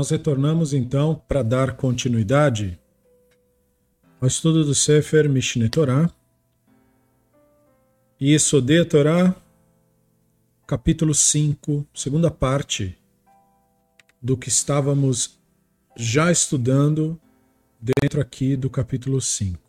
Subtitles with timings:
[0.00, 2.80] nós retornamos então para dar continuidade
[4.18, 6.10] ao estudo do Sefer Mishneh Torah
[8.18, 9.36] e Esodei Torah,
[10.66, 12.96] capítulo 5, segunda parte
[14.22, 15.38] do que estávamos
[15.94, 17.20] já estudando
[17.78, 19.60] dentro aqui do capítulo 5.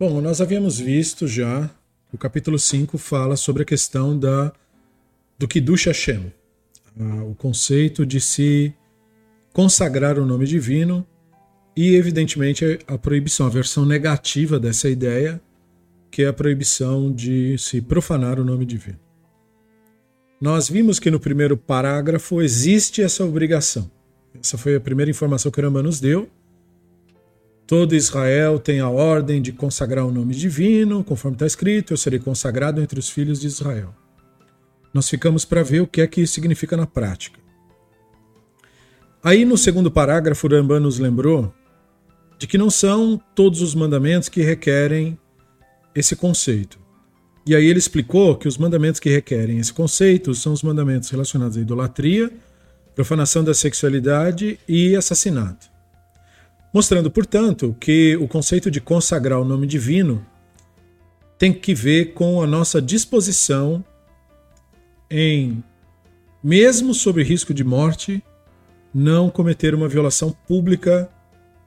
[0.00, 1.68] Bom, nós havíamos visto já
[2.10, 4.50] o capítulo 5 fala sobre a questão da
[5.38, 6.32] do Kiddush Hashem,
[6.98, 8.74] o conceito de se
[9.52, 11.06] consagrar o nome divino
[11.76, 15.40] e, evidentemente, a proibição, a versão negativa dessa ideia,
[16.10, 18.98] que é a proibição de se profanar o nome divino.
[20.40, 23.90] Nós vimos que no primeiro parágrafo existe essa obrigação.
[24.38, 26.28] Essa foi a primeira informação que o Rambam nos deu.
[27.66, 32.18] Todo Israel tem a ordem de consagrar o nome divino, conforme está escrito: eu serei
[32.18, 33.94] consagrado entre os filhos de Israel
[34.96, 37.38] nós ficamos para ver o que é que isso significa na prática.
[39.22, 41.52] Aí no segundo parágrafo, Rambam nos lembrou
[42.38, 45.18] de que não são todos os mandamentos que requerem
[45.94, 46.78] esse conceito.
[47.46, 51.58] E aí ele explicou que os mandamentos que requerem esse conceito são os mandamentos relacionados
[51.58, 52.32] à idolatria,
[52.94, 55.68] profanação da sexualidade e assassinato.
[56.72, 60.24] Mostrando, portanto, que o conceito de consagrar o nome divino
[61.38, 63.84] tem que ver com a nossa disposição
[65.10, 65.62] em,
[66.42, 68.22] mesmo sob risco de morte,
[68.92, 71.10] não cometer uma violação pública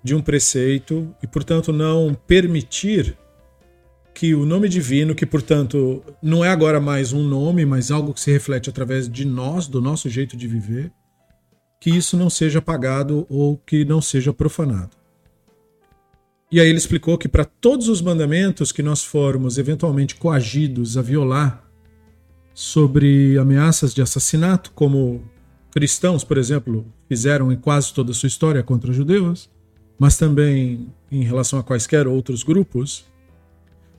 [0.04, 3.18] de um preceito e, portanto, não permitir
[4.14, 8.20] que o nome divino, que, portanto, não é agora mais um nome, mas algo que
[8.20, 10.92] se reflete através de nós, do nosso jeito de viver,
[11.80, 14.98] que isso não seja apagado ou que não seja profanado.
[16.52, 21.02] E aí ele explicou que para todos os mandamentos que nós formos eventualmente coagidos a
[21.02, 21.69] violar,
[22.54, 25.24] sobre ameaças de assassinato, como
[25.72, 29.50] cristãos, por exemplo, fizeram em quase toda a sua história contra judeus,
[29.98, 33.06] mas também em relação a quaisquer outros grupos,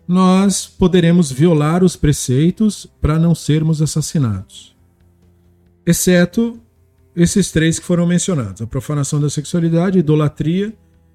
[0.06, 4.74] nós poderemos violar os preceitos para não sermos assassinados.
[5.86, 6.60] Exceto
[7.14, 10.74] esses três que foram mencionados: a profanação da sexualidade, a idolatria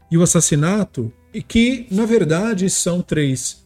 [0.09, 3.65] e o assassinato, e que, na verdade, são três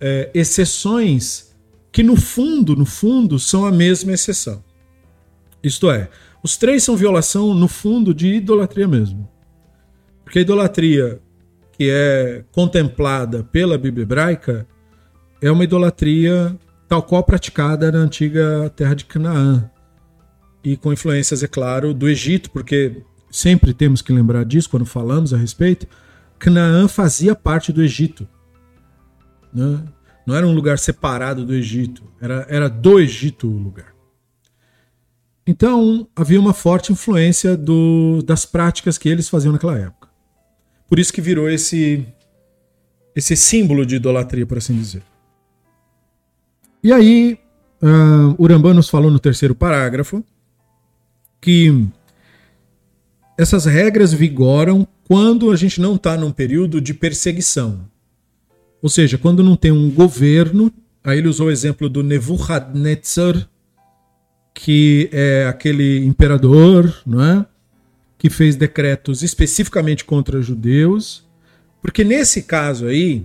[0.00, 1.53] é, exceções
[1.94, 4.64] que no fundo, no fundo, são a mesma exceção.
[5.62, 6.10] Isto é,
[6.42, 9.30] os três são violação, no fundo, de idolatria mesmo.
[10.24, 11.20] Porque a idolatria
[11.78, 14.66] que é contemplada pela Bíblia hebraica
[15.40, 19.70] é uma idolatria tal qual praticada na antiga terra de Canaã.
[20.64, 25.32] E com influências, é claro, do Egito, porque sempre temos que lembrar disso quando falamos
[25.32, 25.86] a respeito.
[26.40, 28.26] Canaã fazia parte do Egito.
[29.54, 29.80] Né?
[30.26, 33.94] Não era um lugar separado do Egito, era, era do Egito o lugar.
[35.46, 40.08] Então havia uma forte influência do, das práticas que eles faziam naquela época.
[40.88, 42.06] Por isso que virou esse,
[43.14, 45.02] esse símbolo de idolatria, por assim dizer.
[46.82, 47.38] E aí,
[47.82, 50.24] uh, Urambá nos falou no terceiro parágrafo
[51.40, 51.88] que
[53.36, 57.88] essas regras vigoram quando a gente não está num período de perseguição.
[58.84, 60.70] Ou seja, quando não tem um governo,
[61.02, 63.48] aí ele usou o exemplo do Nebuchadnezzar,
[64.52, 67.46] que é aquele imperador, não é?
[68.18, 71.26] Que fez decretos especificamente contra judeus,
[71.80, 73.24] porque nesse caso aí,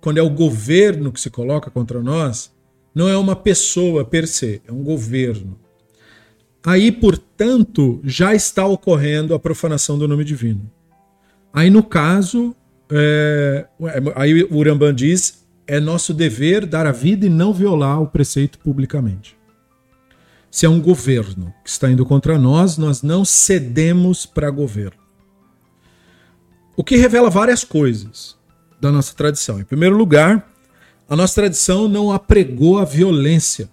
[0.00, 2.50] quando é o governo que se coloca contra nós,
[2.94, 5.60] não é uma pessoa per se, é um governo.
[6.64, 10.62] Aí, portanto, já está ocorrendo a profanação do nome divino.
[11.52, 12.56] Aí, no caso,
[12.90, 13.66] é,
[14.14, 18.58] aí o Uramban diz: é nosso dever dar a vida e não violar o preceito
[18.58, 19.36] publicamente.
[20.50, 24.98] Se é um governo que está indo contra nós, nós não cedemos para governo.
[26.74, 28.36] O que revela várias coisas
[28.80, 29.60] da nossa tradição.
[29.60, 30.50] Em primeiro lugar,
[31.08, 33.68] a nossa tradição não apregou a violência.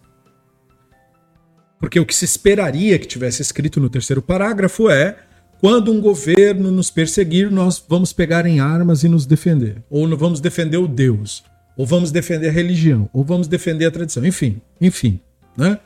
[1.79, 5.17] Porque o que se esperaria que tivesse escrito no terceiro parágrafo é
[5.59, 9.81] quando um governo nos perseguir, nós vamos pegar em armas e nos defender.
[9.89, 11.43] Ou não vamos defender o Deus,
[11.77, 14.25] ou vamos defender a religião, ou vamos defender a tradição.
[14.25, 15.19] Enfim, enfim,
[15.57, 15.79] né?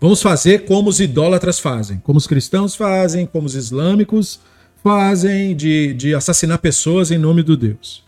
[0.00, 4.38] Vamos fazer como os idólatras fazem, como os cristãos fazem, como os islâmicos
[4.82, 8.04] fazem, de, de assassinar pessoas em nome do Deus.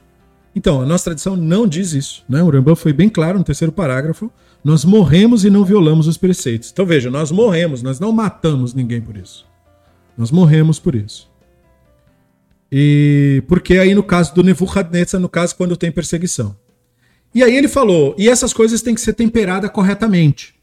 [0.55, 2.23] Então, a nossa tradição não diz isso.
[2.29, 2.43] Né?
[2.43, 4.31] O Rambam foi bem claro no terceiro parágrafo.
[4.63, 6.71] Nós morremos e não violamos os preceitos.
[6.71, 9.50] Então veja, nós morremos, nós não matamos ninguém por isso.
[10.21, 11.31] Nós morremos por isso.
[12.71, 16.55] E porque aí no caso do Nebuchadnezzar, no caso quando tem perseguição.
[17.35, 20.55] E aí ele falou, e essas coisas têm que ser temperadas corretamente.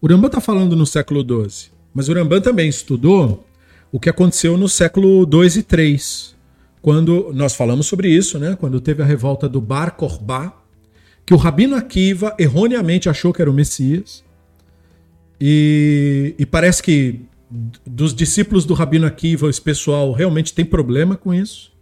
[0.00, 1.72] O Rambam está falando no século XII.
[1.92, 3.46] Mas o Ramban também estudou
[3.92, 6.34] o que aconteceu no século 2 e 3,
[6.80, 8.56] quando nós falamos sobre isso, né?
[8.58, 10.54] Quando teve a revolta do Bar Korbá,
[11.26, 14.24] que o Rabino Akiva erroneamente achou que era o Messias.
[15.38, 17.20] E, e parece que
[17.86, 21.74] dos discípulos do Rabino Akiva, esse pessoal realmente tem problema com isso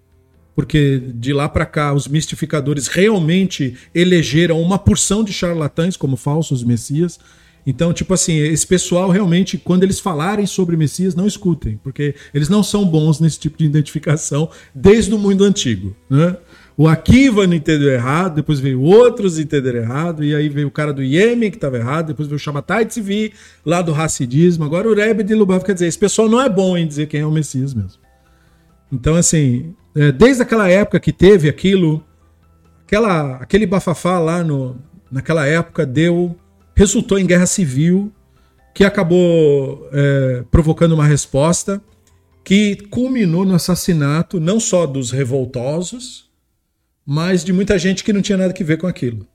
[0.54, 6.62] porque de lá para cá os mistificadores realmente elegeram uma porção de charlatães como falsos
[6.62, 7.18] messias.
[7.66, 12.48] Então, tipo assim, esse pessoal realmente, quando eles falarem sobre Messias, não escutem, porque eles
[12.48, 15.94] não são bons nesse tipo de identificação desde o mundo antigo.
[16.10, 16.36] Né?
[16.82, 20.92] O Akiva não entendeu errado, depois veio outros entenderam errado, e aí veio o cara
[20.92, 23.32] do Iêmen que estava errado, depois veio o Shabbatai Tzvi,
[23.64, 24.64] lá do racidismo.
[24.64, 27.20] Agora o Rebbe de Lubav quer dizer, esse pessoal não é bom em dizer quem
[27.20, 28.02] é o Messias mesmo.
[28.90, 32.02] Então, assim, é, desde aquela época que teve aquilo,
[32.84, 34.76] aquela, aquele bafafá lá no,
[35.08, 36.34] naquela época deu,
[36.74, 38.12] resultou em guerra civil,
[38.74, 41.80] que acabou é, provocando uma resposta
[42.42, 46.31] que culminou no assassinato não só dos revoltosos,
[47.04, 49.26] mas de muita gente que não tinha nada que ver com aquilo,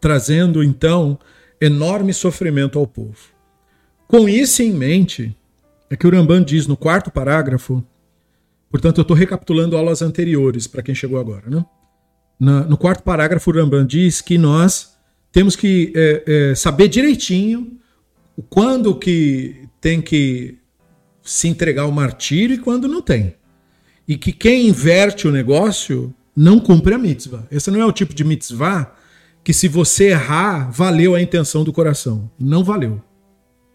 [0.00, 1.18] trazendo então
[1.60, 3.32] enorme sofrimento ao povo.
[4.08, 5.36] Com isso em mente,
[5.88, 7.84] é que o Ramban diz no quarto parágrafo
[8.72, 11.42] Portanto, eu estou recapitulando aulas anteriores para quem chegou agora.
[11.46, 11.62] Né?
[12.40, 14.96] Na, no quarto parágrafo, o Rambam diz que nós
[15.30, 17.78] temos que é, é, saber direitinho
[18.48, 20.56] quando que tem que
[21.22, 23.34] se entregar ao martírio e quando não tem.
[24.08, 27.46] E que quem inverte o negócio não cumpre a mitzvah.
[27.50, 28.92] Esse não é o tipo de mitzvah
[29.44, 32.30] que se você errar, valeu a intenção do coração.
[32.38, 33.02] Não valeu.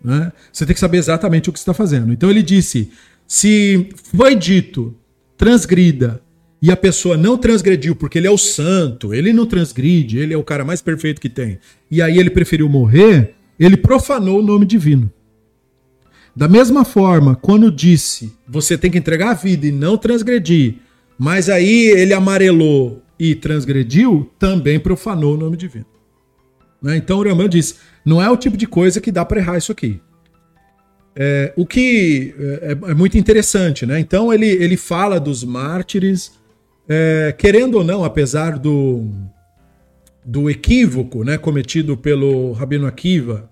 [0.04, 0.32] Né?
[0.52, 2.12] Você tem que saber exatamente o que está fazendo.
[2.14, 2.92] Então ele disse:
[3.28, 4.96] se foi dito
[5.38, 6.22] transgrida
[6.62, 10.38] e a pessoa não transgrediu porque ele é o santo, ele não transgride, ele é
[10.38, 11.60] o cara mais perfeito que tem,
[11.92, 15.12] e aí ele preferiu morrer, ele profanou o nome divino.
[16.36, 20.76] Da mesma forma, quando disse você tem que entregar a vida e não transgredir,
[21.18, 25.86] mas aí ele amarelou e transgrediu, também profanou o nome divino.
[26.82, 26.98] Né?
[26.98, 29.72] Então o Ramã diz: não é o tipo de coisa que dá para errar isso
[29.72, 30.00] aqui.
[31.16, 34.00] É, o que é, é, muito interessante, né?
[34.00, 36.32] Então ele, ele fala dos mártires,
[36.88, 39.10] é, querendo ou não, apesar do,
[40.24, 43.50] do equívoco né, cometido pelo Rabino Akiva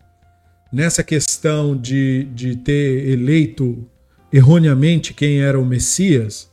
[0.71, 3.83] nessa questão de, de ter eleito
[4.31, 6.51] erroneamente quem era o Messias,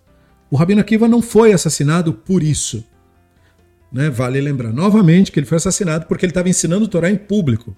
[0.52, 2.84] o Rabino Akiva não foi assassinado por isso.
[3.90, 4.10] Né?
[4.10, 7.74] Vale lembrar novamente que ele foi assassinado porque ele estava ensinando o Torá em público.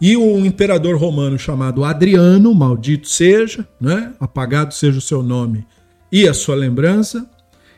[0.00, 4.14] E um imperador romano chamado Adriano, maldito seja, né?
[4.18, 5.66] apagado seja o seu nome
[6.10, 7.28] e a sua lembrança,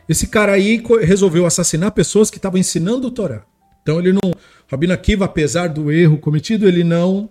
[0.07, 3.43] esse cara aí resolveu assassinar pessoas que estavam ensinando o Torá.
[3.81, 4.33] Então ele não.
[4.71, 7.29] Rabino Akiva, apesar do erro cometido, ele não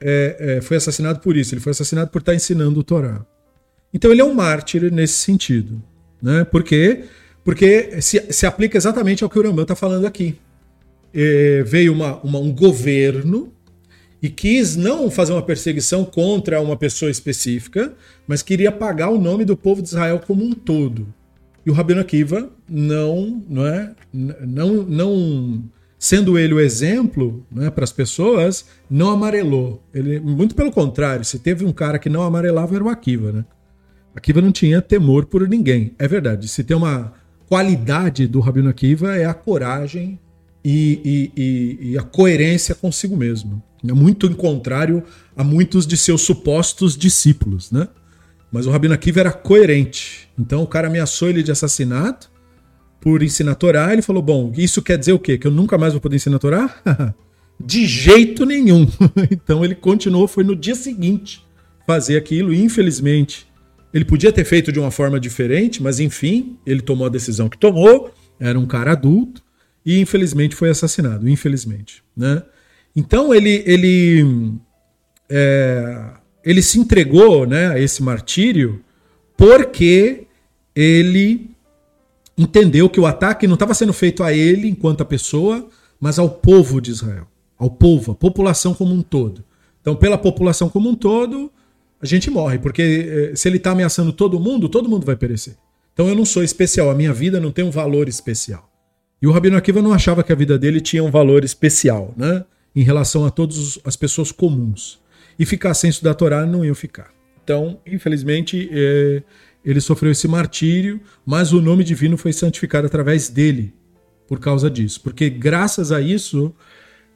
[0.00, 1.54] é, é, foi assassinado por isso.
[1.54, 3.22] Ele foi assassinado por estar ensinando o Torá.
[3.92, 5.91] Então ele é um mártir nesse sentido.
[6.22, 6.44] Né?
[6.44, 7.04] Por quê?
[7.44, 10.38] Porque se, se aplica exatamente ao que o Rambam está falando aqui.
[11.12, 13.52] É, veio uma, uma, um governo
[14.22, 17.92] e quis não fazer uma perseguição contra uma pessoa específica,
[18.26, 21.12] mas queria apagar o nome do povo de Israel como um todo.
[21.66, 25.64] E o Rabino Akiva não, não é, não, não
[25.98, 29.82] sendo ele o exemplo né, para as pessoas, não amarelou.
[29.92, 33.44] Ele, muito pelo contrário, se teve um cara que não amarelava era o Akiva, né?
[34.14, 35.94] Akiva não tinha temor por ninguém.
[35.98, 36.48] É verdade.
[36.48, 37.12] Se tem uma
[37.48, 40.18] qualidade do Rabino Akiva é a coragem
[40.64, 43.62] e, e, e, e a coerência consigo mesmo.
[43.86, 45.02] É muito em contrário
[45.36, 47.88] a muitos de seus supostos discípulos, né?
[48.50, 50.28] Mas o Rabino Akiva era coerente.
[50.38, 52.30] Então o cara ameaçou ele de assassinato
[53.00, 53.92] por ensinar a Torá.
[53.92, 55.36] Ele falou: Bom, isso quer dizer o quê?
[55.38, 57.14] Que eu nunca mais vou poder ensinar a Torá?
[57.58, 58.86] de jeito nenhum.
[59.30, 61.44] então ele continuou, foi no dia seguinte
[61.86, 62.52] fazer aquilo.
[62.52, 63.46] E infelizmente,
[63.92, 67.58] ele podia ter feito de uma forma diferente, mas enfim, ele tomou a decisão que
[67.58, 68.12] tomou.
[68.40, 69.42] Era um cara adulto
[69.84, 71.28] e infelizmente foi assassinado.
[71.28, 72.42] Infelizmente, né?
[72.96, 74.54] Então ele ele
[75.28, 76.10] é,
[76.44, 78.82] ele se entregou, né, a esse martírio
[79.36, 80.26] porque
[80.74, 81.50] ele
[82.36, 85.68] entendeu que o ataque não estava sendo feito a ele enquanto a pessoa,
[86.00, 87.26] mas ao povo de Israel,
[87.58, 89.44] ao povo, a população como um todo.
[89.80, 91.50] Então, pela população como um todo,
[92.02, 95.54] a gente morre, porque é, se ele está ameaçando todo mundo, todo mundo vai perecer.
[95.94, 98.68] Então eu não sou especial, a minha vida não tem um valor especial.
[99.20, 102.44] E o Rabino Akiva não achava que a vida dele tinha um valor especial, né?
[102.74, 105.00] em relação a todas as pessoas comuns.
[105.38, 107.10] E ficar sem estudar a Torá não iam ficar.
[107.44, 109.22] Então, infelizmente, é,
[109.64, 113.72] ele sofreu esse martírio, mas o nome divino foi santificado através dele,
[114.26, 115.00] por causa disso.
[115.00, 116.54] Porque graças a isso,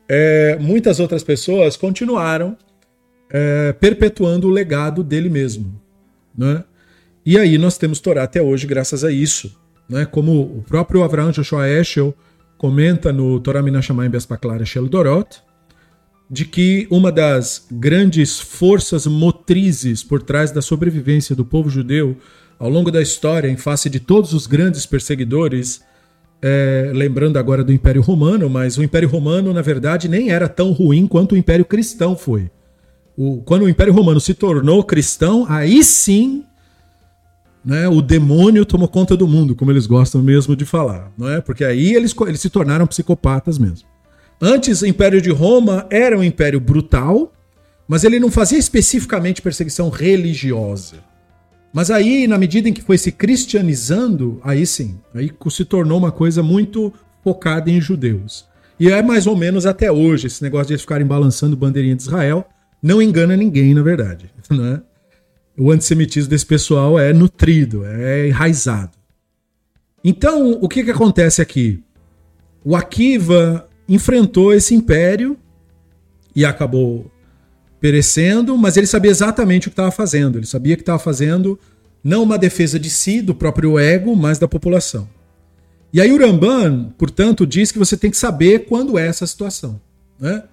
[0.09, 2.57] é, muitas outras pessoas continuaram
[3.30, 5.80] é, perpetuando o legado dele mesmo.
[6.37, 6.64] Né?
[7.25, 9.56] E aí nós temos Torá até hoje graças a isso.
[9.88, 10.04] Né?
[10.04, 12.14] Como o próprio Avraham Joshua Eshel
[12.59, 15.42] comenta no Torah Minashamayim Bespaklar Eshel Dorot,
[16.28, 22.16] de que uma das grandes forças motrizes por trás da sobrevivência do povo judeu
[22.59, 25.83] ao longo da história, em face de todos os grandes perseguidores,
[26.40, 30.73] é, lembrando agora do Império Romano, mas o Império Romano, na verdade, nem era tão
[30.73, 32.50] ruim quanto o Império Cristão foi.
[33.17, 36.45] O, quando o Império Romano se tornou cristão, aí sim
[37.67, 41.11] né, o demônio tomou conta do mundo, como eles gostam mesmo de falar.
[41.19, 41.41] Não é?
[41.41, 43.89] Porque aí eles, eles se tornaram psicopatas mesmo.
[44.41, 47.33] Antes, o Império de Roma era um império brutal,
[47.89, 50.97] mas ele não fazia especificamente perseguição religiosa.
[51.73, 56.13] Mas aí, na medida em que foi se cristianizando, aí sim, aí se tornou uma
[56.13, 56.93] coisa muito
[57.25, 58.47] focada em judeus.
[58.79, 62.03] E é mais ou menos até hoje, esse negócio de eles ficarem balançando bandeirinha de
[62.03, 62.47] Israel,
[62.87, 64.31] não engana ninguém, na verdade.
[64.49, 64.81] Né?
[65.59, 68.93] O antissemitismo desse pessoal é nutrido, é enraizado.
[70.05, 71.83] Então, o que, que acontece aqui?
[72.64, 75.37] O Akiva enfrentou esse império
[76.35, 77.11] e acabou
[77.81, 80.38] perecendo, mas ele sabia exatamente o que estava fazendo.
[80.38, 81.59] Ele sabia que estava fazendo
[82.05, 85.09] não uma defesa de si, do próprio ego, mas da população.
[85.93, 89.81] E aí o Ramban, portanto, diz que você tem que saber quando é essa situação.
[90.21, 90.45] Né?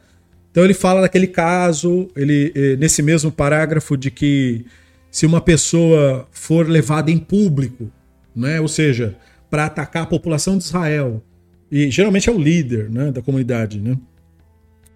[0.54, 4.64] Então ele fala daquele caso, ele eh, nesse mesmo parágrafo de que
[5.10, 7.92] se uma pessoa for levada em público,
[8.36, 9.18] né, ou seja,
[9.50, 11.24] para atacar a população de Israel,
[11.72, 13.98] e geralmente é o líder né, da comunidade, né?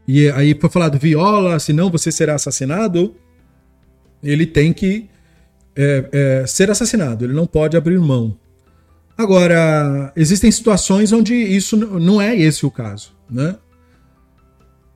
[0.08, 3.16] E aí foi falado, viola, senão você será assassinado.
[4.22, 5.10] Ele tem que
[5.76, 8.38] é, é, ser assassinado, ele não pode abrir mão.
[9.18, 13.56] Agora, existem situações onde isso não é esse o caso, né?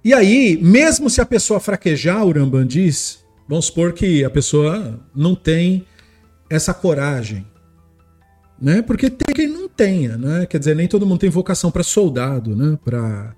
[0.03, 4.99] E aí, mesmo se a pessoa fraquejar, o Rambam diz, vamos supor que a pessoa
[5.15, 5.85] não tem
[6.49, 7.45] essa coragem,
[8.59, 8.81] né?
[8.81, 10.45] Porque tem quem não tenha, né?
[10.45, 12.77] Quer dizer, nem todo mundo tem vocação para soldado, né?
[12.83, 13.35] Para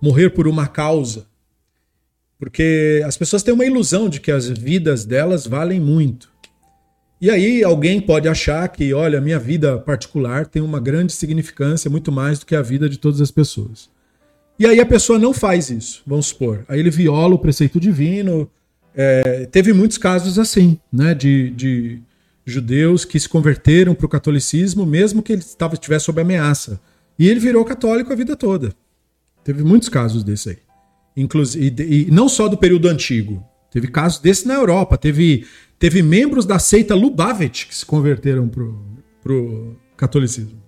[0.00, 1.26] morrer por uma causa.
[2.38, 6.30] Porque as pessoas têm uma ilusão de que as vidas delas valem muito.
[7.20, 12.10] E aí alguém pode achar que, olha, minha vida particular tem uma grande significância, muito
[12.10, 13.88] mais do que a vida de todas as pessoas.
[14.58, 16.64] E aí a pessoa não faz isso, vamos supor.
[16.68, 18.48] Aí ele viola o preceito divino.
[18.94, 21.14] É, teve muitos casos assim, né?
[21.14, 22.00] De, de
[22.44, 26.80] judeus que se converteram para o catolicismo, mesmo que ele estava estivesse sob ameaça.
[27.18, 28.74] E ele virou católico a vida toda.
[29.44, 30.58] Teve muitos casos desse aí.
[31.16, 33.44] Inclusive, e, e não só do período antigo.
[33.70, 34.96] Teve casos desse na Europa.
[34.98, 35.46] Teve,
[35.78, 40.61] teve membros da seita Lubavitch que se converteram para o catolicismo.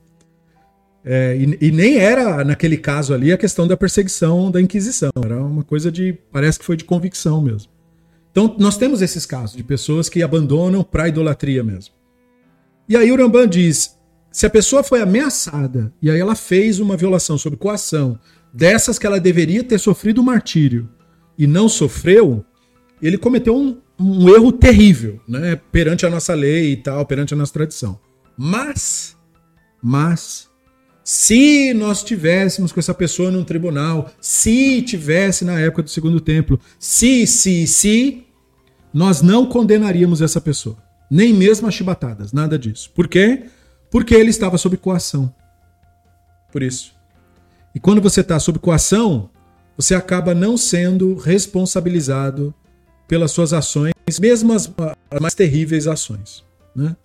[1.05, 5.11] É, e, e, nem era, naquele caso ali, a questão da perseguição da Inquisição.
[5.23, 6.19] Era uma coisa de.
[6.33, 7.71] Parece que foi de convicção mesmo.
[8.31, 11.95] Então, nós temos esses casos de pessoas que abandonam para a idolatria mesmo.
[12.89, 13.97] E aí o Rambam diz:
[14.33, 18.19] se a pessoa foi ameaçada e aí ela fez uma violação sob coação,
[18.53, 20.89] dessas que ela deveria ter sofrido martírio
[21.37, 22.45] e não sofreu,
[23.03, 25.61] ele cometeu um, um erro terrível, né?
[25.71, 28.01] Perante a nossa lei e tal, perante a nossa tradição.
[28.37, 29.17] Mas,
[29.83, 30.49] mas,
[31.05, 36.59] se nós tivéssemos com essa pessoa num tribunal, se tivesse na época do segundo templo,
[36.79, 38.25] se, se, se,
[38.93, 40.79] nós não condenaríamos essa pessoa.
[41.11, 42.91] Nem mesmo as chibatadas, nada disso.
[42.95, 43.45] Por quê?
[43.91, 45.33] Porque ele estava sob coação.
[46.51, 46.95] Por isso.
[47.75, 49.29] E quando você está sob coação,
[49.77, 52.55] você acaba não sendo responsabilizado
[53.07, 54.73] pelas suas ações, mesmo as,
[55.21, 56.45] mais terríveis ações.
[56.75, 56.97] Né?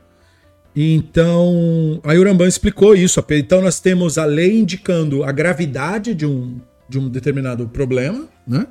[0.76, 3.24] Então, a Urambam explicou isso.
[3.32, 8.68] Então, nós temos a lei indicando a gravidade de um, de um determinado problema, né?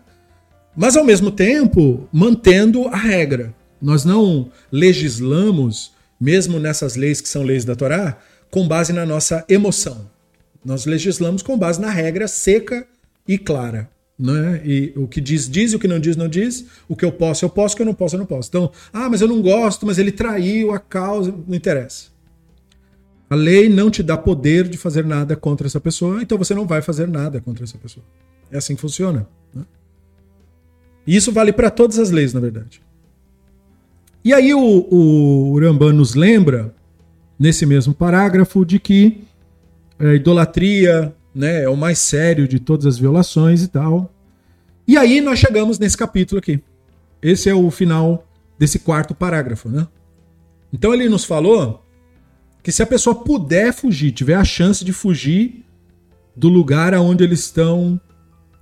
[0.77, 3.55] mas ao mesmo tempo mantendo a regra.
[3.81, 8.19] Nós não legislamos, mesmo nessas leis que são leis da Torá,
[8.51, 10.09] com base na nossa emoção.
[10.65, 12.87] Nós legislamos com base na regra seca
[13.27, 13.89] e clara.
[14.19, 14.61] Né?
[14.65, 16.67] E o que diz, diz, o que não diz, não diz.
[16.89, 18.49] O que eu posso, eu posso, o que eu não posso, eu não posso.
[18.49, 21.33] Então, ah, mas eu não gosto, mas ele traiu a causa.
[21.47, 22.07] Não interessa.
[23.31, 26.67] A lei não te dá poder de fazer nada contra essa pessoa, então você não
[26.67, 28.05] vai fazer nada contra essa pessoa.
[28.51, 29.29] É assim que funciona.
[29.55, 29.65] Né?
[31.07, 32.81] E isso vale para todas as leis, na verdade.
[34.25, 36.75] E aí o, o nos lembra,
[37.39, 39.23] nesse mesmo parágrafo, de que
[39.99, 44.13] a idolatria né, é o mais sério de todas as violações e tal.
[44.89, 46.61] E aí nós chegamos nesse capítulo aqui.
[47.23, 48.27] Esse é o final
[48.59, 49.87] desse quarto parágrafo, né?
[50.73, 51.87] Então ele nos falou
[52.61, 55.65] que se a pessoa puder fugir, tiver a chance de fugir
[56.35, 58.01] do lugar aonde eles estão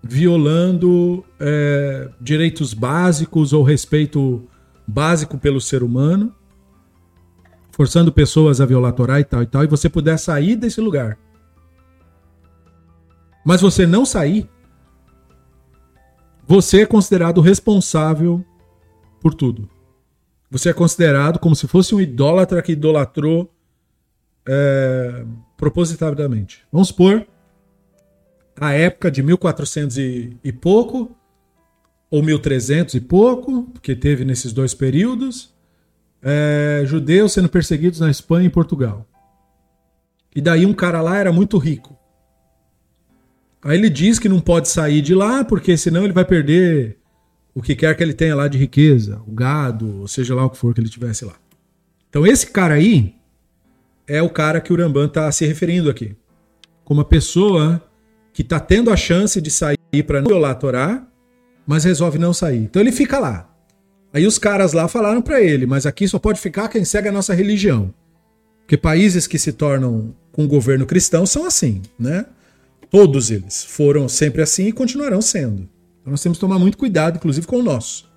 [0.02, 4.46] violando é, direitos básicos ou respeito
[4.86, 6.30] básico pelo ser humano,
[7.70, 10.78] forçando pessoas a violar a Torá e tal e tal, e você puder sair desse
[10.78, 11.18] lugar.
[13.46, 14.50] Mas você não sair,
[16.44, 18.44] você é considerado responsável
[19.20, 19.70] por tudo.
[20.50, 23.48] Você é considerado como se fosse um idólatra que idolatrou
[24.44, 25.24] é,
[25.56, 26.66] propositadamente.
[26.72, 27.24] Vamos supor
[28.58, 31.16] a época de 1400 e, e pouco,
[32.10, 35.54] ou 1300 e pouco, porque teve nesses dois períodos,
[36.20, 39.06] é, judeus sendo perseguidos na Espanha e Portugal.
[40.34, 41.95] E daí um cara lá era muito rico.
[43.66, 46.98] Aí ele diz que não pode sair de lá, porque senão ele vai perder
[47.52, 50.50] o que quer que ele tenha lá de riqueza, o gado, ou seja lá o
[50.50, 51.34] que for que ele tivesse lá.
[52.08, 53.16] Então esse cara aí
[54.06, 56.14] é o cara que o Rambam está se referindo aqui.
[56.84, 57.82] Como uma pessoa
[58.32, 61.04] que está tendo a chance de sair para não violar a Torá,
[61.66, 62.58] mas resolve não sair.
[62.58, 63.52] Então ele fica lá.
[64.12, 67.12] Aí os caras lá falaram para ele, mas aqui só pode ficar quem segue a
[67.12, 67.92] nossa religião.
[68.60, 72.26] Porque países que se tornam com governo cristão são assim, né?
[72.90, 75.68] Todos eles foram sempre assim e continuarão sendo.
[76.00, 78.08] Então nós temos que tomar muito cuidado, inclusive com o nosso.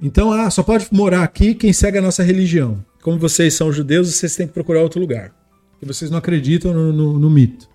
[0.00, 2.84] Então, ah, só pode morar aqui quem segue a nossa religião.
[3.02, 5.32] Como vocês são judeus, vocês têm que procurar outro lugar.
[5.72, 7.68] Porque vocês não acreditam no, no, no mito.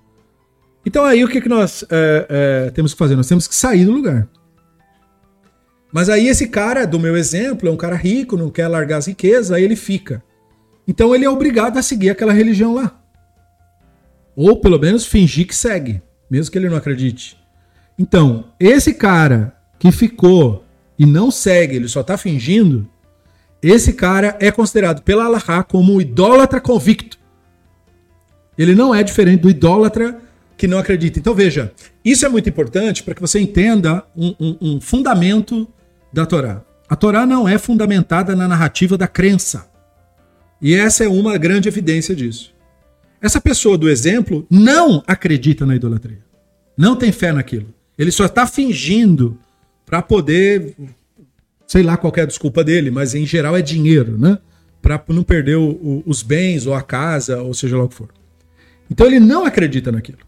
[0.86, 3.16] Então aí o que, que nós é, é, temos que fazer?
[3.16, 4.28] Nós temos que sair do lugar.
[5.92, 9.08] Mas aí esse cara, do meu exemplo, é um cara rico, não quer largar as
[9.08, 10.24] riquezas, aí ele fica.
[10.88, 13.00] Então ele é obrigado a seguir aquela religião lá.
[14.38, 17.36] Ou pelo menos fingir que segue, mesmo que ele não acredite.
[17.98, 20.64] Então, esse cara que ficou
[20.98, 22.88] e não segue, ele só está fingindo,
[23.64, 27.18] esse cara é considerado pela Allahá como um idólatra convicto.
[28.56, 30.22] Ele não é diferente do idólatra
[30.56, 31.18] que não acredita.
[31.18, 31.74] Então veja,
[32.06, 35.68] isso é muito importante para que você entenda um, um, um fundamento
[36.14, 36.64] da Torá.
[36.88, 39.68] A Torá não é fundamentada na narrativa da crença.
[40.62, 42.56] E essa é uma grande evidência disso.
[43.22, 46.20] Essa pessoa do exemplo não acredita na idolatria.
[46.78, 47.74] Não tem fé naquilo.
[47.98, 49.38] Ele só está fingindo
[49.86, 50.76] para poder,
[51.66, 54.38] sei lá qual é a desculpa dele, mas em geral é dinheiro, né?
[54.82, 57.96] Para não perder o, o, os bens ou a casa, ou seja lá o que
[57.96, 58.10] for.
[58.90, 60.20] Então ele não acredita naquilo.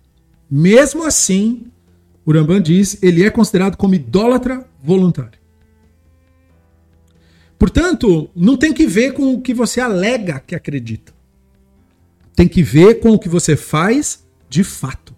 [0.49, 1.67] Mesmo assim,
[2.25, 5.39] o diz, ele é considerado como idólatra voluntário.
[7.57, 11.13] Portanto, não tem que ver com o que você alega que acredita.
[12.39, 15.13] Tem que ver com o que você faz de fato.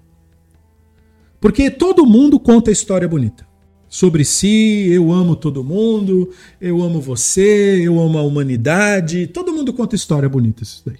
[1.39, 3.47] Porque todo mundo conta história bonita.
[3.87, 9.27] Sobre si, eu amo todo mundo, eu amo você, eu amo a humanidade.
[9.27, 10.97] Todo mundo conta história bonita isso daí.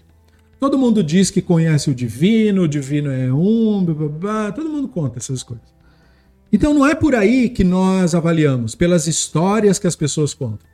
[0.60, 4.70] Todo mundo diz que conhece o divino, o divino é um, blá, blá, blá, todo
[4.70, 5.74] mundo conta essas coisas.
[6.54, 10.70] Então não é por aí que nós avaliamos, pelas histórias que as pessoas contam.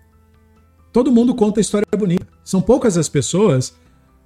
[0.91, 2.27] Todo mundo conta história bonita.
[2.43, 3.73] São poucas as pessoas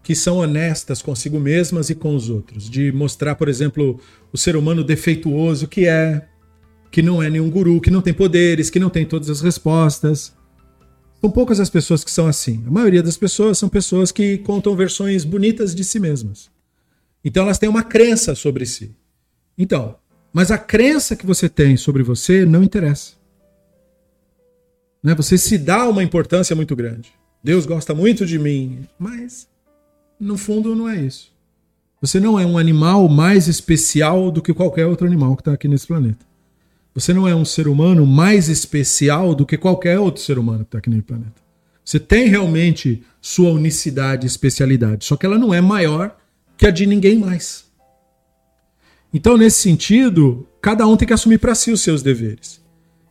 [0.03, 3.99] que são honestas consigo mesmas e com os outros, de mostrar, por exemplo,
[4.33, 6.27] o ser humano defeituoso que é,
[6.89, 10.33] que não é nenhum guru, que não tem poderes, que não tem todas as respostas.
[11.19, 12.63] São poucas as pessoas que são assim.
[12.65, 16.49] A maioria das pessoas são pessoas que contam versões bonitas de si mesmas.
[17.23, 18.95] Então elas têm uma crença sobre si.
[19.55, 19.95] Então,
[20.33, 23.13] mas a crença que você tem sobre você não interessa.
[25.03, 25.13] Né?
[25.15, 27.11] Você se dá uma importância muito grande.
[27.43, 29.47] Deus gosta muito de mim, mas
[30.21, 31.31] no fundo não é isso.
[31.99, 35.67] Você não é um animal mais especial do que qualquer outro animal que está aqui
[35.67, 36.25] nesse planeta.
[36.93, 40.65] Você não é um ser humano mais especial do que qualquer outro ser humano que
[40.65, 41.41] está aqui no planeta.
[41.83, 46.15] Você tem realmente sua unicidade e especialidade, só que ela não é maior
[46.57, 47.65] que a de ninguém mais.
[49.13, 52.61] Então, nesse sentido, cada um tem que assumir para si os seus deveres.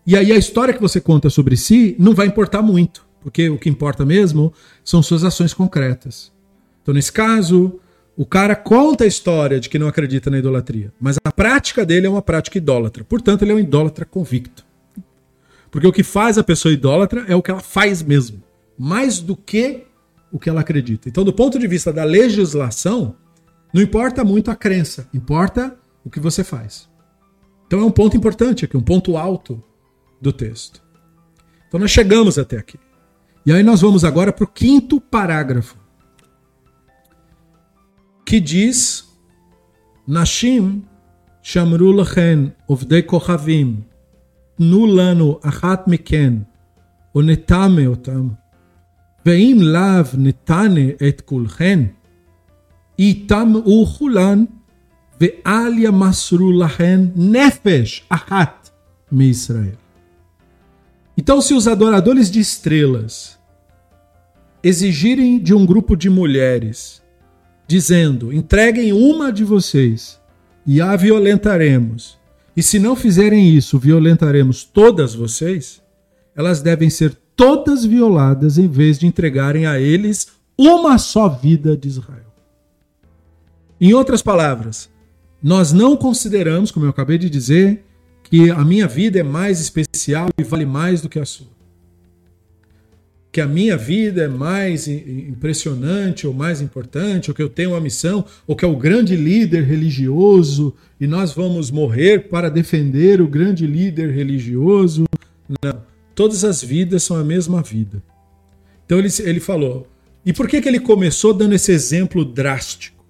[0.07, 3.59] E aí a história que você conta sobre si não vai importar muito, porque o
[3.59, 4.53] que importa mesmo
[4.85, 6.33] são suas ações concretas.
[6.91, 7.79] Então, nesse caso,
[8.17, 12.09] o cara conta a história de que não acredita na idolatria, mas a prática dele
[12.09, 13.05] é uma prática idólatra.
[13.05, 14.67] Portanto, ele é um idólatra convicto.
[15.71, 18.43] Porque o que faz a pessoa idólatra é o que ela faz mesmo,
[18.77, 19.85] mais do que
[20.33, 21.09] o que ela acredita.
[21.09, 23.15] Então, do ponto de vista da legislação,
[23.73, 26.89] não importa muito a crença, importa o que você faz.
[27.69, 29.63] Então é um ponto importante aqui, um ponto alto
[30.21, 30.83] do texto.
[31.69, 32.81] Então nós chegamos até aqui.
[33.47, 35.80] E aí nós vamos agora para o quinto parágrafo
[38.30, 39.04] que diz:
[40.08, 40.82] Nashim
[41.44, 43.82] shamru lachen ovdei kochavim,
[44.58, 46.34] תנו לנו אחת מכן,
[47.16, 48.28] ונטמא אותם.
[49.26, 51.84] ואם לאו נתנה את כולכן,
[53.00, 54.46] יטמאו כולן,
[55.20, 58.72] Ve'alia masrulahen nefesh ahat
[59.12, 59.78] me Israel.
[61.18, 63.40] Então, se os adoradores de estrelas
[64.62, 66.99] exigirem de um grupo de mulheres,
[67.71, 70.21] dizendo: entreguem uma de vocês
[70.67, 72.19] e a violentaremos,
[72.57, 75.81] e se não fizerem isso, violentaremos todas vocês,
[76.35, 80.27] elas devem ser todas violadas em vez de entregarem a eles
[80.59, 82.27] uma só vida de Israel.
[83.81, 84.91] Em outras palavras,
[85.41, 87.85] nós não consideramos, como eu acabei de dizer,
[88.25, 91.60] que a minha vida é mais especial e vale mais do que a sua.
[93.33, 97.81] Que a minha vida é mais impressionante ou mais importante, ou que eu tenho uma
[97.81, 103.29] missão, ou que é o grande líder religioso e nós vamos morrer para defender o
[103.29, 105.05] grande líder religioso.
[105.63, 105.83] Não.
[106.15, 108.03] Todas as vidas são a mesma vida.
[108.85, 109.87] Então ele, ele falou.
[110.27, 113.01] E por que, que ele começou dando esse exemplo drástico?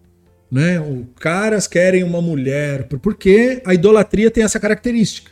[0.50, 0.80] né?
[0.80, 5.30] Os caras querem uma mulher, porque a idolatria tem essa característica.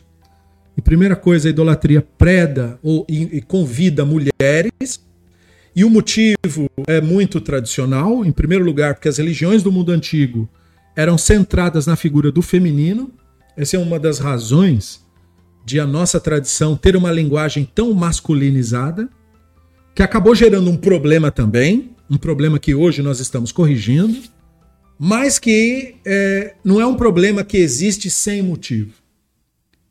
[0.78, 5.04] E primeira coisa, a idolatria preda ou e, convida mulheres.
[5.74, 10.48] E o motivo é muito tradicional, em primeiro lugar, porque as religiões do mundo antigo
[10.94, 13.10] eram centradas na figura do feminino.
[13.56, 15.04] Essa é uma das razões
[15.64, 19.08] de a nossa tradição ter uma linguagem tão masculinizada,
[19.96, 24.16] que acabou gerando um problema também, um problema que hoje nós estamos corrigindo
[24.98, 28.92] mas que é, não é um problema que existe sem motivo.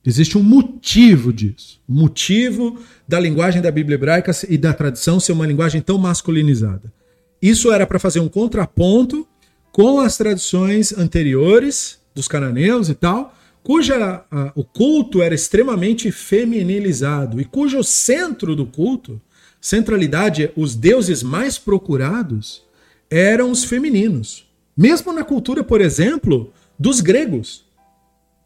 [0.07, 1.81] Existe um motivo disso.
[1.85, 6.93] O motivo da linguagem da Bíblia hebraica e da tradição ser uma linguagem tão masculinizada.
[7.41, 9.27] Isso era para fazer um contraponto
[9.69, 17.41] com as tradições anteriores dos cananeus e tal, cuja a, o culto era extremamente feminilizado
[17.41, 19.19] e cujo centro do culto,
[19.59, 22.63] centralidade, os deuses mais procurados
[23.09, 24.47] eram os femininos.
[24.75, 27.66] Mesmo na cultura, por exemplo, dos gregos.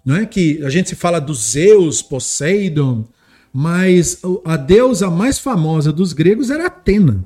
[0.06, 3.06] Não é que a gente se fala dos Zeus, Poseidon,
[3.54, 7.24] mas a deusa mais famosa dos gregos era Atena.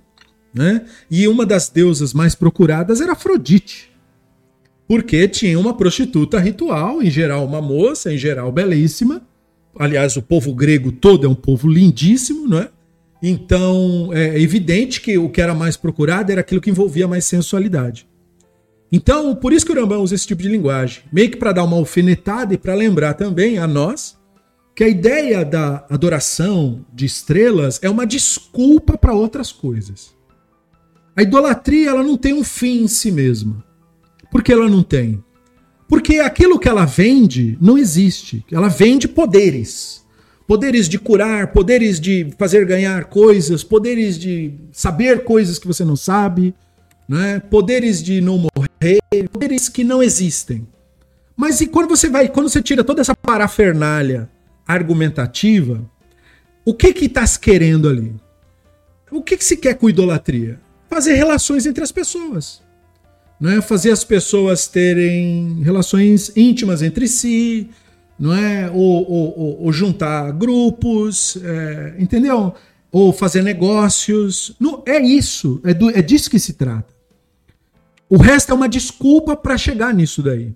[0.53, 0.85] Né?
[1.09, 3.91] E uma das deusas mais procuradas era Afrodite.
[4.87, 9.21] Porque tinha uma prostituta ritual, em geral uma moça, em geral belíssima.
[9.77, 12.69] Aliás, o povo grego todo é um povo lindíssimo, não é?
[13.21, 18.07] Então, é evidente que o que era mais procurado era aquilo que envolvia mais sensualidade.
[18.91, 21.63] Então, por isso que o Rambam usa esse tipo de linguagem, meio que para dar
[21.63, 24.17] uma alfinetada e para lembrar também a nós
[24.75, 30.13] que a ideia da adoração de estrelas é uma desculpa para outras coisas.
[31.15, 33.63] A idolatria ela não tem um fim em si mesma.
[34.29, 35.23] Por que ela não tem?
[35.87, 38.45] Porque aquilo que ela vende não existe.
[38.51, 40.03] Ela vende poderes.
[40.45, 45.95] Poderes de curar, poderes de fazer ganhar coisas, poderes de saber coisas que você não
[45.95, 46.53] sabe,
[47.07, 47.39] né?
[47.39, 48.51] poderes de não morrer,
[49.31, 50.67] poderes que não existem.
[51.35, 54.29] Mas e quando você vai, quando você tira toda essa parafernália
[54.67, 55.83] argumentativa,
[56.63, 58.15] o que que está se querendo ali?
[59.11, 60.59] O que, que se quer com idolatria?
[60.89, 62.61] Fazer relações entre as pessoas.
[63.39, 67.69] Não é fazer as pessoas terem relações íntimas entre si,
[68.17, 68.71] não é?
[68.71, 72.55] Ou, ou, ou, ou juntar grupos, é, entendeu?
[72.91, 74.55] Ou fazer negócios.
[74.59, 76.94] Não, é isso, é, do, é disso que se trata.
[78.09, 80.53] O resto é uma desculpa para chegar nisso daí.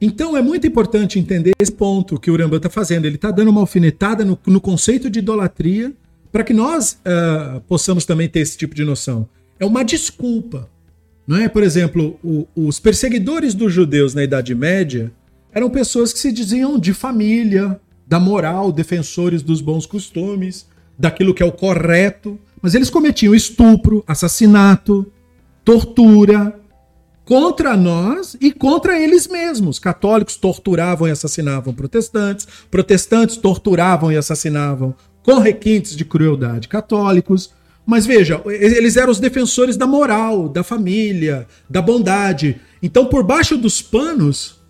[0.00, 3.04] Então é muito importante entender esse ponto que o Rambam está fazendo.
[3.04, 5.92] Ele está dando uma alfinetada no, no conceito de idolatria
[6.32, 9.28] para que nós uh, possamos também ter esse tipo de noção.
[9.60, 10.68] É uma desculpa.
[11.24, 11.48] Não é?
[11.48, 15.12] Por exemplo, o, os perseguidores dos judeus na Idade Média
[15.52, 20.66] eram pessoas que se diziam de família, da moral, defensores dos bons costumes,
[20.98, 22.36] daquilo que é o correto.
[22.62, 25.10] Mas eles cometiam estupro, assassinato,
[25.64, 26.58] tortura
[27.24, 29.78] contra nós e contra eles mesmos.
[29.78, 37.52] Católicos torturavam e assassinavam protestantes, protestantes torturavam e assassinavam com requintes de crueldade católicos.
[37.84, 42.60] Mas veja, eles eram os defensores da moral, da família, da bondade.
[42.80, 44.60] Então, por baixo dos panos,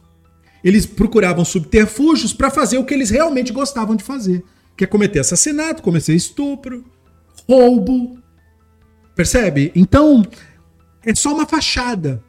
[0.64, 4.42] eles procuravam subterfúgios para fazer o que eles realmente gostavam de fazer,
[4.76, 6.84] que é cometer assassinato, cometer estupro,
[7.48, 8.18] roubo.
[9.14, 9.72] Percebe?
[9.74, 10.24] Então,
[11.04, 12.22] é só uma fachada.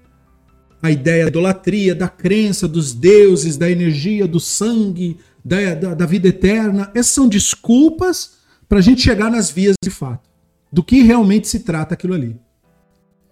[0.82, 6.06] A ideia da idolatria, da crença dos deuses, da energia, do sangue, da, da, da
[6.06, 10.30] vida eterna, essas são desculpas para a gente chegar nas vias de fato,
[10.71, 12.38] do que realmente se trata aquilo ali.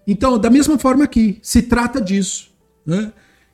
[0.07, 2.51] Então, da mesma forma aqui, se trata disso.
[2.85, 3.11] Né?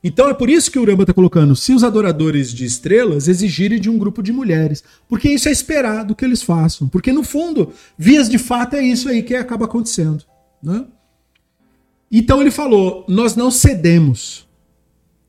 [0.07, 3.77] Então é por isso que o Uramba está colocando: se os adoradores de estrelas exigirem
[3.77, 6.87] de um grupo de mulheres, porque isso é esperado que eles façam.
[6.87, 10.23] Porque no fundo, vias de fato é isso aí que acaba acontecendo.
[10.63, 10.85] Né?
[12.09, 14.47] Então ele falou: nós não cedemos.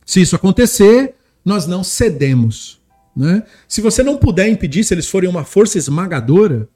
[0.06, 2.80] Se isso acontecer, nós não cedemos.
[3.16, 3.42] Né?
[3.66, 6.68] Se você não puder impedir, se eles forem uma força esmagadora,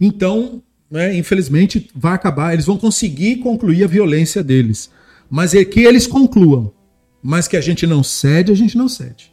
[0.00, 2.54] então, né, infelizmente, vai acabar.
[2.54, 4.90] Eles vão conseguir concluir a violência deles.
[5.30, 6.72] Mas é que eles concluam.
[7.22, 9.32] Mas que a gente não cede, a gente não cede.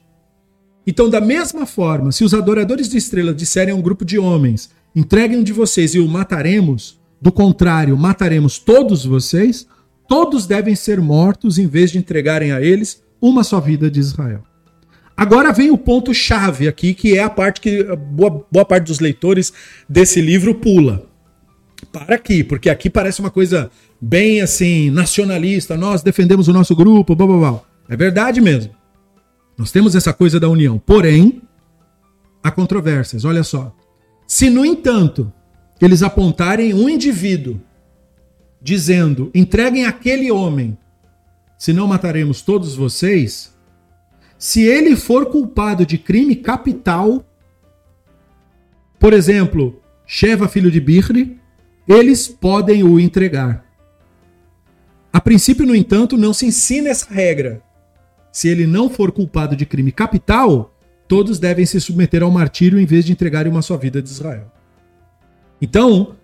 [0.86, 4.70] Então, da mesma forma, se os adoradores de estrelas disserem a um grupo de homens:
[4.96, 9.68] entreguem um de vocês e o mataremos, do contrário, mataremos todos vocês,
[10.08, 14.44] todos devem ser mortos em vez de entregarem a eles uma só vida de Israel.
[15.16, 19.02] Agora vem o ponto chave aqui, que é a parte que boa, boa parte dos
[19.02, 19.52] leitores
[19.88, 21.06] desse livro pula.
[21.92, 27.16] Para aqui, porque aqui parece uma coisa bem assim, nacionalista, nós defendemos o nosso grupo,
[27.16, 27.69] blá blá blá.
[27.90, 28.74] É verdade mesmo.
[29.58, 30.78] Nós temos essa coisa da união.
[30.78, 31.42] Porém,
[32.44, 33.26] há controvérsias.
[33.26, 33.76] Olha só.
[34.28, 35.34] Se, no entanto,
[35.82, 37.60] eles apontarem um indivíduo
[38.62, 40.78] dizendo: entreguem aquele homem,
[41.58, 43.54] senão mataremos todos vocês.
[44.38, 47.26] Se ele for culpado de crime capital,
[48.98, 51.38] por exemplo, Sheva, filho de Birri,
[51.88, 53.66] eles podem o entregar.
[55.12, 57.64] A princípio, no entanto, não se ensina essa regra.
[58.32, 60.76] Se ele não for culpado de crime capital,
[61.08, 64.52] todos devem se submeter ao martírio em vez de entregarem uma sua vida de Israel.
[65.62, 66.16] Então,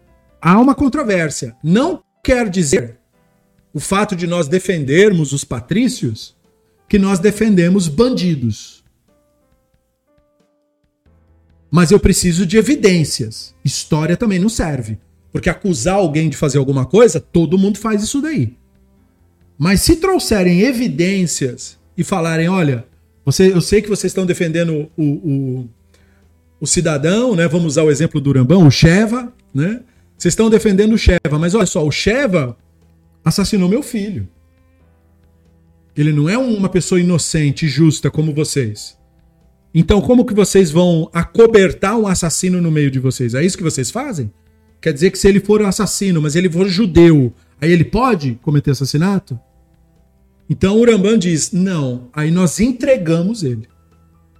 [0.41, 1.55] há uma controvérsia.
[1.63, 2.99] Não quer dizer
[3.73, 6.35] o fato de nós defendermos os patrícios
[6.87, 8.83] que nós defendemos bandidos.
[11.69, 13.53] Mas eu preciso de evidências.
[13.65, 14.97] História também não serve.
[15.31, 18.55] Porque acusar alguém de fazer alguma coisa, todo mundo faz isso daí.
[19.57, 22.85] Mas se trouxerem evidências e falarem: olha,
[23.23, 25.69] você, eu sei que vocês estão defendendo o, o,
[26.61, 27.47] o cidadão, né?
[27.47, 29.81] Vamos usar o exemplo do Urambão, o Sheva, né?
[30.17, 32.57] Vocês estão defendendo o Sheva, mas olha só, o Sheva
[33.23, 34.27] assassinou meu filho.
[35.95, 38.97] Ele não é uma pessoa inocente justa como vocês.
[39.73, 43.33] Então, como que vocês vão acobertar um assassino no meio de vocês?
[43.33, 44.31] É isso que vocês fazem?
[44.79, 48.39] Quer dizer que se ele for um assassino, mas ele for judeu, aí ele pode
[48.41, 49.37] cometer assassinato?
[50.49, 53.67] Então o Urambam diz: não, aí nós entregamos ele.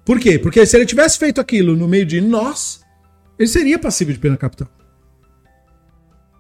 [0.05, 0.37] Por quê?
[0.37, 2.81] Porque se ele tivesse feito aquilo no meio de nós,
[3.39, 4.69] ele seria passível de pena capital.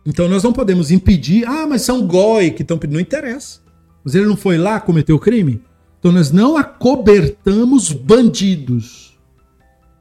[0.05, 3.59] Então nós não podemos impedir, ah, mas são goi que estão pedindo, não interessa.
[4.03, 5.63] Mas ele não foi lá cometer o crime?
[5.97, 9.17] Então nós não acobertamos bandidos.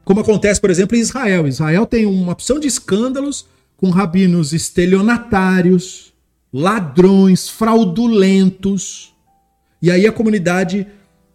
[0.03, 1.47] Como acontece, por exemplo, em Israel.
[1.47, 6.13] Israel tem uma opção de escândalos com rabinos estelionatários,
[6.53, 9.14] ladrões, fraudulentos
[9.81, 10.87] e aí a comunidade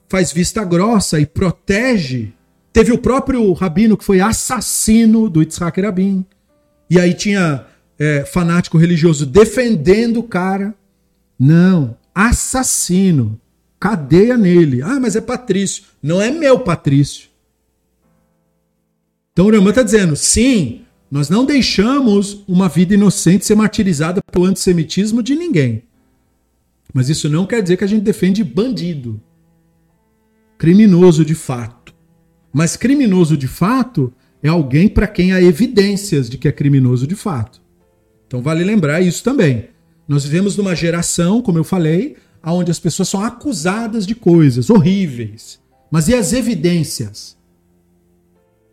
[0.09, 2.33] faz vista grossa e protege.
[2.72, 6.24] Teve o próprio rabino que foi assassino do Yitzhak Rabin.
[6.88, 7.64] E aí tinha
[7.98, 10.74] é, fanático religioso defendendo o cara.
[11.38, 13.40] Não, assassino.
[13.79, 14.83] Cadeia nele.
[14.83, 15.85] Ah, mas é Patrício.
[16.03, 17.29] Não é meu Patrício.
[19.33, 24.44] Então o Rambam está dizendo, sim, nós não deixamos uma vida inocente ser martirizada pelo
[24.44, 25.83] antissemitismo de ninguém.
[26.92, 29.20] Mas isso não quer dizer que a gente defende bandido.
[30.59, 31.94] Criminoso de fato.
[32.53, 37.14] Mas criminoso de fato é alguém para quem há evidências de que é criminoso de
[37.14, 37.61] fato.
[38.26, 39.68] Então vale lembrar isso também.
[40.07, 45.61] Nós vivemos numa geração, como eu falei, onde as pessoas são acusadas de coisas horríveis.
[45.90, 47.37] Mas e as evidências?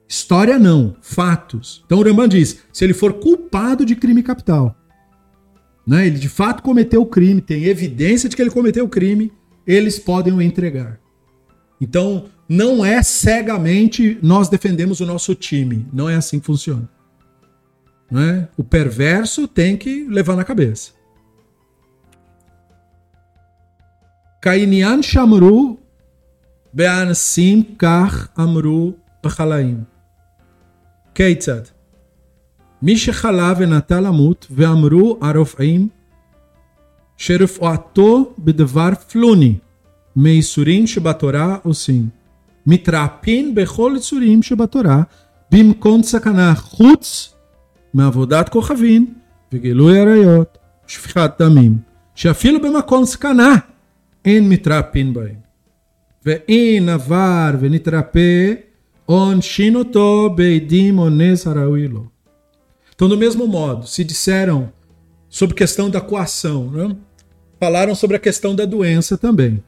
[0.08, 1.84] História não, fatos.
[1.86, 4.77] Então o Rambam diz: se ele for culpado de crime capital,
[5.88, 9.32] né, ele de fato cometeu o crime, tem evidência de que ele cometeu o crime,
[9.66, 11.00] eles podem o entregar.
[11.80, 15.88] Então, não é cegamente nós defendemos o nosso time.
[15.94, 16.90] Não é assim que funciona.
[18.10, 18.50] Não é?
[18.58, 20.92] O perverso tem que levar na cabeça.
[24.42, 25.80] Kainian shamru
[26.74, 29.86] be'ansim kach amru b'chalaim.
[31.14, 31.77] Keitzad.
[32.82, 35.88] מי שחלה ונטה למות, ואמרו הרופאים
[37.18, 39.56] שרפואתו בדבר פלוני,
[40.16, 42.10] מייסורים שבתורה עושים.
[42.68, 45.02] מתרפין בכל יצורים שבתורה,
[45.52, 47.34] במקום סכנה חוץ
[47.94, 49.14] מעבודת כוכבים
[49.54, 51.78] וגילוי עריות ושפיכת דמים,
[52.16, 53.56] שאפילו במקום סכנה
[54.26, 55.48] אין מתרפין בהם.
[56.26, 58.54] ואין עבר ונתרפא,
[59.06, 62.17] עונשין אותו בעדים או נס הראוי לו.
[62.98, 64.74] Então, do mesmo modo, se disseram
[65.30, 66.98] sobre questão da coação, né?
[67.60, 69.64] falaram sobre a questão da doença também.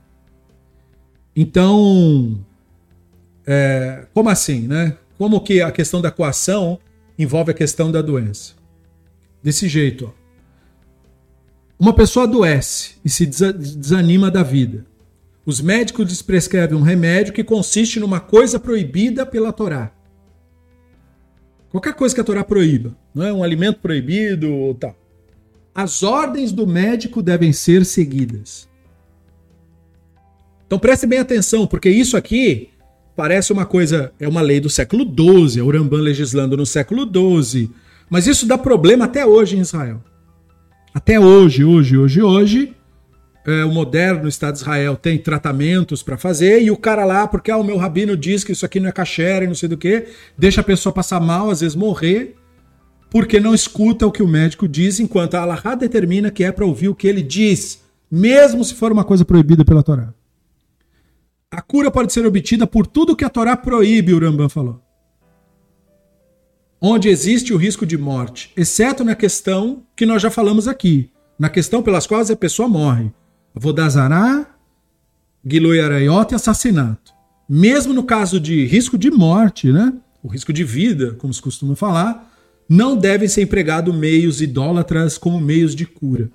[1.35, 2.43] Então,
[3.45, 4.97] é, como assim, né?
[5.15, 6.79] Como que a questão da coação
[7.19, 8.53] envolve a questão da doença?
[9.43, 10.19] Desse jeito, ó.
[11.77, 14.87] Uma pessoa adoece e se desanima da vida.
[15.45, 19.91] Os médicos prescrevem um remédio que consiste numa coisa proibida pela Torá.
[21.69, 24.95] Qualquer coisa que a Torá proíba, não é um alimento proibido ou tal.
[25.73, 28.67] As ordens do médico devem ser seguidas.
[30.65, 32.69] Então preste bem atenção, porque isso aqui
[33.15, 37.69] parece uma coisa, é uma lei do século XII, a Urambã legislando no século XII,
[38.09, 40.01] mas isso dá problema até hoje em Israel.
[40.93, 42.75] Até hoje, hoje, hoje, hoje,
[43.45, 47.51] é, o moderno Estado de Israel tem tratamentos para fazer e o cara lá, porque
[47.51, 49.77] ah, o meu rabino diz que isso aqui não é kasher e não sei do
[49.77, 50.05] que,
[50.37, 52.35] deixa a pessoa passar mal, às vezes morrer,
[53.09, 56.65] porque não escuta o que o médico diz, enquanto a Allah determina que é para
[56.65, 60.13] ouvir o que ele diz, mesmo se for uma coisa proibida pela Torá.
[61.51, 64.81] A cura pode ser obtida por tudo que a Torá proíbe, o Rambam falou.
[66.79, 71.49] Onde existe o risco de morte, exceto na questão que nós já falamos aqui, na
[71.49, 73.11] questão pelas quais a pessoa morre.
[73.53, 74.45] Vodazará,
[75.43, 77.11] Giloi Arayot e assassinato.
[77.49, 79.93] Mesmo no caso de risco de morte, né?
[80.21, 82.28] o risco de vida, como se costuma falar,
[82.69, 86.29] não devem ser empregados meios idólatras como meios de cura.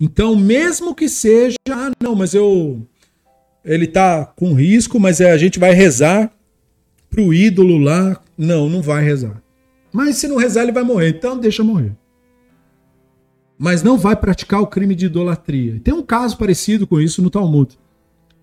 [0.00, 2.86] Então, mesmo que seja, ah, não, mas eu
[3.64, 6.32] ele tá com risco, mas é, a gente vai rezar
[7.10, 8.18] pro ídolo lá.
[8.36, 9.42] Não, não vai rezar.
[9.92, 11.10] Mas se não rezar, ele vai morrer.
[11.10, 11.92] Então deixa morrer.
[13.58, 15.80] Mas não vai praticar o crime de idolatria.
[15.84, 17.78] Tem um caso parecido com isso no Talmud.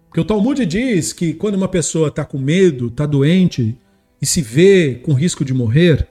[0.08, 3.78] Porque o Talmud diz que quando uma pessoa está com medo, está doente
[4.22, 6.08] e se vê com risco de morrer,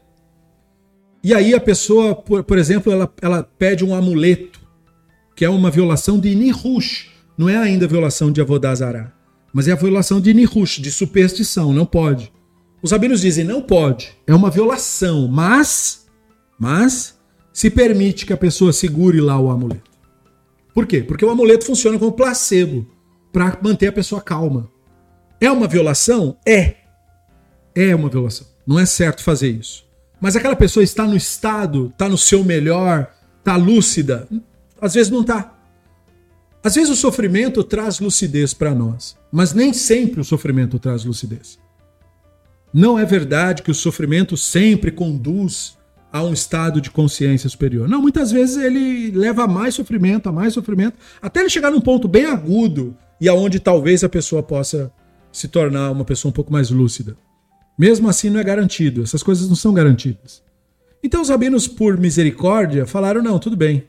[1.24, 4.60] e aí a pessoa, por, por exemplo, ela, ela pede um amuleto,
[5.34, 7.10] que é uma violação de Nihush.
[7.38, 9.10] Não é ainda violação de Avodazará,
[9.50, 12.30] mas é a violação de Nihush, de superstição, não pode.
[12.82, 16.06] Os rabinos dizem não pode, é uma violação, mas
[16.58, 17.18] mas
[17.52, 19.90] se permite que a pessoa segure lá o amuleto.
[20.74, 21.02] Por quê?
[21.02, 22.87] Porque o amuleto funciona como placebo
[23.32, 24.70] para manter a pessoa calma.
[25.40, 26.37] É uma violação?
[26.46, 26.76] É.
[27.74, 28.46] É uma violação.
[28.66, 29.83] Não é certo fazer isso.
[30.24, 34.26] Mas aquela pessoa está no estado, está no seu melhor, está lúcida?
[34.80, 35.52] Às vezes não está.
[36.62, 41.58] Às vezes o sofrimento traz lucidez para nós, mas nem sempre o sofrimento traz lucidez.
[42.72, 45.76] Não é verdade que o sofrimento sempre conduz
[46.10, 47.87] a um estado de consciência superior.
[47.87, 51.82] Não, muitas vezes ele leva a mais sofrimento, a mais sofrimento, até ele chegar num
[51.82, 54.90] ponto bem agudo e aonde talvez a pessoa possa
[55.30, 57.14] se tornar uma pessoa um pouco mais lúcida.
[57.78, 59.02] Mesmo assim, não é garantido.
[59.02, 60.42] Essas coisas não são garantidas.
[61.02, 63.84] Então, os rabinos, por misericórdia, falaram: não, tudo bem.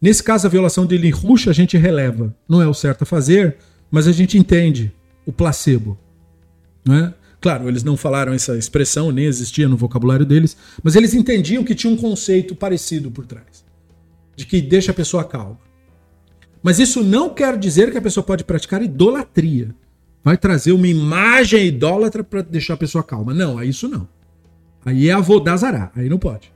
[0.00, 2.34] Nesse caso, a violação de Linrush a gente releva.
[2.48, 3.56] Não é o certo a fazer,
[3.90, 4.92] mas a gente entende
[5.24, 5.98] o placebo.
[6.84, 7.14] Não é?
[7.40, 11.74] Claro, eles não falaram essa expressão, nem existia no vocabulário deles, mas eles entendiam que
[11.74, 13.64] tinha um conceito parecido por trás
[14.36, 15.58] de que deixa a pessoa calma.
[16.62, 19.74] Mas isso não quer dizer que a pessoa pode praticar idolatria
[20.26, 23.32] vai trazer uma imagem idólatra para deixar a pessoa calma.
[23.32, 24.08] Não, é isso não.
[24.84, 26.52] Aí é avodazará, aí não pode.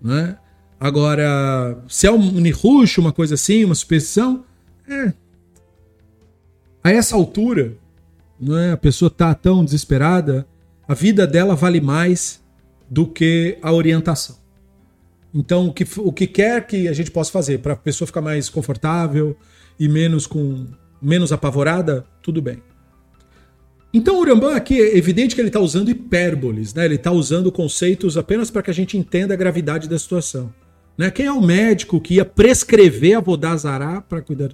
[0.00, 0.38] Né?
[0.80, 4.46] Agora, se é um nihush, uma coisa assim, uma superstição,
[4.88, 5.12] é.
[6.82, 7.76] A essa altura,
[8.40, 10.46] né, a pessoa está tão desesperada,
[10.88, 12.42] a vida dela vale mais
[12.88, 14.36] do que a orientação.
[15.34, 18.22] Então, o que, o que quer que a gente possa fazer para a pessoa ficar
[18.22, 19.36] mais confortável
[19.78, 20.66] e menos com
[21.00, 22.69] menos apavorada, tudo bem.
[23.92, 26.84] Então o Urambá aqui é evidente que ele está usando hipérboles, né?
[26.84, 30.52] ele está usando conceitos apenas para que a gente entenda a gravidade da situação.
[30.96, 31.10] Né?
[31.10, 34.50] Quem é o médico que ia prescrever a Vodazará para cuidar?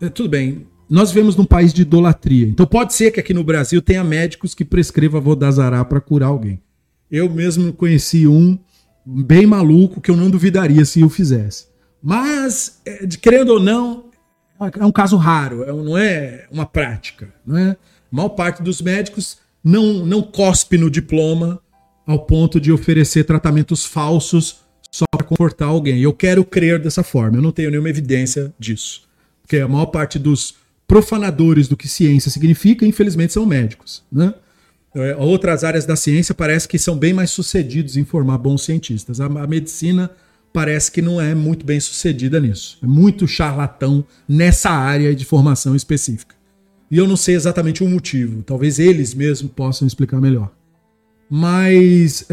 [0.00, 3.44] É, tudo bem, nós vivemos num país de idolatria, então pode ser que aqui no
[3.44, 6.60] Brasil tenha médicos que prescrevam a Vodazará para curar alguém.
[7.10, 8.58] Eu mesmo conheci um
[9.04, 11.66] bem maluco que eu não duvidaria se o fizesse.
[12.02, 14.01] Mas, é, querendo ou não,
[14.66, 17.28] é um caso raro, é não é uma prática.
[17.46, 17.70] Não é?
[17.70, 17.76] A
[18.10, 21.60] maior parte dos médicos não, não cospe no diploma
[22.06, 26.00] ao ponto de oferecer tratamentos falsos só para confortar alguém.
[26.00, 29.08] Eu quero crer dessa forma, eu não tenho nenhuma evidência disso.
[29.42, 34.02] Porque a maior parte dos profanadores do que ciência significa, infelizmente, são médicos.
[34.12, 34.34] Né?
[34.94, 39.20] É, outras áreas da ciência parece que são bem mais sucedidos em formar bons cientistas.
[39.20, 40.10] A, a medicina
[40.52, 42.78] parece que não é muito bem sucedida nisso.
[42.82, 46.34] É muito charlatão nessa área de formação específica.
[46.90, 48.42] E eu não sei exatamente o motivo.
[48.42, 50.50] Talvez eles mesmos possam explicar melhor.
[51.30, 52.26] Mas.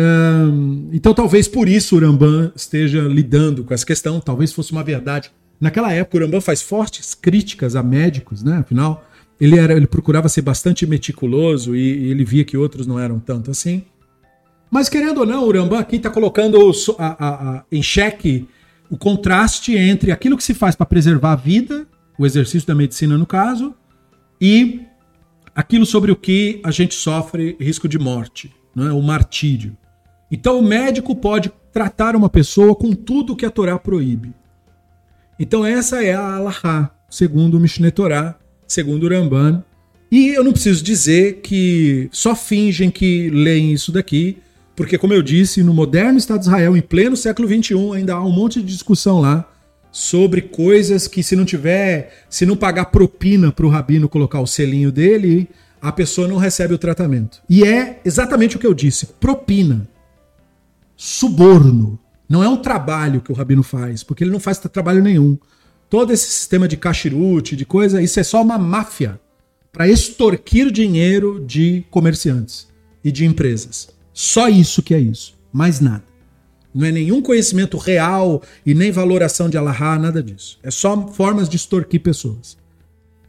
[0.91, 4.19] então, talvez por isso o Rambam esteja lidando com essa questão.
[4.19, 5.31] Talvez fosse uma verdade.
[5.61, 8.57] Naquela época, o Rambam faz fortes críticas a médicos, né?
[8.57, 9.05] Afinal,
[9.39, 13.19] ele, era, ele procurava ser bastante meticuloso e, e ele via que outros não eram
[13.19, 13.83] tanto assim.
[14.69, 18.47] Mas querendo ou não, o Urambá aqui está colocando a, a, a, em xeque
[18.89, 23.17] o contraste entre aquilo que se faz para preservar a vida, o exercício da medicina
[23.17, 23.73] no caso,
[24.41, 24.81] e
[25.55, 28.93] aquilo sobre o que a gente sofre risco de morte, não é?
[28.93, 29.77] o martírio.
[30.31, 34.33] Então o médico pode tratar uma pessoa com tudo que a Torá proíbe.
[35.39, 39.63] Então essa é a Allahá, segundo o Mishneh Torah, segundo o Ramban.
[40.11, 44.37] E eu não preciso dizer que só fingem que leem isso daqui,
[44.79, 48.23] porque como eu disse, no moderno Estado de Israel, em pleno século XXI, ainda há
[48.23, 49.45] um monte de discussão lá
[49.91, 54.47] sobre coisas que se não tiver, se não pagar propina para o rabino colocar o
[54.47, 55.49] selinho dele,
[55.81, 57.41] a pessoa não recebe o tratamento.
[57.49, 59.85] E é exatamente o que eu disse, propina
[60.95, 61.99] suborno.
[62.29, 65.37] Não é um trabalho que o rabino faz, porque ele não faz trabalho nenhum.
[65.89, 69.19] Todo esse sistema de cachirute, de coisa, isso é só uma máfia
[69.73, 72.69] para extorquir dinheiro de comerciantes
[73.03, 73.98] e de empresas.
[74.21, 76.03] Só isso que é isso, mais nada.
[76.75, 80.59] Não é nenhum conhecimento real e nem valoração de Allahá, nada disso.
[80.61, 82.57] É só formas de extorquir pessoas.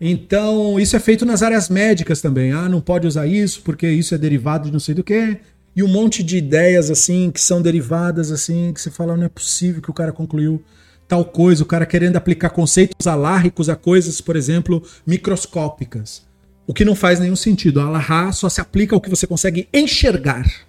[0.00, 2.50] Então, isso é feito nas áreas médicas também.
[2.50, 5.38] Ah, não pode usar isso porque isso é derivado de não sei do que
[5.76, 9.28] e um monte de ideias assim que são derivadas assim, que você fala, não é
[9.28, 10.60] possível que o cara concluiu
[11.06, 16.26] tal coisa, o cara querendo aplicar conceitos alárricos a coisas, por exemplo, microscópicas.
[16.66, 17.80] O que não faz nenhum sentido.
[17.80, 20.68] Alahá só se aplica ao que você consegue enxergar,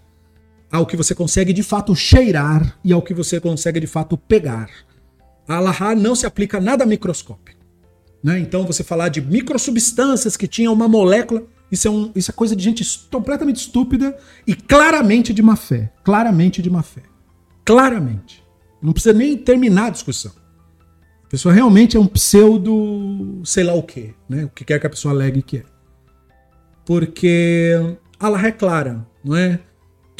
[0.72, 4.70] ao que você consegue de fato cheirar e ao que você consegue de fato pegar.
[5.48, 7.60] A alahá não se aplica nada microscópico.
[8.24, 8.40] Né?
[8.40, 12.56] Então você falar de microsubstâncias que tinham uma molécula isso é, um, isso é coisa
[12.56, 15.92] de gente completamente estúpida e claramente de má fé.
[16.04, 17.02] Claramente de má fé.
[17.64, 18.44] Claramente.
[18.82, 20.34] Não precisa nem terminar a discussão.
[21.24, 24.44] A pessoa realmente é um pseudo, sei lá o quê, né?
[24.44, 25.64] O que quer que a pessoa alegue que é.
[26.86, 27.72] Porque
[28.20, 29.62] Allah é clara, não é?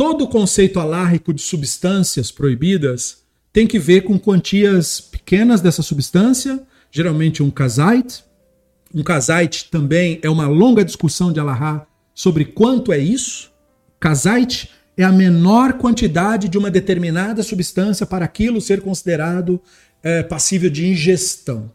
[0.02, 3.18] Todo o conceito alárrico de substâncias proibidas
[3.54, 8.24] tem que ver com quantias pequenas dessa substância, geralmente um kazait,
[8.96, 11.86] um kazait também é uma longa discussão de Alahá
[12.16, 13.52] sobre quanto é isso.
[14.00, 19.62] Kazait é a menor quantidade de uma determinada substância para aquilo ser considerado
[20.02, 21.72] é, passível de ingestão.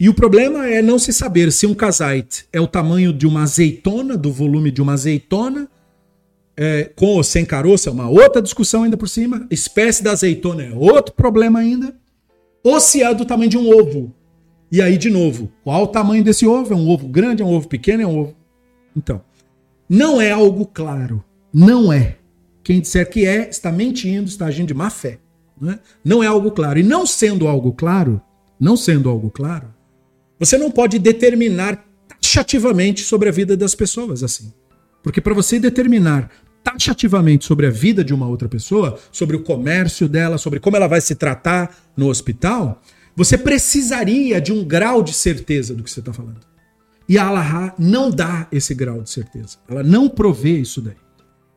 [0.00, 3.42] E o problema é não se saber se um kazait é o tamanho de uma
[3.42, 5.68] azeitona, do volume de uma azeitona,
[6.62, 9.46] é, com ou sem caroço, é uma outra discussão ainda por cima.
[9.50, 11.96] Espécie da azeitona é outro problema ainda.
[12.62, 14.14] Ou se é do tamanho de um ovo,
[14.70, 16.74] e aí, de novo, qual o tamanho desse ovo?
[16.74, 18.36] É um ovo grande, é um ovo pequeno, é um ovo.
[18.94, 19.22] Então,
[19.88, 21.24] não é algo claro.
[21.50, 22.18] Não é.
[22.62, 25.18] Quem disser que é, está mentindo, está agindo de má fé.
[25.58, 26.78] Não é, não é algo claro.
[26.78, 28.20] E não sendo algo claro,
[28.60, 29.74] não sendo algo claro,
[30.38, 34.52] você não pode determinar taxativamente sobre a vida das pessoas assim.
[35.02, 36.30] Porque para você determinar
[36.62, 40.86] taxativamente sobre a vida de uma outra pessoa, sobre o comércio dela, sobre como ela
[40.86, 42.80] vai se tratar no hospital,
[43.16, 46.40] você precisaria de um grau de certeza do que você está falando.
[47.08, 49.58] E a Allahá não dá esse grau de certeza.
[49.68, 50.96] Ela não provê isso daí.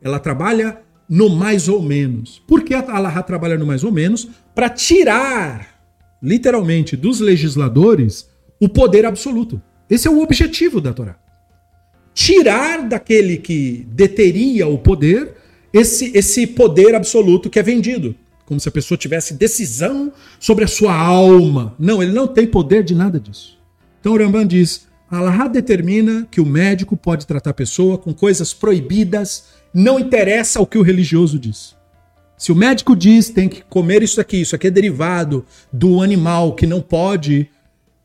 [0.02, 2.42] Ela trabalha no mais ou menos.
[2.46, 4.28] Por que a Allahá trabalha no mais ou menos?
[4.54, 5.80] Para tirar,
[6.22, 8.28] literalmente, dos legisladores
[8.60, 9.62] o poder absoluto.
[9.88, 11.16] Esse é o objetivo da Torá.
[12.14, 15.34] Tirar daquele que deteria o poder
[15.72, 18.14] esse, esse poder absoluto que é vendido
[18.46, 21.74] como se a pessoa tivesse decisão sobre a sua alma.
[21.78, 23.58] Não, ele não tem poder de nada disso.
[24.00, 28.52] Então o Rambam diz: Allah determina que o médico pode tratar a pessoa com coisas
[28.52, 31.74] proibidas, não interessa o que o religioso diz.
[32.36, 36.54] Se o médico diz tem que comer isso aqui, isso aqui é derivado do animal
[36.54, 37.48] que não pode,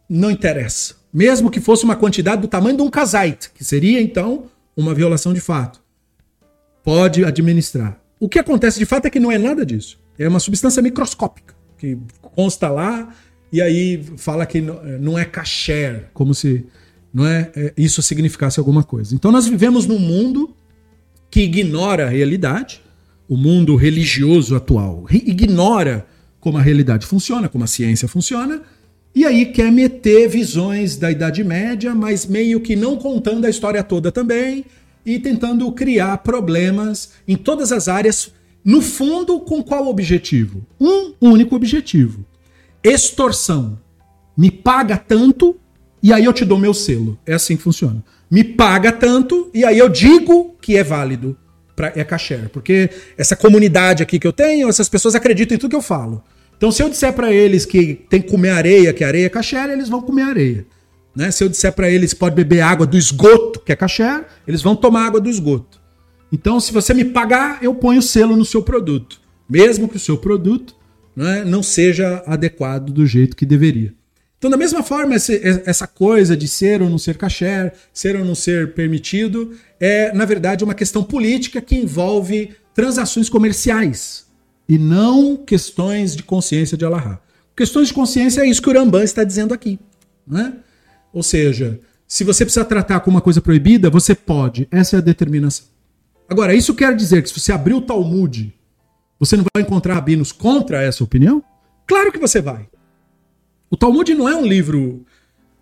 [0.07, 0.95] não interessa.
[1.13, 4.45] Mesmo que fosse uma quantidade do tamanho de um casait, que seria então
[4.75, 5.81] uma violação de fato.
[6.83, 7.99] Pode administrar.
[8.19, 9.99] O que acontece de fato é que não é nada disso.
[10.17, 13.13] É uma substância microscópica que consta lá
[13.51, 16.65] e aí fala que não é kasher, como se
[17.13, 19.15] não é, é, isso significasse alguma coisa.
[19.15, 20.55] Então nós vivemos num mundo
[21.31, 22.81] que ignora a realidade,
[23.27, 26.05] o mundo religioso atual ignora
[26.39, 28.61] como a realidade funciona, como a ciência funciona,
[29.13, 33.83] e aí quer meter visões da Idade Média, mas meio que não contando a história
[33.83, 34.65] toda também
[35.05, 38.31] e tentando criar problemas em todas as áreas
[38.63, 40.65] no fundo, com qual objetivo?
[40.79, 42.25] Um único objetivo:
[42.83, 43.79] extorsão.
[44.37, 45.59] Me paga tanto
[46.01, 47.17] e aí eu te dou meu selo.
[47.25, 48.03] É assim que funciona.
[48.29, 51.37] Me paga tanto e aí eu digo que é válido.
[51.75, 52.49] Pra, é kasher.
[52.49, 56.23] Porque essa comunidade aqui que eu tenho, essas pessoas acreditam em tudo que eu falo.
[56.59, 59.69] Então, se eu disser para eles que tem que comer areia, que areia é kasher,
[59.69, 60.67] eles vão comer areia.
[61.15, 61.31] Né?
[61.31, 64.61] Se eu disser para eles que pode beber água do esgoto, que é kasher, eles
[64.61, 65.79] vão tomar água do esgoto.
[66.29, 69.21] Então, se você me pagar, eu ponho selo no seu produto.
[69.49, 70.75] Mesmo que o seu produto
[71.17, 73.93] é, não seja adequado do jeito que deveria.
[74.37, 78.35] Então, da mesma forma, essa coisa de ser ou não ser caché, ser ou não
[78.35, 84.28] ser permitido, é, na verdade, uma questão política que envolve transações comerciais
[84.69, 87.19] e não questões de consciência de Allahá.
[87.57, 89.79] Questões de consciência é isso que o Rambam está dizendo aqui.
[90.27, 90.53] Né?
[91.11, 94.67] Ou seja, se você precisa tratar com uma coisa proibida, você pode.
[94.69, 95.65] Essa é a determinação.
[96.29, 98.53] Agora, isso quer dizer que se você abrir o Talmud,
[99.19, 101.43] você não vai encontrar rabinos contra essa opinião?
[101.87, 102.69] Claro que você vai.
[103.71, 105.03] O Talmud não é um livro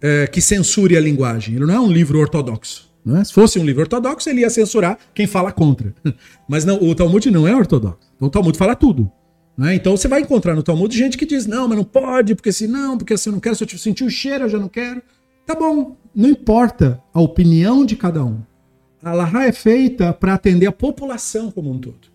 [0.02, 2.90] é, que censure a linguagem, ele não é um livro ortodoxo.
[3.16, 3.24] É?
[3.24, 5.94] Se fosse um livro ortodoxo, ele ia censurar quem fala contra.
[6.48, 8.12] Mas não, o Talmud não é ortodoxo.
[8.20, 9.10] O Talmud fala tudo.
[9.58, 9.76] Né?
[9.76, 12.68] Então você vai encontrar no Talmud gente que diz: não, mas não pode, porque se
[12.68, 15.02] não, porque se eu não quero, se eu sentir o cheiro, eu já não quero.
[15.46, 18.42] Tá bom, não importa a opinião de cada um.
[19.02, 22.08] A Laha é feita para atender a população como um todo,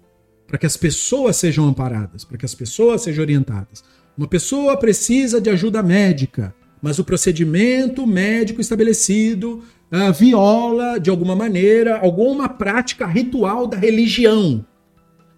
[0.47, 3.82] para que as pessoas sejam amparadas, para que as pessoas sejam orientadas.
[4.16, 9.62] Uma pessoa precisa de ajuda médica, mas o procedimento médico estabelecido
[9.93, 14.64] uh, viola, de alguma maneira, alguma prática ritual da religião.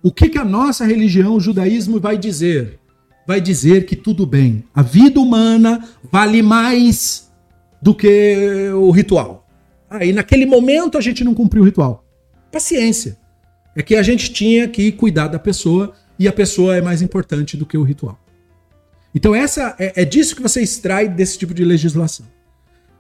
[0.03, 2.79] O que, que a nossa religião, o judaísmo, vai dizer?
[3.27, 5.83] Vai dizer que tudo bem, a vida humana
[6.13, 7.33] vale mais
[7.81, 9.47] do que o ritual.
[9.89, 12.05] Aí, ah, naquele momento, a gente não cumpriu o ritual.
[12.51, 13.19] Paciência.
[13.77, 17.57] É que a gente tinha que cuidar da pessoa e a pessoa é mais importante
[17.57, 18.19] do que o ritual.
[19.15, 22.27] Então essa é, é disso que você extrai desse tipo de legislação.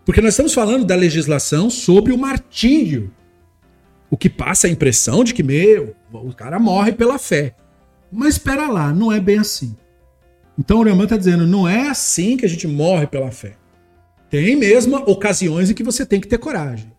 [0.05, 3.13] Porque nós estamos falando da legislação sobre o martírio.
[4.11, 7.55] O que passa a impressão de que, meu, o cara morre pela fé.
[8.13, 9.75] Mas espera lá, não é bem assim.
[10.59, 13.57] Então o Rambam está dizendo, não é assim que a gente morre pela fé.
[14.31, 16.93] Tem mesmo ocasiões em que você tem que ter coragem.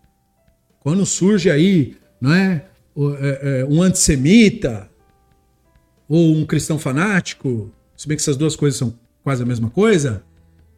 [0.80, 2.66] Quando surge aí, não é,
[2.98, 4.90] é, é um antissemita
[6.08, 10.24] ou um cristão fanático, se bem que essas duas coisas são quase a mesma coisa,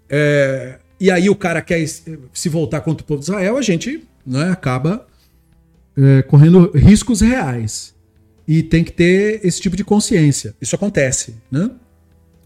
[0.10, 4.04] é, e aí o cara quer se voltar contra o povo de Israel, a gente
[4.26, 5.06] né, acaba
[5.96, 7.96] é, correndo riscos reais.
[8.48, 10.56] E tem que ter esse tipo de consciência.
[10.62, 11.70] Isso acontece, né?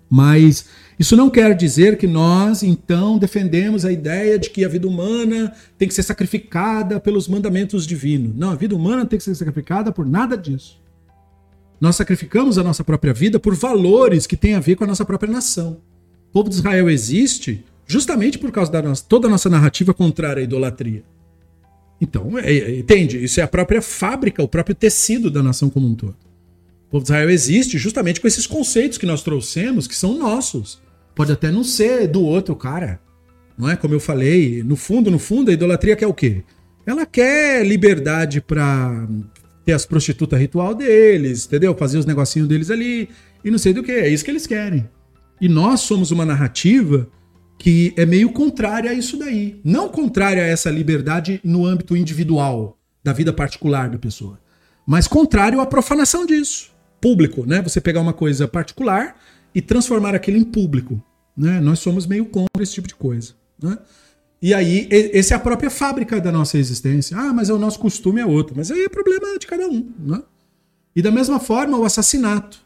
[0.10, 0.66] Mas
[1.00, 5.54] isso não quer dizer que nós, então, defendemos a ideia de que a vida humana
[5.78, 8.36] tem que ser sacrificada pelos mandamentos divinos.
[8.36, 10.82] Não, a vida humana tem que ser sacrificada por nada disso.
[11.80, 15.06] Nós sacrificamos a nossa própria vida por valores que têm a ver com a nossa
[15.06, 15.82] própria nação.
[16.30, 20.40] O povo de Israel existe justamente por causa da nossa, toda a nossa narrativa contrária
[20.40, 21.04] à idolatria.
[22.00, 23.24] Então, é, é, entende?
[23.24, 26.16] Isso é a própria fábrica, o próprio tecido da nação como um todo.
[26.88, 30.82] O povo de Israel existe justamente com esses conceitos que nós trouxemos, que são nossos.
[31.14, 33.00] Pode até não ser do outro cara.
[33.58, 33.76] Não é?
[33.76, 36.44] Como eu falei, no fundo, no fundo, a idolatria quer o quê?
[36.86, 39.08] Ela quer liberdade para
[39.64, 41.76] ter as prostitutas ritual deles, entendeu?
[41.76, 43.10] Fazer os negocinhos deles ali
[43.44, 43.92] e não sei do que.
[43.92, 44.90] É isso que eles querem.
[45.40, 47.08] E nós somos uma narrativa
[47.62, 49.62] que é meio contrária a isso daí.
[49.64, 54.40] Não contrária a essa liberdade no âmbito individual, da vida particular da pessoa,
[54.84, 56.72] mas contrário à profanação disso.
[57.00, 57.62] Público, né?
[57.62, 59.16] Você pegar uma coisa particular
[59.54, 61.00] e transformar aquilo em público.
[61.38, 61.60] Né?
[61.60, 63.34] Nós somos meio contra esse tipo de coisa.
[63.62, 63.78] Né?
[64.42, 67.16] E aí, essa é a própria fábrica da nossa existência.
[67.16, 68.56] Ah, mas é o nosso costume é outro.
[68.58, 69.88] Mas aí é problema de cada um.
[70.00, 70.22] Né?
[70.96, 72.60] E da mesma forma, o assassinato.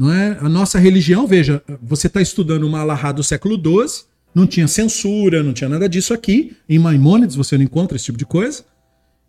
[0.00, 0.38] Não é?
[0.40, 5.42] A nossa religião, veja, você está estudando uma Alahá do século XII, não tinha censura,
[5.42, 6.56] não tinha nada disso aqui.
[6.66, 8.64] Em Maimônides você não encontra esse tipo de coisa.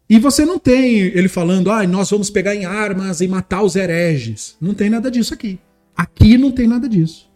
[0.10, 3.76] E você não tem ele falando, ah, nós vamos pegar em armas e matar os
[3.76, 4.56] hereges.
[4.62, 5.60] Não tem nada disso aqui.
[5.94, 7.30] Aqui não tem nada disso.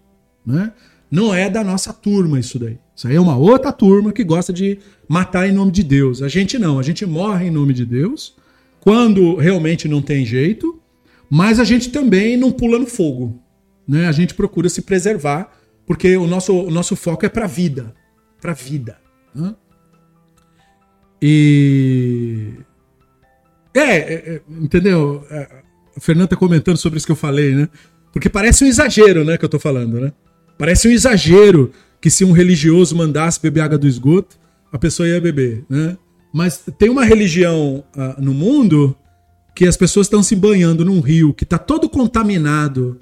[0.46, 0.72] Né?
[1.12, 2.78] Não é da nossa turma isso daí.
[2.96, 4.80] Isso aí é uma outra turma que gosta de
[5.10, 6.22] matar em nome de Deus.
[6.22, 8.34] A gente não, a gente morre em nome de Deus
[8.80, 10.80] quando realmente não tem jeito
[11.36, 13.44] mas a gente também não pula no fogo.
[13.86, 14.08] Né?
[14.08, 15.52] A gente procura se preservar,
[15.86, 17.94] porque o nosso, o nosso foco é para a vida.
[18.40, 18.98] Para a vida.
[19.36, 19.54] Né?
[21.22, 22.54] E.
[23.74, 25.28] É, é, é entendeu?
[25.30, 25.62] É,
[25.98, 27.68] a Fernanda tá comentando sobre isso que eu falei, né?
[28.14, 30.14] Porque parece um exagero, né, que eu tô falando, né?
[30.58, 34.38] Parece um exagero que se um religioso mandasse beber água do esgoto,
[34.72, 35.98] a pessoa ia beber, né?
[36.34, 38.96] Mas tem uma religião uh, no mundo
[39.56, 43.00] que as pessoas estão se banhando num rio que está todo contaminado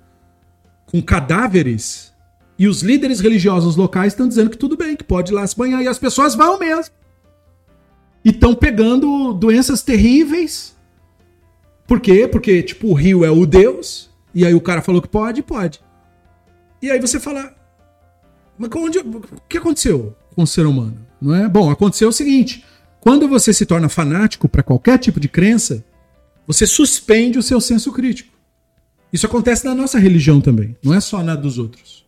[0.86, 2.14] com cadáveres
[2.60, 5.58] e os líderes religiosos locais estão dizendo que tudo bem, que pode ir lá se
[5.58, 6.94] banhar e as pessoas vão mesmo.
[8.24, 10.76] E estão pegando doenças terríveis.
[11.88, 12.28] Por quê?
[12.28, 15.82] Porque, tipo, o rio é o Deus, e aí o cara falou que pode, pode.
[16.82, 17.54] E aí você fala,
[18.58, 21.00] mas onde, o que aconteceu com o ser humano?
[21.20, 21.50] Não é?
[21.50, 22.64] Bom, aconteceu o seguinte:
[23.02, 25.84] quando você se torna fanático para qualquer tipo de crença,
[26.46, 28.32] você suspende o seu senso crítico.
[29.12, 32.04] Isso acontece na nossa religião também, não é só na dos outros.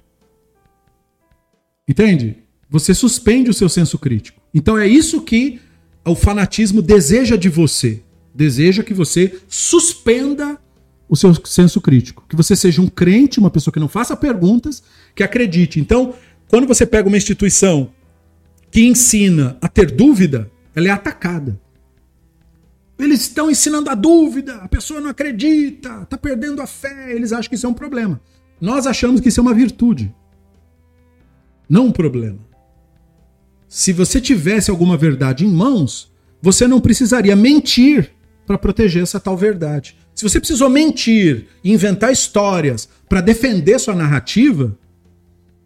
[1.87, 2.37] Entende?
[2.69, 4.41] Você suspende o seu senso crítico.
[4.53, 5.61] Então é isso que
[6.03, 8.01] o fanatismo deseja de você.
[8.33, 10.59] Deseja que você suspenda
[11.07, 12.25] o seu senso crítico.
[12.27, 14.83] Que você seja um crente, uma pessoa que não faça perguntas,
[15.13, 15.79] que acredite.
[15.79, 16.13] Então,
[16.47, 17.91] quando você pega uma instituição
[18.71, 21.59] que ensina a ter dúvida, ela é atacada.
[22.97, 27.49] Eles estão ensinando a dúvida, a pessoa não acredita, está perdendo a fé, eles acham
[27.49, 28.21] que isso é um problema.
[28.59, 30.13] Nós achamos que isso é uma virtude,
[31.69, 32.39] não um problema.
[33.67, 38.13] Se você tivesse alguma verdade em mãos, você não precisaria mentir
[38.47, 39.97] para proteger essa tal verdade.
[40.13, 44.77] Se você precisou mentir e inventar histórias para defender sua narrativa,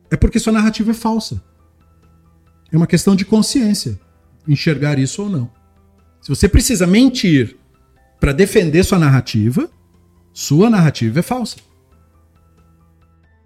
[0.10, 1.44] é porque sua narrativa é falsa.
[2.72, 4.00] É uma questão de consciência,
[4.48, 5.59] enxergar isso ou não.
[6.30, 7.58] Se você precisa mentir
[8.20, 9.68] para defender sua narrativa,
[10.32, 11.58] sua narrativa é falsa.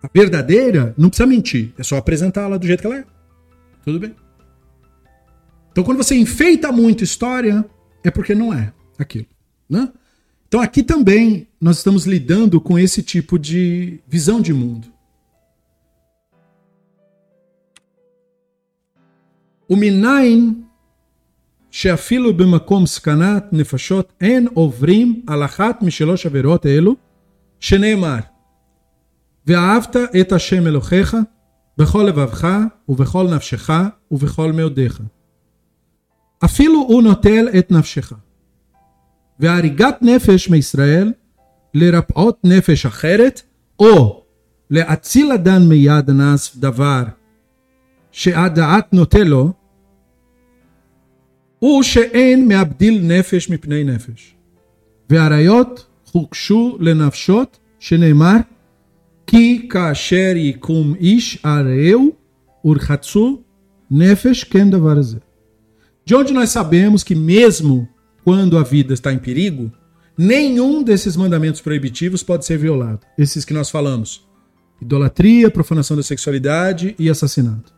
[0.02, 3.06] A verdadeira não precisa mentir, é só apresentá-la do jeito que ela é.
[3.86, 4.14] Tudo bem.
[5.72, 7.64] Então, quando você enfeita muito história,
[8.04, 9.28] é porque não é aquilo.
[9.70, 9.90] Né?
[10.50, 14.92] Então, aqui também nós estamos lidando com esse tipo de visão de mundo.
[19.70, 20.63] O Minain
[21.74, 26.96] שאפילו במקום סכנת נפשות אין עוברים על אחת משלוש עבירות אלו,
[27.60, 28.18] שנאמר,
[29.48, 31.18] ואהבת את השם אלוהיך
[31.78, 32.58] בכל לבבך
[32.90, 33.70] ובכל נפשך
[34.12, 35.02] ובכל מאודיך.
[36.46, 38.14] אפילו הוא נוטל את נפשך.
[39.40, 41.14] והריגת נפש מישראל
[41.74, 43.42] לרפאות נפש אחרת,
[43.80, 44.24] או
[44.70, 47.04] להציל אדם מיד נס דבר
[48.12, 49.63] שהדעת נוטה לו,
[51.63, 54.35] הוא שאין מאבדיל נפש מפני נפש.
[55.11, 58.37] והראיות הוגשו לנפשות, שנאמר,
[59.27, 62.13] כי כאשר יקום איש על רעהו
[62.65, 63.39] ורחצו
[63.91, 64.99] nefesh ken davar
[66.05, 67.89] De onde nós sabemos que mesmo
[68.25, 69.73] quando a vida está em perigo,
[70.17, 73.01] nenhum desses mandamentos proibitivos pode ser violado.
[73.17, 74.27] Esses que nós falamos:
[74.81, 77.73] idolatria, profanação da sexualidade e assassinato.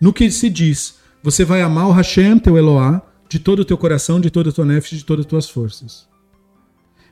[0.00, 3.77] No que se diz, você vai amar o Hashem, teu Eloá, de todo o teu
[3.77, 6.09] coração, de toda a tua nefesh, de todas as tuas forças.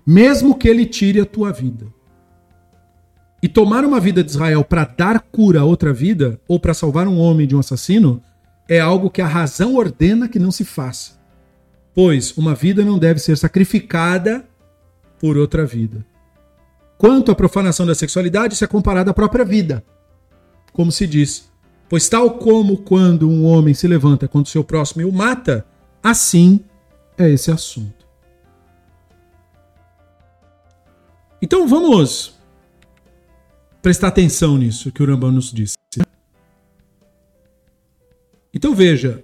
[0.05, 1.86] Mesmo que ele tire a tua vida.
[3.41, 7.07] E tomar uma vida de Israel para dar cura a outra vida, ou para salvar
[7.07, 8.22] um homem de um assassino,
[8.68, 11.11] é algo que a razão ordena que não se faça.
[11.93, 14.43] Pois uma vida não deve ser sacrificada
[15.20, 16.03] por outra vida.
[16.97, 19.84] Quanto à profanação da sexualidade, isso é comparado à própria vida.
[20.74, 21.51] Como se diz,
[21.88, 25.65] pois tal como quando um homem se levanta contra o seu próximo e o mata,
[26.08, 26.62] Assim
[27.18, 28.08] é esse assunto.
[31.41, 32.39] Então vamos
[33.82, 35.76] prestar atenção nisso que o Rambam nos disse.
[38.53, 39.22] Então veja,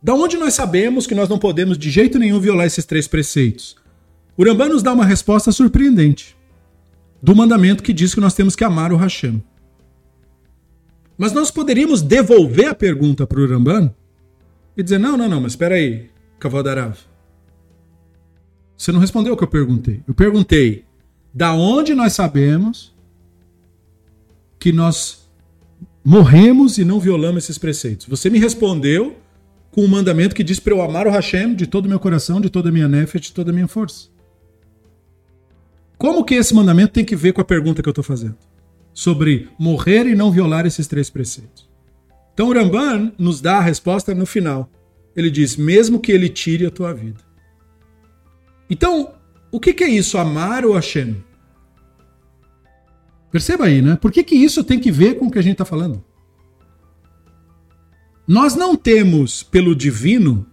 [0.00, 3.74] da onde nós sabemos que nós não podemos de jeito nenhum violar esses três preceitos?
[4.36, 6.36] O Rambam nos dá uma resposta surpreendente
[7.20, 9.42] do mandamento que diz que nós temos que amar o Hashem.
[11.18, 13.92] Mas nós poderíamos devolver a pergunta para o Rambam
[14.76, 16.98] e dizer: não, não, não, mas espera aí, Kavodarav.
[18.76, 20.02] Você não respondeu o que eu perguntei.
[20.06, 20.84] Eu perguntei:
[21.32, 22.94] da onde nós sabemos
[24.58, 25.28] que nós
[26.04, 28.06] morremos e não violamos esses preceitos?
[28.06, 29.16] Você me respondeu
[29.70, 32.40] com um mandamento que diz para eu amar o Hashem de todo o meu coração,
[32.40, 34.08] de toda a minha nefet, de toda a minha força.
[35.98, 38.36] Como que esse mandamento tem que ver com a pergunta que eu estou fazendo?
[38.92, 41.65] Sobre morrer e não violar esses três preceitos.
[42.36, 44.70] Então o Ramban nos dá a resposta no final.
[45.16, 47.24] Ele diz: mesmo que ele tire a tua vida.
[48.68, 49.14] Então,
[49.50, 51.24] o que, que é isso, amar o Hashem?
[53.32, 53.96] Perceba aí, né?
[53.96, 56.04] Por que, que isso tem que ver com o que a gente está falando?
[58.28, 60.46] Nós não temos pelo divino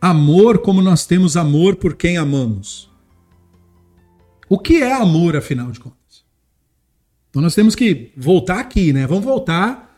[0.00, 2.90] amor como nós temos amor por quem amamos.
[4.48, 6.24] O que é amor, afinal de contas?
[7.28, 9.06] Então nós temos que voltar aqui, né?
[9.06, 9.91] Vamos voltar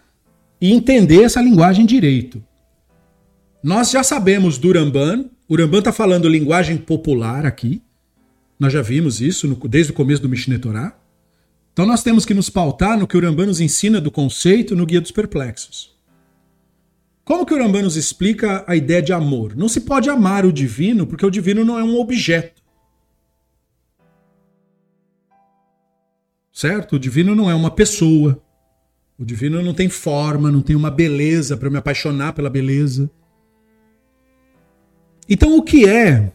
[0.61, 2.43] e entender essa linguagem direito.
[3.63, 7.83] Nós já sabemos do Ramban, o Ramban está falando linguagem popular aqui,
[8.59, 10.97] nós já vimos isso no, desde o começo do Mishneh Torah.
[11.73, 14.87] Então nós temos que nos pautar no que o Ramban nos ensina do conceito no
[14.87, 15.95] Guia dos Perplexos.
[17.25, 19.57] Como que o Ramban nos explica a ideia de amor?
[19.57, 22.63] Não se pode amar o divino porque o divino não é um objeto.
[26.53, 26.97] Certo?
[26.97, 28.44] O divino não é uma pessoa.
[29.19, 33.11] O divino não tem forma, não tem uma beleza para me apaixonar pela beleza.
[35.29, 36.33] Então, o que é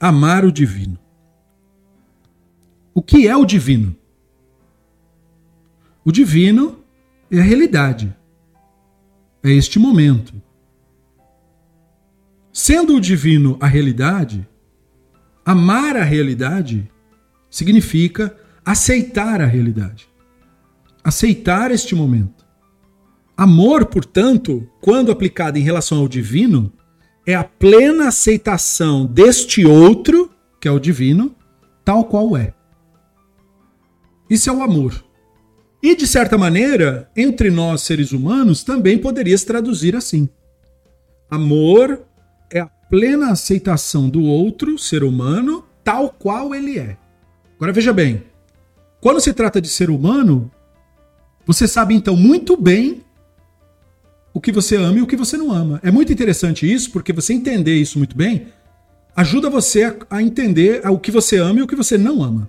[0.00, 0.98] amar o divino?
[2.94, 3.94] O que é o divino?
[6.04, 6.82] O divino
[7.30, 8.16] é a realidade.
[9.42, 10.40] É este momento.
[12.52, 14.48] Sendo o divino a realidade,
[15.44, 16.90] amar a realidade
[17.50, 20.08] significa aceitar a realidade.
[21.08, 22.44] Aceitar este momento.
[23.34, 26.70] Amor, portanto, quando aplicado em relação ao divino,
[27.26, 30.30] é a plena aceitação deste outro,
[30.60, 31.34] que é o divino,
[31.82, 32.52] tal qual é.
[34.28, 35.02] Isso é o amor.
[35.82, 40.28] E, de certa maneira, entre nós seres humanos também poderia se traduzir assim.
[41.30, 42.02] Amor
[42.50, 46.98] é a plena aceitação do outro, ser humano, tal qual ele é.
[47.56, 48.24] Agora veja bem:
[49.00, 50.52] quando se trata de ser humano,
[51.48, 53.02] você sabe então muito bem
[54.34, 55.80] o que você ama e o que você não ama.
[55.82, 58.48] É muito interessante isso, porque você entender isso muito bem
[59.16, 62.48] ajuda você a entender o que você ama e o que você não ama.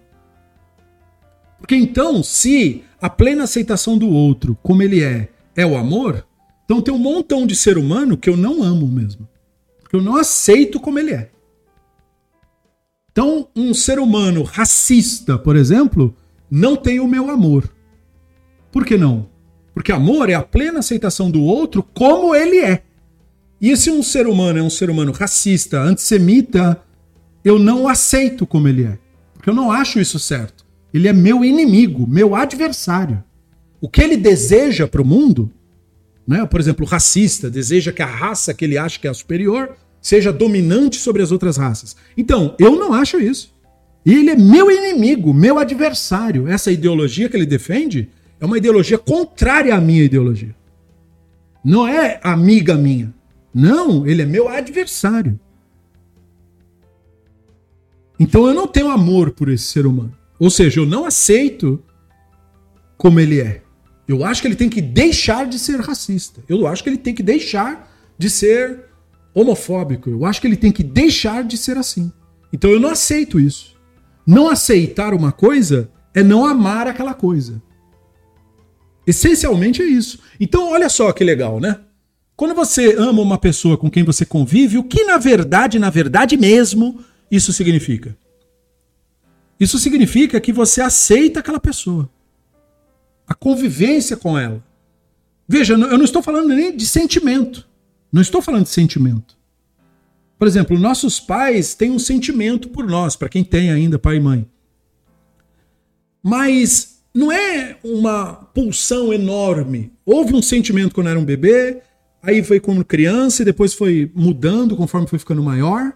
[1.58, 6.28] Porque então, se a plena aceitação do outro, como ele é, é o amor,
[6.66, 9.28] então tem um montão de ser humano que eu não amo mesmo.
[9.80, 11.32] Porque eu não aceito como ele é.
[13.12, 16.16] Então, um ser humano racista, por exemplo,
[16.52, 17.79] não tem o meu amor.
[18.72, 19.28] Por que não?
[19.74, 22.84] Porque amor é a plena aceitação do outro como ele é.
[23.62, 26.82] E se um ser humano é um ser humano racista, antissemita,
[27.44, 28.98] eu não aceito como ele é.
[29.34, 30.66] Porque eu não acho isso certo.
[30.94, 33.24] Ele é meu inimigo, meu adversário.
[33.82, 35.52] O que ele deseja para o mundo,
[36.28, 36.46] né?
[36.46, 39.76] por exemplo, o racista deseja que a raça que ele acha que é a superior
[40.02, 41.96] seja dominante sobre as outras raças.
[42.18, 43.54] Então, eu não acho isso.
[44.06, 46.48] E ele é meu inimigo, meu adversário.
[46.48, 48.10] Essa ideologia que ele defende
[48.40, 50.56] é uma ideologia contrária à minha ideologia.
[51.64, 53.14] Não é amiga minha.
[53.54, 55.40] Não, ele é meu adversário.
[58.20, 60.14] Então eu não tenho amor por esse ser humano.
[60.40, 61.84] Ou seja, eu não aceito
[62.98, 63.62] como ele é.
[64.08, 66.42] Eu acho que ele tem que deixar de ser racista.
[66.48, 68.86] Eu acho que ele tem que deixar de ser
[69.34, 70.10] homofóbico.
[70.10, 72.12] Eu acho que ele tem que deixar de ser assim.
[72.52, 73.76] Então eu não aceito isso.
[74.26, 77.62] Não aceitar uma coisa é não amar aquela coisa.
[79.10, 80.20] Essencialmente é isso.
[80.40, 81.80] Então olha só que legal, né?
[82.36, 86.38] Quando você ama uma pessoa com quem você convive, o que na verdade, na verdade
[86.38, 88.16] mesmo, isso significa?
[89.60, 92.08] Isso significa que você aceita aquela pessoa.
[93.28, 94.64] A convivência com ela.
[95.48, 97.68] Veja, eu não estou falando nem de sentimento.
[98.12, 99.36] Não estou falando de sentimento.
[100.38, 104.20] Por exemplo, nossos pais têm um sentimento por nós, para quem tem ainda pai e
[104.20, 104.48] mãe.
[106.22, 109.92] Mas não é uma pulsão enorme.
[110.06, 111.82] Houve um sentimento quando era um bebê,
[112.24, 115.94] aí foi como criança e depois foi mudando conforme foi ficando maior.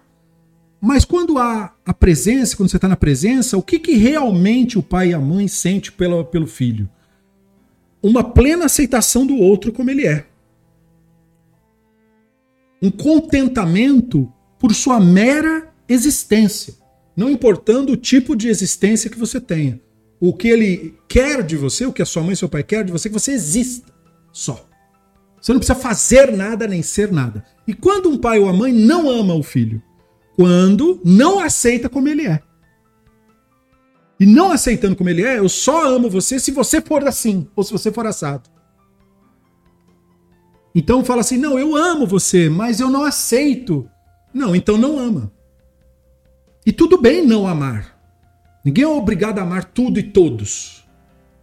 [0.78, 4.82] Mas quando há a presença, quando você está na presença, o que, que realmente o
[4.82, 6.88] pai e a mãe sente pelo, pelo filho?
[8.02, 10.26] Uma plena aceitação do outro como ele é.
[12.82, 16.74] Um contentamento por sua mera existência,
[17.16, 19.80] não importando o tipo de existência que você tenha.
[20.20, 22.86] O que ele quer de você, o que a sua mãe e seu pai querem
[22.86, 23.92] de você, que você exista
[24.32, 24.66] só.
[25.40, 27.44] Você não precisa fazer nada nem ser nada.
[27.66, 29.82] E quando um pai ou a mãe não ama o filho,
[30.36, 32.40] quando não aceita como ele é.
[34.18, 37.62] E não aceitando como ele é, eu só amo você se você for assim, ou
[37.62, 38.48] se você for assado.
[40.74, 43.88] Então fala assim: não, eu amo você, mas eu não aceito.
[44.32, 45.32] Não, então não ama.
[46.66, 47.93] E tudo bem não amar.
[48.64, 50.84] Ninguém é obrigado a amar tudo e todos.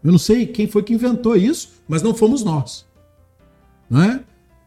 [0.04, 2.86] Eu não sei quem foi que inventou isso, mas não fomos nós.
[3.90, 4.22] Não é?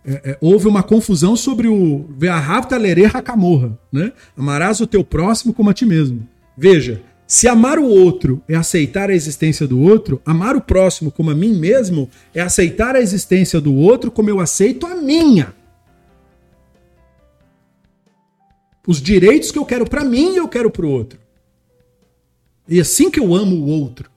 [0.05, 4.13] é, houve uma confusão sobre o Ve'ahavta lerê hakamorra, né?
[4.37, 6.29] Amarás o teu próximo como a ti mesmo.
[6.57, 11.31] Veja, se amar o outro é aceitar a existência do outro, amar o próximo como
[11.31, 15.55] a mim mesmo é aceitar a existência do outro como eu aceito a minha.
[18.87, 21.19] Os direitos que eu quero para mim, eu quero para o outro.
[22.69, 24.11] E assim que eu amo o outro.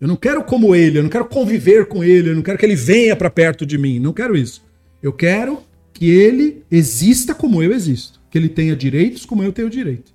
[0.00, 2.66] Eu não quero como ele, eu não quero conviver com ele, eu não quero que
[2.66, 3.98] ele venha para perto de mim.
[3.98, 4.62] Não quero isso.
[5.02, 5.62] Eu quero
[5.92, 10.12] que ele exista como eu existo, que ele tenha direitos como eu tenho direito.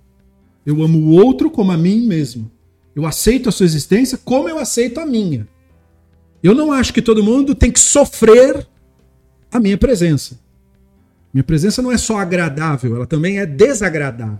[0.65, 2.51] Eu amo o outro como a mim mesmo.
[2.95, 5.47] Eu aceito a sua existência como eu aceito a minha.
[6.43, 8.67] Eu não acho que todo mundo tem que sofrer
[9.51, 10.39] a minha presença.
[11.33, 14.39] Minha presença não é só agradável, ela também é desagradável.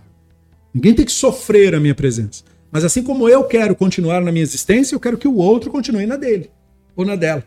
[0.73, 2.43] Ninguém tem que sofrer a minha presença.
[2.71, 6.05] Mas assim como eu quero continuar na minha existência, eu quero que o outro continue
[6.05, 6.51] na dele
[6.95, 7.43] ou na dela.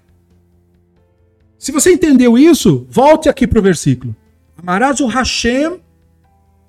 [1.58, 4.16] Se você entendeu isso, volte aqui para o versículo.
[4.56, 5.80] Amarás o Hashem,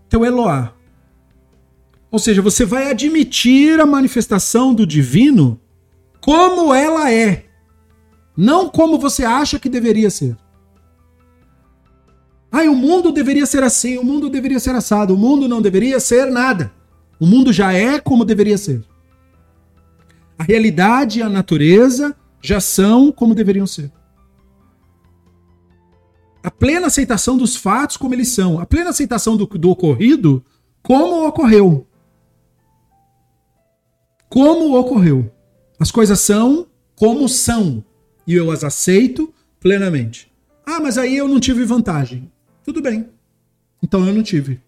[0.07, 0.73] teu Eloá.
[2.11, 5.59] Ou seja, você vai admitir a manifestação do divino
[6.21, 7.45] como ela é,
[8.37, 10.37] não como você acha que deveria ser.
[12.51, 15.99] Ah, o mundo deveria ser assim, o mundo deveria ser assado, o mundo não deveria
[15.99, 16.71] ser nada.
[17.24, 18.84] O mundo já é como deveria ser.
[20.38, 23.89] A realidade e a natureza já são como deveriam ser.
[26.43, 30.43] A plena aceitação dos fatos como eles são, a plena aceitação do, do ocorrido
[30.82, 31.88] como ocorreu.
[34.28, 35.32] Como ocorreu.
[35.80, 37.86] As coisas são como são
[38.28, 40.30] e eu as aceito plenamente.
[40.65, 42.30] Ah, mas aí eu não tive vantagem.
[42.65, 43.07] Tudo bem.
[43.82, 44.61] Então eu não tive.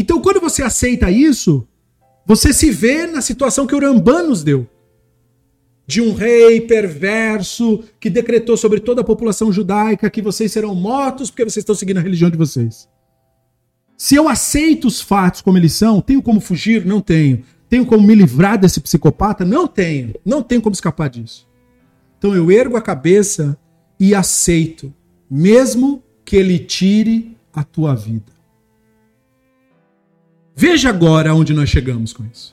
[0.00, 1.66] Então quando você aceita isso,
[2.24, 4.64] você se vê na situação que o Rambam nos deu.
[5.88, 11.30] De um rei perverso que decretou sobre toda a população judaica que vocês serão mortos
[11.30, 12.88] porque vocês estão seguindo a religião de vocês.
[13.96, 16.86] Se eu aceito os fatos como eles são, tenho como fugir?
[16.86, 17.42] Não tenho.
[17.68, 19.44] Tenho como me livrar desse psicopata?
[19.44, 20.14] Não tenho.
[20.24, 21.48] Não tenho como escapar disso.
[22.16, 23.58] Então eu ergo a cabeça
[23.98, 24.94] e aceito
[25.28, 28.37] mesmo que ele tire a tua vida.
[30.60, 32.52] Veja agora onde nós chegamos com isso.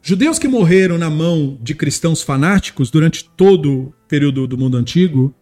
[0.00, 5.34] Judeus que morreram na mão de cristãos fanáticos durante todo o período do mundo antigo,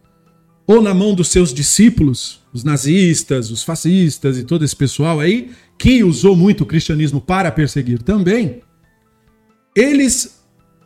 [0.65, 5.51] ou na mão dos seus discípulos, os nazistas, os fascistas e todo esse pessoal aí,
[5.77, 8.63] que usou muito o cristianismo para perseguir também,
[9.75, 10.43] eles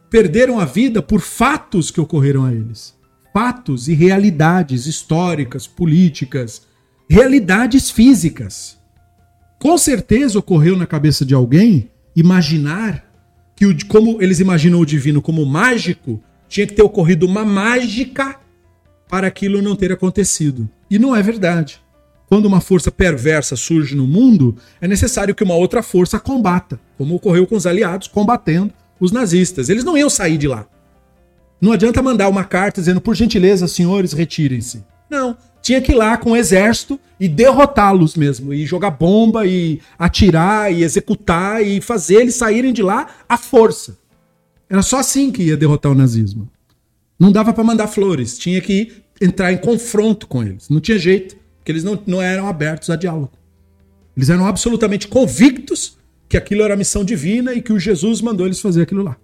[0.09, 2.93] perderam a vida por fatos que ocorreram a eles
[3.33, 6.63] fatos e realidades históricas, políticas,
[7.07, 8.76] realidades físicas.
[9.59, 13.03] Com certeza ocorreu na cabeça de alguém imaginar
[13.55, 18.39] que, o, como eles imaginam o divino como mágico, tinha que ter ocorrido uma mágica
[19.09, 20.69] para aquilo não ter acontecido.
[20.89, 21.81] E não é verdade.
[22.27, 27.15] Quando uma força perversa surge no mundo, é necessário que uma outra força combata, como
[27.15, 29.69] ocorreu com os aliados combatendo os nazistas.
[29.69, 30.67] Eles não iam sair de lá.
[31.59, 34.83] Não adianta mandar uma carta dizendo, por gentileza, senhores, retirem-se.
[35.09, 35.35] Não.
[35.67, 38.53] Tinha que ir lá com o exército e derrotá-los mesmo.
[38.53, 43.97] E jogar bomba, e atirar, e executar, e fazer eles saírem de lá à força.
[44.69, 46.49] Era só assim que ia derrotar o nazismo.
[47.19, 48.37] Não dava para mandar flores.
[48.37, 50.69] Tinha que entrar em confronto com eles.
[50.69, 51.35] Não tinha jeito.
[51.57, 53.33] Porque eles não, não eram abertos a diálogo.
[54.15, 55.97] Eles eram absolutamente convictos
[56.29, 59.17] que aquilo era missão divina e que o Jesus mandou eles fazer aquilo lá.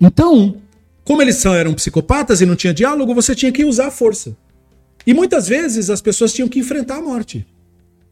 [0.00, 0.56] Então,
[1.10, 4.36] como eles eram psicopatas e não tinha diálogo, você tinha que usar a força.
[5.04, 7.44] E muitas vezes as pessoas tinham que enfrentar a morte.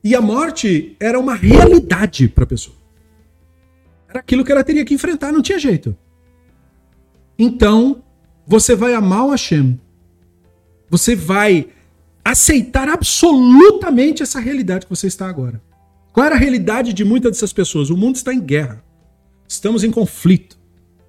[0.03, 2.74] E a morte era uma realidade para a pessoa.
[4.09, 5.96] Era aquilo que ela teria que enfrentar, não tinha jeito.
[7.38, 8.03] Então,
[8.44, 9.78] você vai amar o Hashem.
[10.90, 11.68] Você vai
[12.24, 15.62] aceitar absolutamente essa realidade que você está agora.
[16.12, 17.90] Qual era a realidade de muitas dessas pessoas?
[17.90, 18.84] O mundo está em guerra.
[19.46, 20.57] Estamos em conflito.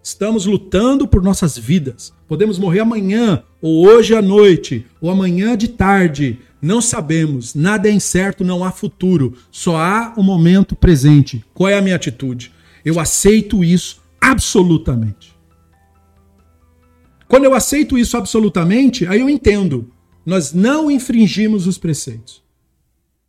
[0.01, 2.13] Estamos lutando por nossas vidas.
[2.27, 6.39] Podemos morrer amanhã, ou hoje à noite, ou amanhã de tarde.
[6.61, 7.53] Não sabemos.
[7.53, 9.35] Nada é incerto, não há futuro.
[9.51, 11.43] Só há o momento presente.
[11.53, 12.51] Qual é a minha atitude?
[12.83, 15.37] Eu aceito isso absolutamente.
[17.27, 19.91] Quando eu aceito isso absolutamente, aí eu entendo.
[20.25, 22.41] Nós não infringimos os preceitos.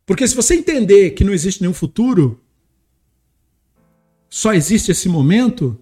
[0.05, 2.41] Porque se você entender que não existe nenhum futuro,
[4.29, 5.77] só existe esse momento,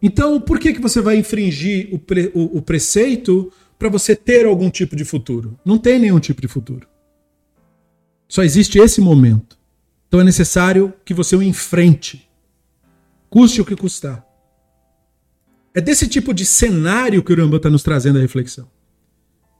[0.00, 4.46] então, por que, que você vai infringir o, pre, o, o preceito para você ter
[4.46, 5.58] algum tipo de futuro?
[5.64, 6.86] Não tem nenhum tipo de futuro.
[8.28, 9.56] Só existe esse momento.
[10.08, 12.28] Então é necessário que você o enfrente,
[13.28, 14.24] custe o que custar.
[15.74, 18.68] É desse tipo de cenário que o Rambam está nos trazendo a reflexão.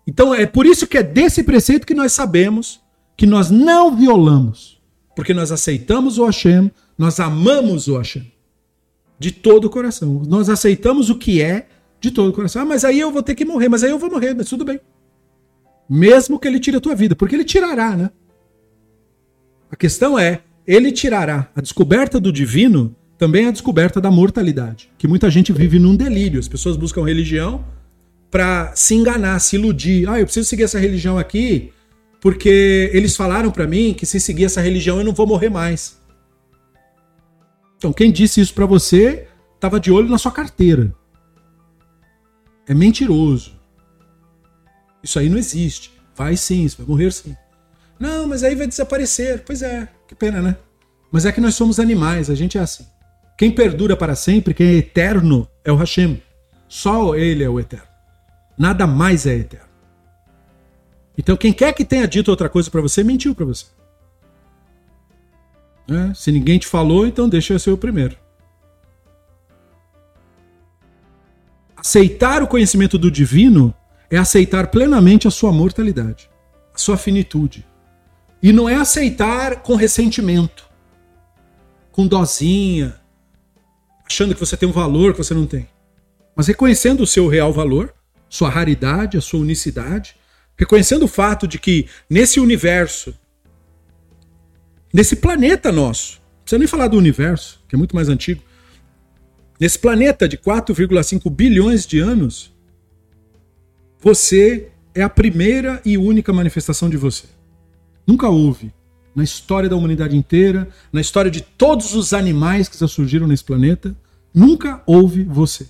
[0.07, 2.81] Então é por isso que é desse preceito que nós sabemos
[3.17, 4.81] que nós não violamos,
[5.15, 8.36] porque nós aceitamos o Hashem, nós amamos o Hashem
[9.19, 10.23] de todo o coração.
[10.27, 11.67] Nós aceitamos o que é
[12.01, 12.63] de todo o coração.
[12.63, 14.65] Ah, mas aí eu vou ter que morrer, mas aí eu vou morrer, mas tudo
[14.65, 14.81] bem.
[15.89, 18.11] Mesmo que ele tire a tua vida, porque ele tirará, né?
[19.71, 21.51] A questão é, ele tirará.
[21.55, 25.97] A descoberta do divino também é a descoberta da mortalidade, que muita gente vive num
[25.97, 26.39] delírio.
[26.39, 27.65] As pessoas buscam religião
[28.31, 30.09] para se enganar, se iludir.
[30.09, 31.73] Ah, eu preciso seguir essa religião aqui
[32.21, 35.96] porque eles falaram para mim que se seguir essa religião eu não vou morrer mais.
[37.77, 40.95] Então, quem disse isso para você estava de olho na sua carteira.
[42.67, 43.57] É mentiroso.
[45.03, 45.93] Isso aí não existe.
[46.15, 47.37] Vai sim, você vai morrer sim.
[47.99, 49.43] Não, mas aí vai desaparecer.
[49.45, 50.57] Pois é, que pena, né?
[51.11, 52.87] Mas é que nós somos animais, a gente é assim.
[53.37, 56.23] Quem perdura para sempre, quem é eterno, é o Hashem.
[56.69, 57.87] Só ele é o eterno.
[58.59, 59.67] Nada mais é eterno.
[61.19, 63.67] Então, quem quer que tenha dito outra coisa para você, mentiu para você.
[65.89, 68.17] É, se ninguém te falou, então deixa eu ser o primeiro.
[71.77, 73.73] Aceitar o conhecimento do divino
[74.11, 76.29] é aceitar plenamente a sua mortalidade,
[76.75, 77.65] a sua finitude.
[78.43, 80.69] E não é aceitar com ressentimento,
[81.93, 83.01] com dozinha,
[84.05, 85.69] achando que você tem um valor que você não tem.
[86.35, 87.95] Mas reconhecendo o seu real valor,
[88.29, 90.17] sua raridade, a sua unicidade,
[90.57, 93.15] reconhecendo o fato de que nesse universo,
[94.97, 98.43] nesse planeta nosso, não precisa nem falar do universo, que é muito mais antigo,
[99.61, 102.51] nesse planeta de 4,5 bilhões de anos,
[104.01, 107.27] você é a primeira e única manifestação de você.
[108.07, 108.73] Nunca houve
[109.15, 113.45] na história da humanidade inteira, na história de todos os animais que já surgiram nesse
[113.45, 113.95] planeta,
[114.33, 115.67] nunca houve você.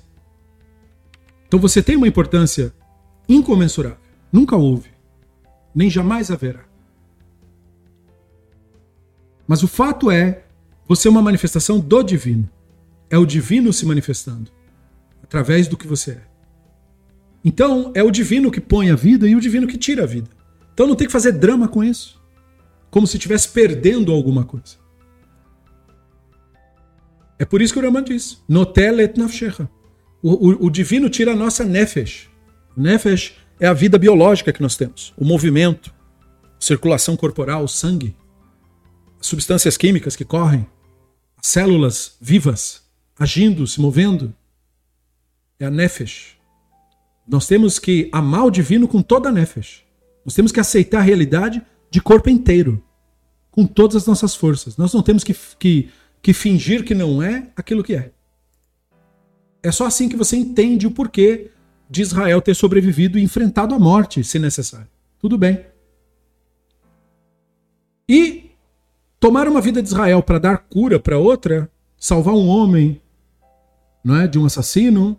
[1.49, 2.73] Então você tem uma importância
[3.29, 3.99] incomensurável.
[4.31, 4.91] Nunca houve,
[5.75, 6.66] nem jamais haverá.
[9.47, 10.45] Mas o fato é,
[10.89, 12.49] você é uma manifestação do divino.
[13.09, 14.51] É o divino se manifestando
[15.23, 16.23] através do que você é.
[17.45, 20.29] Então, é o divino que põe a vida e o divino que tira a vida.
[20.75, 22.21] Então não tem que fazer drama com isso.
[22.91, 24.77] Como se estivesse perdendo alguma coisa.
[27.39, 29.69] É por isso que o Raman diz: Notel et nafshecha.
[30.23, 32.29] O, o, o divino tira a nossa nefesh.
[32.77, 35.95] Nefesh é a vida biológica que nós temos, o movimento,
[36.59, 38.15] circulação corporal, o sangue,
[39.27, 40.67] substâncias químicas que correm,
[41.37, 42.87] as células vivas
[43.19, 44.35] agindo, se movendo.
[45.59, 46.37] É a nefesh.
[47.27, 49.83] Nós temos que amar o divino com toda a nefesh.
[50.25, 52.83] Nós temos que aceitar a realidade de corpo inteiro,
[53.51, 54.77] com todas as nossas forças.
[54.77, 55.89] Nós não temos que, que,
[56.21, 58.11] que fingir que não é aquilo que é.
[59.63, 61.51] É só assim que você entende o porquê
[61.89, 64.89] de Israel ter sobrevivido e enfrentado a morte, se necessário.
[65.19, 65.65] Tudo bem.
[68.09, 68.46] E
[69.19, 73.01] tomar uma vida de Israel para dar cura para outra, salvar um homem
[74.07, 75.19] não é, de um assassino,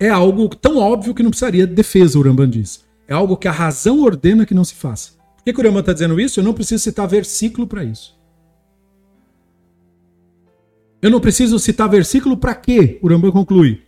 [0.00, 2.86] é algo tão óbvio que não precisaria de defesa, o Rambam diz.
[3.06, 5.12] É algo que a razão ordena que não se faça.
[5.36, 6.40] Por que, que o Rambam está dizendo isso?
[6.40, 8.18] Eu não preciso citar versículo para isso.
[11.02, 12.98] Eu não preciso citar versículo para quê?
[13.02, 13.82] O Rambam conclui.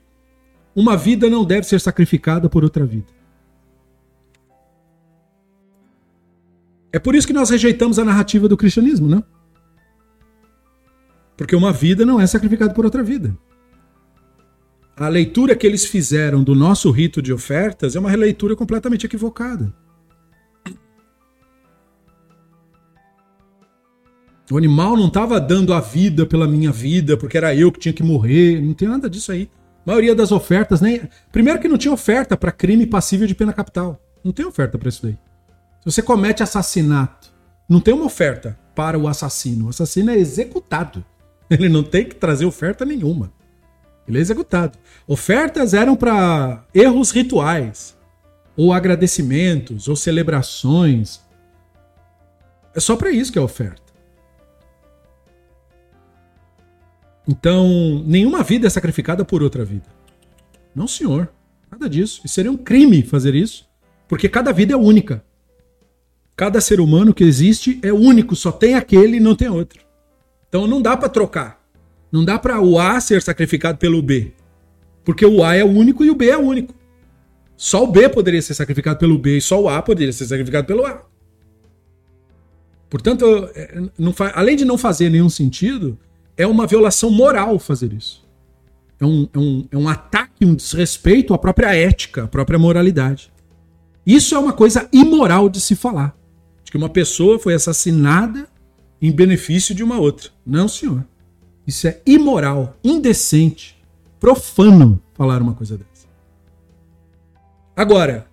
[0.76, 3.06] Uma vida não deve ser sacrificada por outra vida.
[6.94, 9.24] É por isso que nós rejeitamos a narrativa do cristianismo, não?
[11.36, 13.36] Porque uma vida não é sacrificada por outra vida.
[14.96, 19.74] A leitura que eles fizeram do nosso rito de ofertas é uma releitura completamente equivocada.
[24.48, 27.92] O animal não estava dando a vida pela minha vida, porque era eu que tinha
[27.92, 28.62] que morrer.
[28.62, 29.50] Não tem nada disso aí.
[29.84, 31.08] A maioria das ofertas nem.
[31.32, 34.00] Primeiro que não tinha oferta para crime passível de pena capital.
[34.22, 35.18] Não tem oferta para isso daí.
[35.84, 37.30] Se você comete assassinato,
[37.68, 39.66] não tem uma oferta para o assassino.
[39.66, 41.04] O assassino é executado.
[41.50, 43.30] Ele não tem que trazer oferta nenhuma.
[44.08, 44.78] Ele é executado.
[45.06, 47.94] Ofertas eram para erros rituais,
[48.56, 51.20] ou agradecimentos, ou celebrações.
[52.74, 53.82] É só para isso que é oferta.
[57.28, 59.86] Então, nenhuma vida é sacrificada por outra vida.
[60.74, 61.30] Não, senhor.
[61.70, 62.22] Nada disso.
[62.24, 63.68] Isso seria um crime fazer isso,
[64.08, 65.22] porque cada vida é única.
[66.36, 69.80] Cada ser humano que existe é único, só tem aquele e não tem outro.
[70.48, 71.60] Então não dá para trocar.
[72.10, 74.32] Não dá para o A ser sacrificado pelo B.
[75.04, 76.74] Porque o A é único e o B é único.
[77.56, 80.66] Só o B poderia ser sacrificado pelo B e só o A poderia ser sacrificado
[80.66, 81.02] pelo A.
[82.90, 83.82] Portanto, é,
[84.34, 85.98] além de não fazer nenhum sentido,
[86.36, 88.24] é uma violação moral fazer isso.
[89.00, 93.32] É um, é um, é um ataque, um desrespeito à própria ética, à própria moralidade.
[94.06, 96.16] Isso é uma coisa imoral de se falar.
[96.74, 98.48] Que uma pessoa foi assassinada
[99.00, 100.30] em benefício de uma outra.
[100.44, 101.06] Não, senhor.
[101.64, 103.80] Isso é imoral, indecente,
[104.18, 106.08] profano falar uma coisa dessa.
[107.76, 108.26] Agora,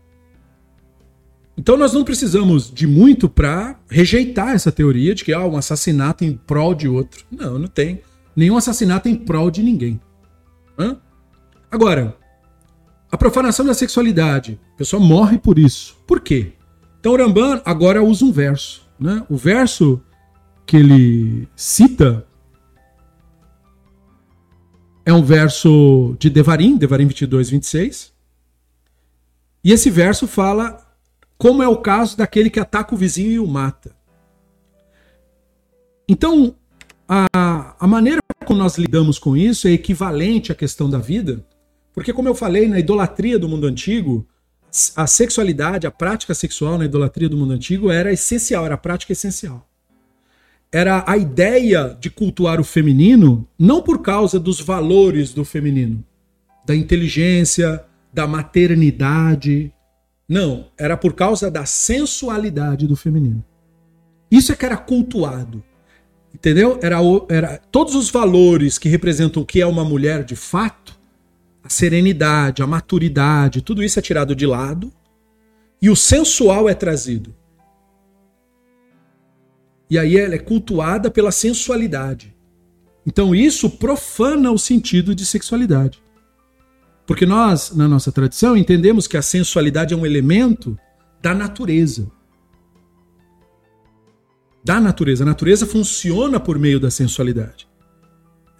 [1.55, 5.55] então nós não precisamos de muito para rejeitar essa teoria de que há ah, um
[5.55, 7.23] assassinato em prol de outro.
[7.29, 8.01] Não, não tem.
[8.35, 10.01] Nenhum assassinato em prol de ninguém.
[10.79, 10.99] Hã?
[11.69, 12.17] Agora,
[13.11, 14.59] a profanação da sexualidade.
[14.73, 15.95] A pessoa morre por isso.
[16.07, 16.53] Por quê?
[17.01, 18.87] Então Ramban agora usa um verso.
[18.99, 19.25] Né?
[19.27, 19.99] O verso
[20.67, 22.27] que ele cita
[25.03, 28.13] é um verso de Devarim, Devarim 22, 26.
[29.63, 30.77] E esse verso fala
[31.39, 33.95] como é o caso daquele que ataca o vizinho e o mata.
[36.07, 36.55] Então,
[37.07, 41.43] a, a maneira como nós lidamos com isso é equivalente à questão da vida,
[41.93, 44.27] porque, como eu falei, na idolatria do mundo antigo,
[44.95, 49.11] a sexualidade, a prática sexual na idolatria do mundo antigo era essencial, era a prática
[49.11, 49.67] essencial.
[50.71, 56.03] Era a ideia de cultuar o feminino não por causa dos valores do feminino,
[56.65, 59.73] da inteligência, da maternidade.
[60.27, 63.43] Não, era por causa da sensualidade do feminino.
[64.31, 65.61] Isso é que era cultuado.
[66.33, 66.79] Entendeu?
[66.81, 66.99] Era,
[67.29, 70.97] era todos os valores que representam o que é uma mulher de fato,
[71.63, 74.91] a serenidade, a maturidade, tudo isso é tirado de lado
[75.81, 77.35] e o sensual é trazido.
[79.89, 82.35] E aí ela é cultuada pela sensualidade.
[83.05, 86.01] Então isso profana o sentido de sexualidade.
[87.05, 90.77] Porque nós, na nossa tradição, entendemos que a sensualidade é um elemento
[91.21, 92.09] da natureza
[94.63, 95.23] da natureza.
[95.23, 97.67] A natureza funciona por meio da sensualidade.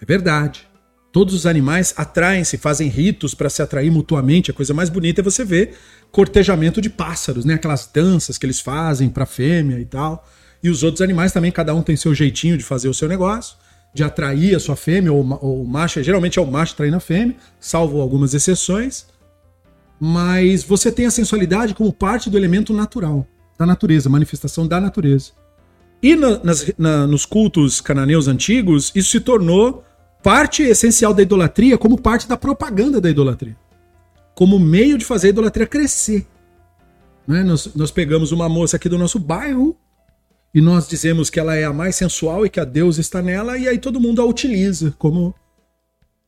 [0.01, 0.67] É verdade.
[1.11, 4.49] Todos os animais atraem-se, fazem ritos para se atrair mutuamente.
[4.49, 5.77] A coisa mais bonita é você ver
[6.09, 7.55] cortejamento de pássaros, né?
[7.55, 10.25] Aquelas danças que eles fazem para fêmea e tal.
[10.63, 13.57] E os outros animais também, cada um tem seu jeitinho de fazer o seu negócio,
[13.93, 16.01] de atrair a sua fêmea ou, o macho.
[16.01, 19.05] Geralmente é o macho traindo a fêmea, salvo algumas exceções.
[19.99, 23.27] Mas você tem a sensualidade como parte do elemento natural,
[23.59, 25.31] da natureza, manifestação da natureza.
[26.01, 29.83] E na, nas, na, nos cultos cananeus antigos, isso se tornou
[30.21, 33.55] parte essencial da idolatria, como parte da propaganda da idolatria.
[34.35, 36.25] Como meio de fazer a idolatria crescer.
[37.27, 37.43] Né?
[37.43, 39.75] Nós, nós pegamos uma moça aqui do nosso bairro
[40.53, 43.57] e nós dizemos que ela é a mais sensual e que a Deus está nela,
[43.57, 45.33] e aí todo mundo a utiliza como,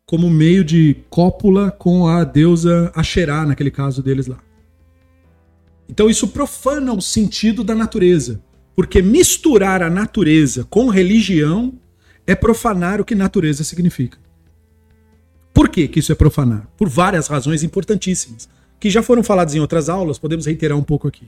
[0.05, 4.37] como meio de cópula com a deusa Asherá, naquele caso deles lá.
[5.89, 8.41] Então isso profana o sentido da natureza.
[8.75, 11.73] Porque misturar a natureza com religião
[12.25, 14.17] é profanar o que natureza significa.
[15.53, 16.67] Por que, que isso é profanar?
[16.77, 18.49] Por várias razões importantíssimas,
[18.79, 21.27] que já foram faladas em outras aulas, podemos reiterar um pouco aqui.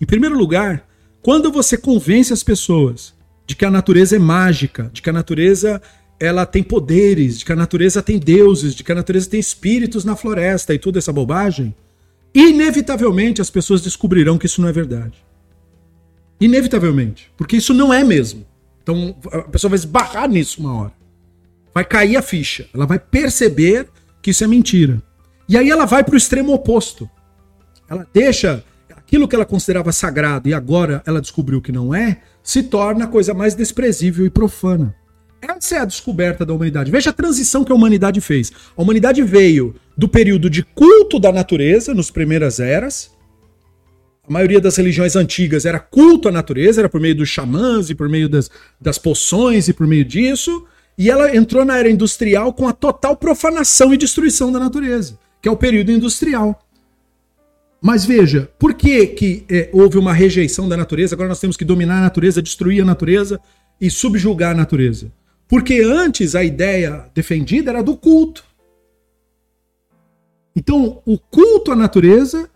[0.00, 0.86] Em primeiro lugar,
[1.22, 3.14] quando você convence as pessoas
[3.46, 5.80] de que a natureza é mágica, de que a natureza
[6.18, 10.04] ela tem poderes, de que a natureza tem deuses, de que a natureza tem espíritos
[10.04, 11.74] na floresta e toda essa bobagem,
[12.34, 15.24] inevitavelmente as pessoas descobrirão que isso não é verdade.
[16.40, 17.32] Inevitavelmente.
[17.36, 18.46] Porque isso não é mesmo.
[18.82, 20.92] Então a pessoa vai esbarrar nisso uma hora.
[21.74, 22.68] Vai cair a ficha.
[22.74, 23.88] Ela vai perceber
[24.20, 25.02] que isso é mentira.
[25.48, 27.08] E aí ela vai para o extremo oposto.
[27.88, 32.62] Ela deixa aquilo que ela considerava sagrado e agora ela descobriu que não é, se
[32.62, 34.94] torna a coisa mais desprezível e profana.
[35.40, 36.90] Essa é a descoberta da humanidade.
[36.90, 38.52] Veja a transição que a humanidade fez.
[38.76, 43.10] A humanidade veio do período de culto da natureza, nas primeiras eras,
[44.26, 47.94] a maioria das religiões antigas era culto à natureza, era por meio dos xamãs e
[47.94, 48.48] por meio das,
[48.80, 50.64] das poções e por meio disso.
[50.96, 55.48] E ela entrou na era industrial com a total profanação e destruição da natureza, que
[55.48, 56.64] é o período industrial.
[57.80, 61.16] Mas veja, por que, que é, houve uma rejeição da natureza?
[61.16, 63.40] Agora nós temos que dominar a natureza, destruir a natureza
[63.80, 65.10] e subjugar a natureza.
[65.48, 68.44] Porque antes a ideia defendida era do culto.
[70.54, 72.48] Então, o culto à natureza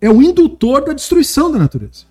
[0.00, 2.04] é o indutor da destruição da natureza.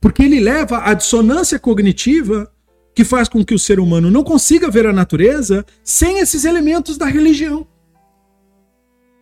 [0.00, 2.50] Porque ele leva à dissonância cognitiva
[2.94, 6.96] que faz com que o ser humano não consiga ver a natureza sem esses elementos
[6.96, 7.66] da religião.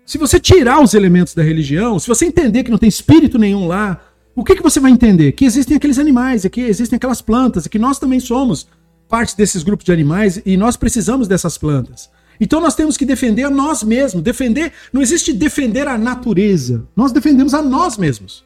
[0.07, 3.67] Se você tirar os elementos da religião, se você entender que não tem espírito nenhum
[3.67, 4.01] lá,
[4.37, 5.33] o que, que você vai entender?
[5.33, 8.69] Que existem aqueles animais, que existem aquelas plantas, e que nós também somos
[9.09, 12.11] parte desses grupos de animais e nós precisamos dessas plantas.
[12.41, 14.23] Então nós temos que defender a nós mesmos.
[14.23, 16.87] Defender, não existe defender a natureza.
[16.97, 18.45] Nós defendemos a nós mesmos.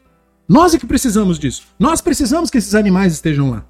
[0.48, 1.62] Nós é que precisamos disso.
[1.78, 3.66] Nós precisamos que esses animais estejam lá.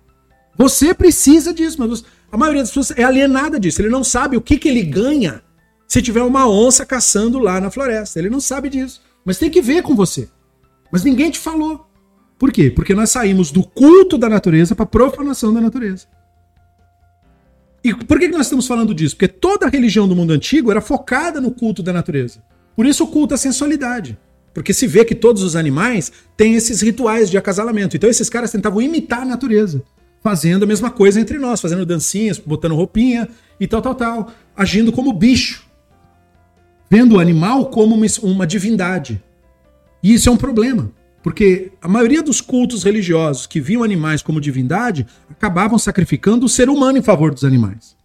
[0.57, 3.81] Você precisa disso, mas a maioria das pessoas é alienada disso.
[3.81, 5.43] Ele não sabe o que, que ele ganha
[5.86, 8.19] se tiver uma onça caçando lá na floresta.
[8.19, 9.01] Ele não sabe disso.
[9.24, 10.28] Mas tem que ver com você.
[10.93, 11.86] Mas ninguém te falou.
[12.39, 12.70] Por quê?
[12.70, 16.07] Porque nós saímos do culto da natureza para a profanação da natureza.
[17.83, 19.15] E por que nós estamos falando disso?
[19.17, 22.43] Porque toda a religião do mundo antigo era focada no culto da natureza.
[22.75, 24.19] Por isso o culto à sensualidade.
[24.53, 27.97] Porque se vê que todos os animais têm esses rituais de acasalamento.
[27.97, 29.83] Então esses caras tentavam imitar a natureza,
[30.23, 33.29] fazendo a mesma coisa entre nós, fazendo dancinhas, botando roupinha
[33.61, 35.67] e tal, tal, tal, agindo como bicho.
[36.91, 39.23] Vendo o animal como uma, uma divindade.
[40.03, 40.91] E isso é um problema.
[41.23, 46.69] Porque a maioria dos cultos religiosos que viam animais como divindade acabavam sacrificando o ser
[46.69, 47.97] humano em favor dos animais.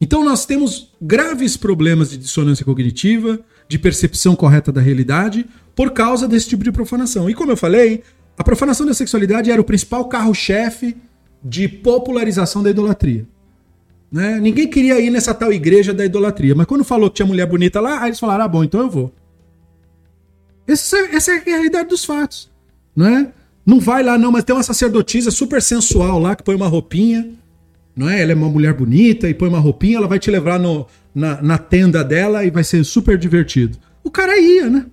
[0.00, 3.38] Então nós temos graves problemas de dissonância cognitiva,
[3.68, 7.30] de percepção correta da realidade, por causa desse tipo de profanação.
[7.30, 8.02] E como eu falei,
[8.36, 10.96] a profanação da sexualidade era o principal carro-chefe
[11.42, 13.26] de popularização da idolatria.
[14.10, 14.38] Né?
[14.40, 17.80] Ninguém queria ir nessa tal igreja da idolatria, mas quando falou que tinha mulher bonita
[17.80, 19.14] lá, aí eles falaram: ah, bom, então eu vou.
[20.66, 22.50] Essa, essa é a realidade dos fatos.
[22.94, 23.32] Não é?
[23.64, 27.30] Não vai lá, não, mas tem uma sacerdotisa super sensual lá que põe uma roupinha,
[27.94, 28.20] não é?
[28.20, 31.40] Ela é uma mulher bonita e põe uma roupinha, ela vai te levar no, na,
[31.40, 33.78] na tenda dela e vai ser super divertido.
[34.02, 34.86] O cara ia, né?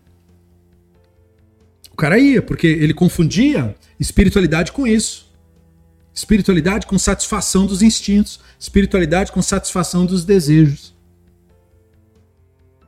[1.92, 5.30] O cara ia, porque ele confundia espiritualidade com isso.
[6.14, 10.96] Espiritualidade com satisfação dos instintos, espiritualidade com satisfação dos desejos.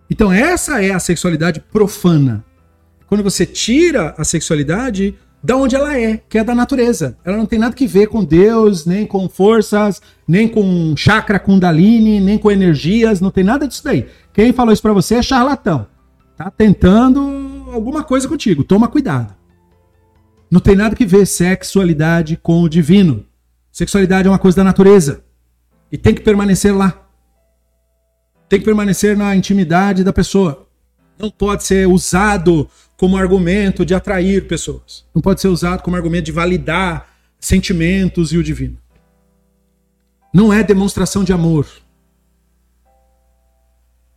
[0.09, 2.43] Então, essa é a sexualidade profana.
[3.11, 7.17] Quando você tira a sexualidade da onde ela é, que é da natureza.
[7.25, 12.21] Ela não tem nada que ver com Deus, nem com forças, nem com chakra kundalini,
[12.21, 14.07] nem com energias, não tem nada disso daí.
[14.31, 15.87] Quem falou isso para você é charlatão.
[16.37, 18.63] Tá tentando alguma coisa contigo.
[18.63, 19.35] Toma cuidado.
[20.49, 23.25] Não tem nada que ver sexualidade com o divino.
[23.73, 25.21] Sexualidade é uma coisa da natureza.
[25.91, 27.09] E tem que permanecer lá.
[28.47, 30.65] Tem que permanecer na intimidade da pessoa.
[31.19, 32.69] Não pode ser usado
[33.01, 35.03] como argumento de atrair pessoas.
[35.11, 37.09] Não pode ser usado como argumento de validar
[37.39, 38.77] sentimentos e o divino.
[40.31, 41.67] Não é demonstração de amor.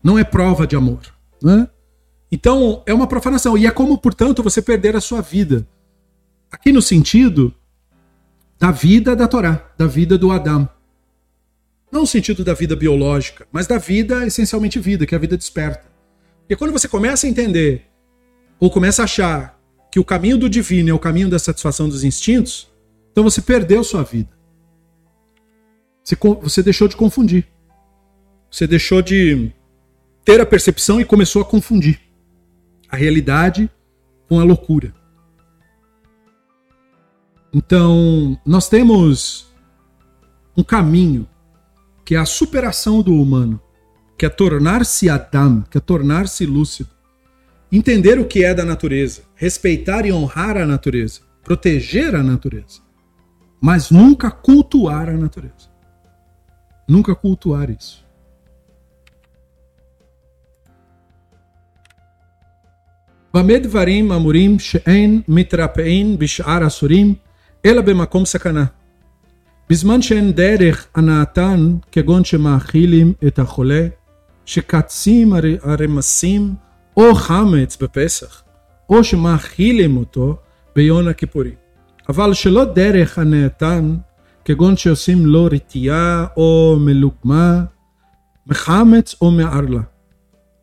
[0.02, 1.00] Não é prova de amor.
[1.42, 1.66] Né?
[2.30, 3.56] Então, é uma profanação.
[3.56, 5.66] E é como, portanto, você perder a sua vida.
[6.52, 7.54] Aqui no sentido
[8.58, 10.68] da vida da Torá, da vida do Adão.
[11.90, 15.38] Não no sentido da vida biológica, mas da vida, essencialmente vida, que é a vida
[15.38, 15.90] desperta.
[16.40, 17.93] Porque quando você começa a entender,
[18.58, 19.60] ou começa a achar
[19.90, 22.68] que o caminho do divino é o caminho da satisfação dos instintos,
[23.12, 24.30] então você perdeu sua vida.
[26.02, 27.46] Você, você deixou de confundir.
[28.50, 29.50] Você deixou de
[30.24, 32.00] ter a percepção e começou a confundir
[32.88, 33.70] a realidade
[34.28, 34.94] com a loucura.
[37.52, 39.46] Então, nós temos
[40.56, 41.28] um caminho
[42.04, 43.60] que é a superação do humano,
[44.18, 46.90] que é tornar-se Adam, que é tornar-se lúcido,
[47.73, 52.81] entender o que é da natureza, respeitar e honrar a natureza, proteger a natureza,
[53.61, 55.69] mas nunca cultuar a natureza.
[56.87, 58.09] Nunca cultuar isso.
[63.33, 67.13] במה דברים אמורים שאין מתרפאין בשאר אסורים
[67.65, 68.65] אלא במקום סכנה.
[69.69, 73.87] בזמן שאין דרך הנאתן, כגון שמאכילים את החולה,
[74.45, 76.53] שקצים הרמסים
[76.96, 78.42] או חמץ בפסח,
[78.88, 80.36] או שמאכילים אותו
[80.76, 81.54] ביום הכיפורים.
[82.08, 83.94] אבל שלא דרך הנאתן,
[84.44, 87.64] כגון שעושים לו רתיעה או מלוקמה,
[88.46, 89.80] מחמץ או מערלה.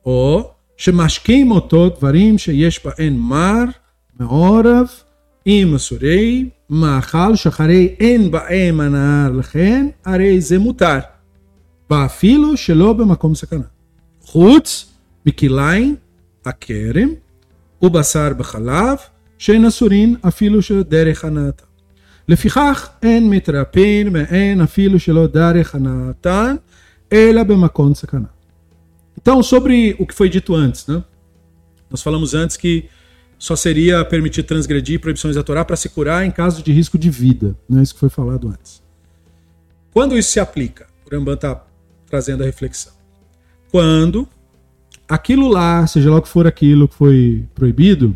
[0.05, 3.63] או שמשקים אותו דברים שיש בהן מר,
[4.19, 4.87] מעורב,
[5.45, 10.99] עם אסורי, מאכל שאחרי אין בהם הנאה לכן, הרי זה מותר.
[11.89, 13.63] ואפילו שלא במקום סכנה.
[14.21, 14.93] חוץ
[15.25, 15.95] מכליים,
[16.44, 17.08] הכרם,
[17.82, 18.98] ובשר בחלב,
[19.38, 21.66] שאין אסורין אפילו שדרך הנאתם.
[22.28, 26.56] לפיכך אין מתרפין ואין אפילו שלא דרך הנאתן,
[27.12, 28.28] אלא במקום סכנה.
[29.18, 31.02] Então, sobre o que foi dito antes, né?
[31.90, 32.88] Nós falamos antes que
[33.38, 37.10] só seria permitido transgredir proibições da Torá para se curar em caso de risco de
[37.10, 37.56] vida.
[37.68, 37.82] Né?
[37.82, 38.82] Isso que foi falado antes.
[39.92, 40.86] Quando isso se aplica?
[41.04, 41.64] O Rambam está
[42.06, 42.92] trazendo a reflexão.
[43.70, 44.28] Quando
[45.13, 48.15] aquilo lá, seja lá o que for aquilo que foi proibido,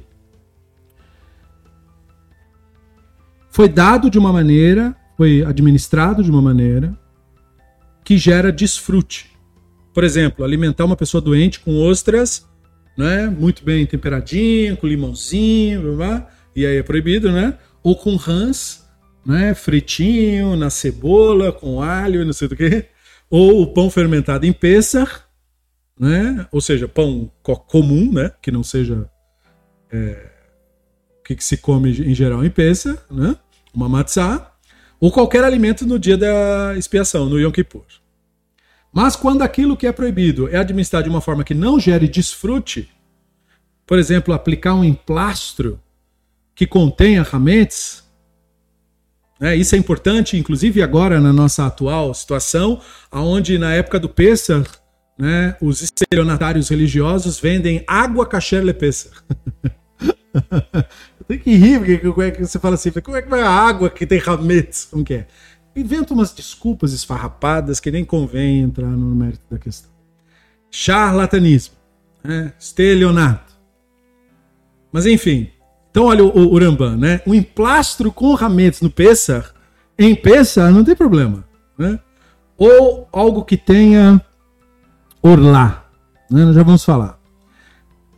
[3.49, 6.97] foi dado de uma maneira, foi administrado de uma maneira
[8.03, 9.31] que gera desfrute.
[9.93, 12.45] Por exemplo, alimentar uma pessoa doente com ostras
[12.97, 13.27] né?
[13.27, 17.57] Muito bem temperadinho, com limãozinho, blá, blá, e aí é proibido, né?
[17.83, 18.85] Ou com rãs,
[19.25, 19.53] né?
[19.53, 22.85] Fritinho, na cebola, com alho não sei do que.
[23.29, 25.24] Ou o pão fermentado em Pessah,
[25.99, 26.47] né?
[26.51, 27.31] Ou seja, pão
[27.67, 28.31] comum, né?
[28.41, 29.09] Que não seja
[29.91, 30.29] é,
[31.23, 33.35] que, que se come em geral em Pessah, né?
[33.73, 34.51] Uma matzá.
[34.99, 37.85] Ou qualquer alimento no dia da expiação, no Yom Kippur.
[38.93, 42.89] Mas quando aquilo que é proibido é administrado de uma forma que não gere desfrute,
[43.85, 45.81] por exemplo, aplicar um emplastro
[46.55, 48.05] que contenha rametes,
[49.37, 52.79] né, isso é importante, inclusive agora na nossa atual situação,
[53.11, 54.69] onde na época do Pesach,
[55.17, 59.15] né, os estelionatários religiosos vendem água kasher le Pesach.
[61.27, 63.49] Tem que rir, porque como é que você fala assim, como é que vai a
[63.49, 64.85] água que tem rametes?
[64.85, 65.27] Como que é?
[65.75, 69.91] inventa umas desculpas esfarrapadas que nem convém entrar no mérito da questão.
[70.71, 71.75] Charlatanismo,
[72.23, 72.53] né?
[72.59, 73.53] estelionato.
[74.91, 75.49] Mas enfim,
[75.91, 77.21] então olha o, o Uramban, né?
[77.27, 79.53] Um emplastro com rametes no Pessar,
[79.97, 81.43] em Pessar não tem problema,
[81.77, 81.99] né?
[82.57, 84.21] ou algo que tenha
[85.27, 85.89] orlá,
[86.29, 86.45] né?
[86.45, 87.19] Nós já vamos falar.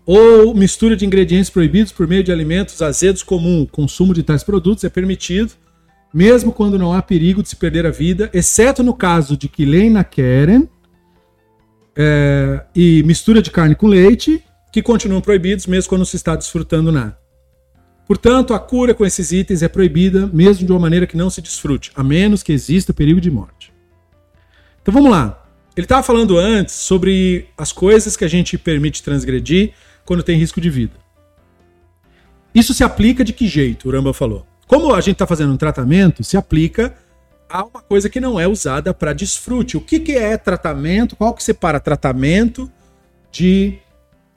[0.05, 3.63] Ou mistura de ingredientes proibidos por meio de alimentos azedos comum.
[3.63, 5.53] O consumo de tais produtos é permitido,
[6.13, 9.65] mesmo quando não há perigo de se perder a vida, exceto no caso de que
[9.65, 10.69] Leina querem
[11.95, 16.91] é, e mistura de carne com leite, que continuam proibidos mesmo quando se está desfrutando
[16.91, 17.17] nada.
[18.05, 21.41] Portanto, a cura com esses itens é proibida, mesmo de uma maneira que não se
[21.41, 23.73] desfrute, a menos que exista perigo de morte.
[24.81, 25.46] Então vamos lá.
[25.77, 29.73] Ele estava falando antes sobre as coisas que a gente permite transgredir
[30.03, 30.95] quando tem risco de vida.
[32.53, 33.87] Isso se aplica de que jeito?
[33.87, 34.43] O Ramba falou.
[34.65, 36.97] Como a gente está fazendo um tratamento, se aplica
[37.47, 39.77] a uma coisa que não é usada para desfrute.
[39.77, 41.15] O que, que é tratamento?
[41.15, 42.71] Qual que separa tratamento
[43.31, 43.77] de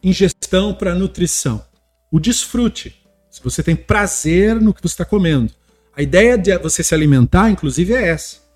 [0.05, 1.65] ingestão para nutrição?
[2.11, 3.03] O desfrute.
[3.31, 5.51] Se você tem prazer no que você está comendo.
[5.97, 8.50] A ideia de você se alimentar, inclusive, é essa.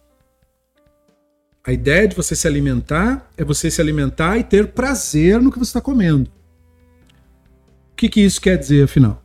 [1.66, 5.58] A ideia de você se alimentar é você se alimentar e ter prazer no que
[5.58, 6.30] você está comendo.
[7.92, 9.24] O que, que isso quer dizer, afinal?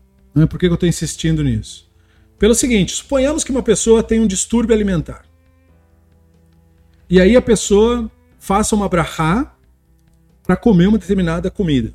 [0.49, 1.91] Por que eu estou insistindo nisso?
[2.37, 5.25] Pelo seguinte, suponhamos que uma pessoa tem um distúrbio alimentar.
[7.09, 9.53] E aí a pessoa faça uma brahá
[10.41, 11.93] para comer uma determinada comida.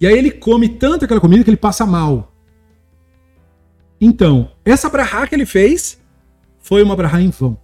[0.00, 2.34] E aí ele come tanto aquela comida que ele passa mal.
[4.00, 6.00] Então, essa brahá que ele fez
[6.58, 7.61] foi uma brahá em vão.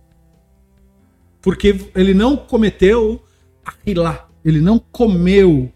[1.49, 3.25] Porque ele não cometeu
[3.65, 5.73] aquilá, ele não comeu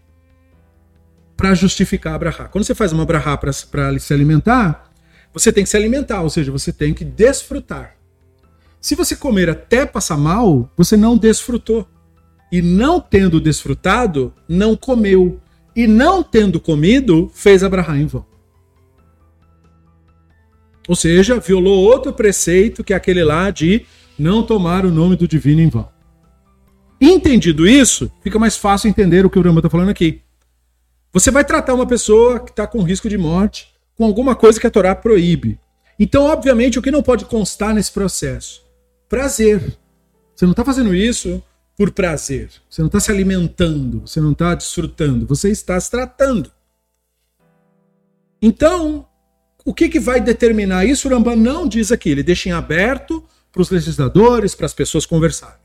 [1.35, 2.47] para justificar a brahá.
[2.47, 4.93] Quando você faz uma brahá para se alimentar,
[5.33, 7.95] você tem que se alimentar, ou seja, você tem que desfrutar.
[8.79, 11.87] Se você comer até passar mal, você não desfrutou.
[12.51, 15.41] E não tendo desfrutado, não comeu.
[15.75, 18.27] E não tendo comido, fez a brahá em vão.
[20.87, 23.87] Ou seja, violou outro preceito que é aquele lá de
[24.17, 25.89] não tomar o nome do divino em vão.
[26.99, 30.21] Entendido isso, fica mais fácil entender o que o Rama está falando aqui.
[31.11, 34.65] Você vai tratar uma pessoa que está com risco de morte com alguma coisa que
[34.65, 35.59] a Torá proíbe.
[35.99, 38.63] Então, obviamente, o que não pode constar nesse processo?
[39.07, 39.77] Prazer.
[40.35, 41.43] Você não está fazendo isso
[41.77, 42.49] por prazer.
[42.69, 46.51] Você não está se alimentando, você não está desfrutando, você está se tratando.
[48.41, 49.07] Então,
[49.63, 51.07] o que, que vai determinar isso?
[51.07, 53.23] O Rambam não diz aqui, ele deixa em aberto
[53.53, 55.55] para os legisladores, para as pessoas conversarem.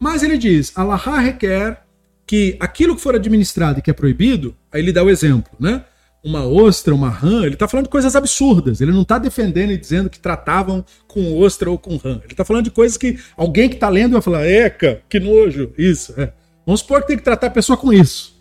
[0.00, 1.84] Mas ele diz: Allah requer
[2.26, 5.84] que aquilo que for administrado e que é proibido, aí ele dá o exemplo, né?
[6.24, 8.80] Uma ostra, uma rã, ele está falando de coisas absurdas.
[8.80, 12.20] Ele não está defendendo e dizendo que tratavam com ostra ou com rã.
[12.24, 15.72] Ele está falando de coisas que alguém que está lendo vai falar: Eca, que nojo,
[15.76, 16.18] isso.
[16.18, 16.32] É.
[16.64, 18.34] Vamos supor que tem que tratar a pessoa com isso.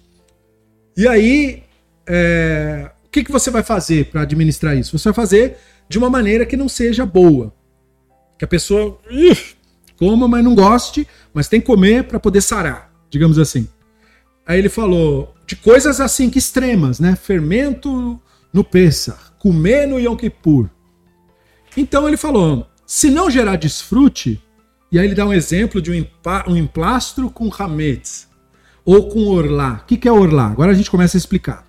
[0.95, 1.64] E aí,
[2.07, 4.98] é, que, que você vai fazer para administrar isso?
[4.98, 5.57] Você vai fazer
[5.88, 7.53] de uma maneira que não seja boa.
[8.44, 9.38] Que a pessoa uh,
[9.95, 13.70] coma, mas não goste, mas tem que comer para poder sarar, digamos assim.
[14.45, 17.15] Aí ele falou de coisas assim que extremas, né?
[17.15, 18.20] Fermento
[18.52, 20.70] no Pessah, comer no Yom Kippur.
[21.78, 24.44] Então ele falou, se não gerar desfrute,
[24.91, 26.06] e aí ele dá um exemplo de um,
[26.52, 28.28] um emplastro com hametz,
[28.84, 29.80] ou com orlá.
[29.84, 30.48] O que, que é orlá?
[30.48, 31.65] Agora a gente começa a explicar.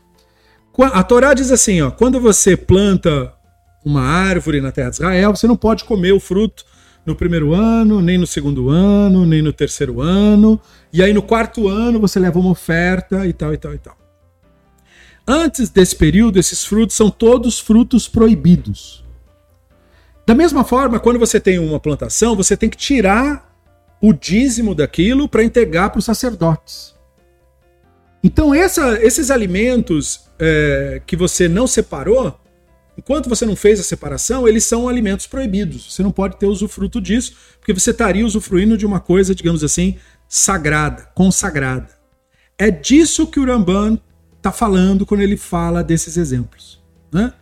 [0.92, 3.32] A Torá diz assim, ó, quando você planta
[3.85, 6.65] uma árvore na terra de Israel, você não pode comer o fruto
[7.05, 10.59] no primeiro ano, nem no segundo ano, nem no terceiro ano,
[10.93, 13.97] e aí no quarto ano você leva uma oferta e tal e tal e tal.
[15.27, 19.05] Antes desse período, esses frutos são todos frutos proibidos.
[20.27, 23.55] Da mesma forma, quando você tem uma plantação, você tem que tirar
[24.01, 26.94] o dízimo daquilo para entregar para os sacerdotes.
[28.23, 32.39] Então, essa, esses alimentos é, que você não separou,
[32.96, 35.92] enquanto você não fez a separação, eles são alimentos proibidos.
[35.92, 39.96] Você não pode ter usufruto disso, porque você estaria usufruindo de uma coisa, digamos assim,
[40.28, 41.88] sagrada, consagrada.
[42.58, 43.98] É disso que o Ramban
[44.36, 46.82] está falando quando ele fala desses exemplos.
[47.12, 47.32] Né?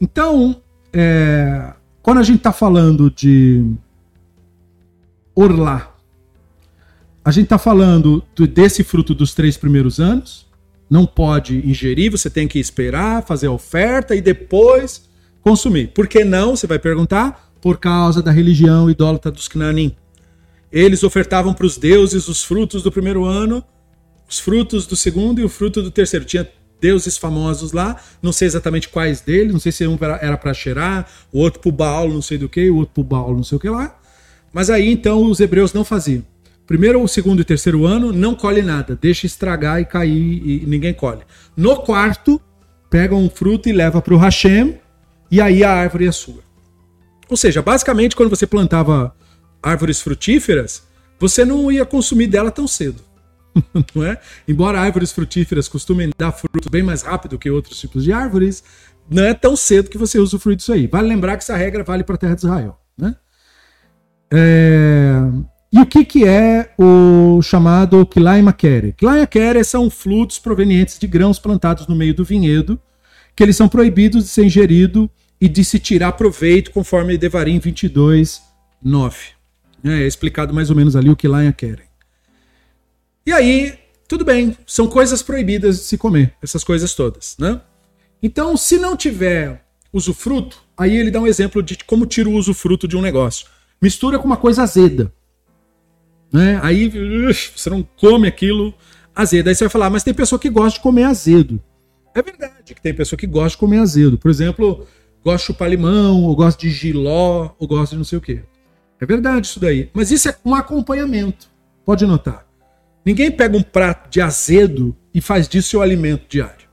[0.00, 0.60] Então,
[0.92, 1.72] é,
[2.02, 3.64] quando a gente está falando de
[5.34, 5.94] orlar,
[7.24, 10.47] a gente está falando desse fruto dos três primeiros anos,
[10.90, 15.08] não pode ingerir, você tem que esperar, fazer a oferta e depois
[15.42, 15.88] consumir.
[15.88, 16.56] Por que não?
[16.56, 17.46] Você vai perguntar.
[17.60, 19.94] Por causa da religião idólatra dos Knanim.
[20.70, 23.64] Eles ofertavam para os deuses os frutos do primeiro ano,
[24.28, 26.24] os frutos do segundo e o fruto do terceiro.
[26.24, 26.48] Tinha
[26.80, 31.08] deuses famosos lá, não sei exatamente quais deles, não sei se um era para cheirar,
[31.32, 33.42] o outro para o Baal, não sei do que, o outro para o Baal, não
[33.42, 33.98] sei o que lá.
[34.52, 36.24] Mas aí então os hebreus não faziam
[36.68, 41.22] primeiro, segundo e terceiro ano, não colhe nada, deixa estragar e cair e ninguém colhe.
[41.56, 42.40] No quarto,
[42.90, 44.78] pega um fruto e leva para o Hashem,
[45.30, 46.42] e aí a árvore é sua.
[47.28, 49.14] Ou seja, basicamente, quando você plantava
[49.62, 50.86] árvores frutíferas,
[51.18, 53.02] você não ia consumir dela tão cedo.
[53.94, 54.20] não é?
[54.46, 58.62] Embora árvores frutíferas costumem dar frutos bem mais rápido que outros tipos de árvores,
[59.10, 60.86] não é tão cedo que você usa o fruto disso aí.
[60.86, 62.78] Vale lembrar que essa regra vale para a terra de Israel.
[62.96, 63.16] Né?
[64.30, 65.20] É...
[65.70, 68.94] E o que, que é o chamado Kilai Makere?
[68.94, 72.80] Kilai Makere são frutos provenientes de grãos plantados no meio do vinhedo,
[73.36, 78.42] que eles são proibidos de ser ingerido e de se tirar proveito, conforme Devarim 22,
[78.82, 79.16] 9.
[79.84, 81.82] É, explicado mais ou menos ali o Kilai Makere.
[83.26, 83.78] E aí,
[84.08, 87.60] tudo bem, são coisas proibidas de se comer, essas coisas todas, né?
[88.22, 89.62] Então, se não tiver
[89.92, 93.46] usufruto, aí ele dá um exemplo de como tira o usufruto de um negócio.
[93.80, 95.12] Mistura com uma coisa azeda.
[96.32, 96.60] Né?
[96.62, 96.88] Aí
[97.56, 98.74] você não come aquilo
[99.14, 99.48] azedo.
[99.48, 101.62] Aí você vai falar, mas tem pessoa que gosta de comer azedo.
[102.14, 104.18] É verdade que tem pessoa que gosta de comer azedo.
[104.18, 104.86] Por exemplo,
[105.24, 108.42] gosta de chupar limão, ou gosta de giló, ou gosta de não sei o quê.
[109.00, 109.90] É verdade isso daí.
[109.92, 111.48] Mas isso é um acompanhamento.
[111.84, 112.46] Pode notar.
[113.04, 116.68] Ninguém pega um prato de azedo e faz disso seu alimento diário.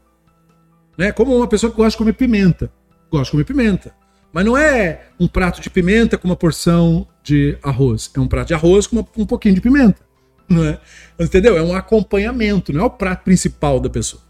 [0.98, 1.11] Né?
[1.11, 2.72] Como uma pessoa que gosta de comer pimenta.
[3.11, 3.95] Gosta de comer pimenta.
[4.34, 8.10] Mas não é um prato de pimenta com uma porção de arroz.
[8.14, 10.00] É um prato de arroz com uma, um pouquinho de pimenta.
[10.48, 10.80] Não é?
[11.20, 11.58] Entendeu?
[11.58, 14.22] É um acompanhamento, não é o prato principal da pessoa.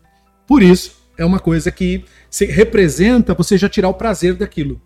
[0.47, 4.81] Por isso, é uma coisa que se representa você já tirar o prazer daquilo.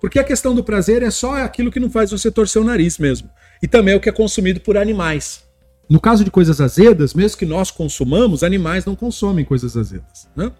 [0.00, 2.98] Porque a questão do prazer é só aquilo que não faz você torcer o nariz
[2.98, 3.30] mesmo.
[3.62, 5.44] E também é o que é consumido por animais.
[5.88, 10.28] No caso de coisas azedas, mesmo que nós consumamos, animais não consomem coisas azedas.
[10.34, 10.50] Né?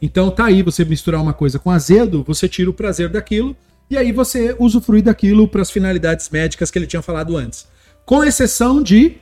[0.00, 3.56] Então tá aí, você misturar uma coisa com azedo, você tira o prazer daquilo
[3.90, 7.66] e aí você usufrui daquilo para as finalidades médicas que ele tinha falado antes.
[8.04, 9.16] Com exceção de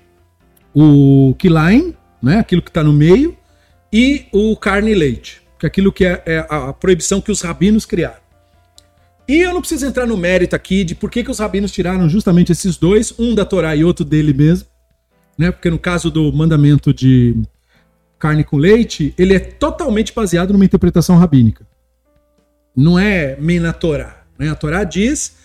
[0.75, 3.37] o kilain, né, aquilo que está no meio,
[3.93, 7.41] e o carne e leite, que é aquilo que é, é a proibição que os
[7.41, 8.27] rabinos criaram.
[9.29, 12.09] E eu não preciso entrar no mérito aqui de por que, que os rabinos tiraram
[12.09, 14.67] justamente esses dois, um da Torá e outro dele mesmo
[15.37, 15.51] né?
[15.51, 17.37] Porque no caso do mandamento de
[18.19, 21.67] carne com leite, ele é totalmente baseado numa interpretação rabínica.
[22.75, 24.26] Não é na Torá.
[24.39, 24.49] Né?
[24.49, 25.37] A Torá diz: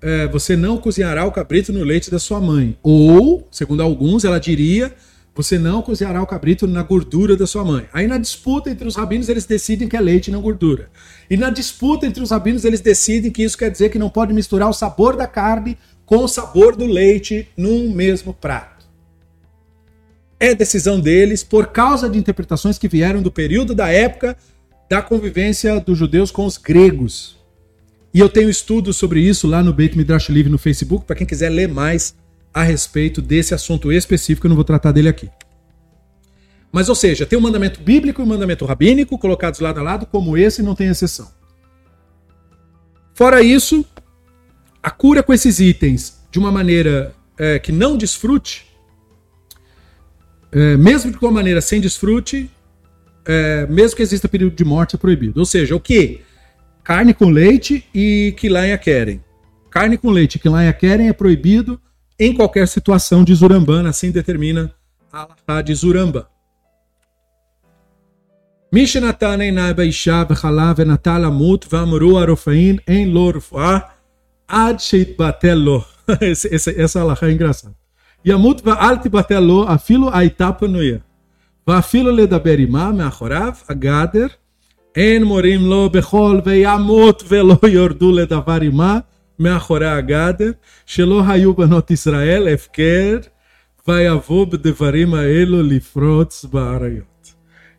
[0.00, 2.76] é, você não cozinhará o cabrito no leite da sua mãe.
[2.82, 4.94] Ou, segundo alguns, ela diria:
[5.34, 7.86] você não cozinhará o cabrito na gordura da sua mãe.
[7.92, 10.90] Aí na disputa entre os rabinos eles decidem que é leite e não gordura.
[11.28, 14.32] E na disputa entre os rabinos eles decidem que isso quer dizer que não pode
[14.32, 18.74] misturar o sabor da carne com o sabor do leite num mesmo prato
[20.44, 24.36] é decisão deles por causa de interpretações que vieram do período da época
[24.90, 27.33] da convivência dos judeus com os gregos.
[28.14, 31.26] E eu tenho estudos sobre isso lá no Beit Midrash Livre no Facebook, para quem
[31.26, 32.14] quiser ler mais
[32.54, 35.28] a respeito desse assunto específico, eu não vou tratar dele aqui.
[36.70, 39.80] Mas, ou seja, tem o um mandamento bíblico e o um mandamento rabínico colocados lado
[39.80, 41.28] a lado, como esse não tem exceção.
[43.12, 43.84] Fora isso,
[44.80, 48.74] a cura com esses itens de uma maneira é, que não desfrute
[50.54, 52.48] é, mesmo de uma maneira sem desfrute,
[53.26, 55.40] é, mesmo que exista período de morte, é proibido.
[55.40, 56.20] Ou seja, o que?
[56.84, 59.24] carne com leite e que lá quilaia querem.
[59.70, 61.80] Carne com leite e quilaia querem é proibido
[62.20, 64.72] em qualquer situação de Zurambana, assim determina
[65.10, 66.28] a Alahá de Zuramba.
[68.70, 73.90] Mishnatane Nabaishav Halav Natalamut Vamru Arofain em Lorfa
[74.46, 75.84] Adshit Batelo.
[76.20, 77.74] Essa Alahá é engraçada.
[78.26, 81.02] Yamut Va'alt Batelo Afilo Aitapa Noia.
[81.66, 84.30] Vafilo Ledaberimá Meachorav Agader
[84.95, 88.99] אין מורים לו בחול וימות ולא יורדו לדבר עמה
[89.39, 90.51] מאחורי הגדר,
[90.85, 93.17] שלא היו בנות ישראל הפקר,
[93.87, 97.09] ויבוא בדברים האלו לפרוץ באריות.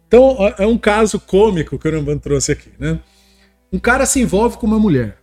[0.06, 2.98] Então, é um caso cômico que o Rambam trouxe aqui, né?
[3.72, 5.18] Um cara se envolve com uma mulher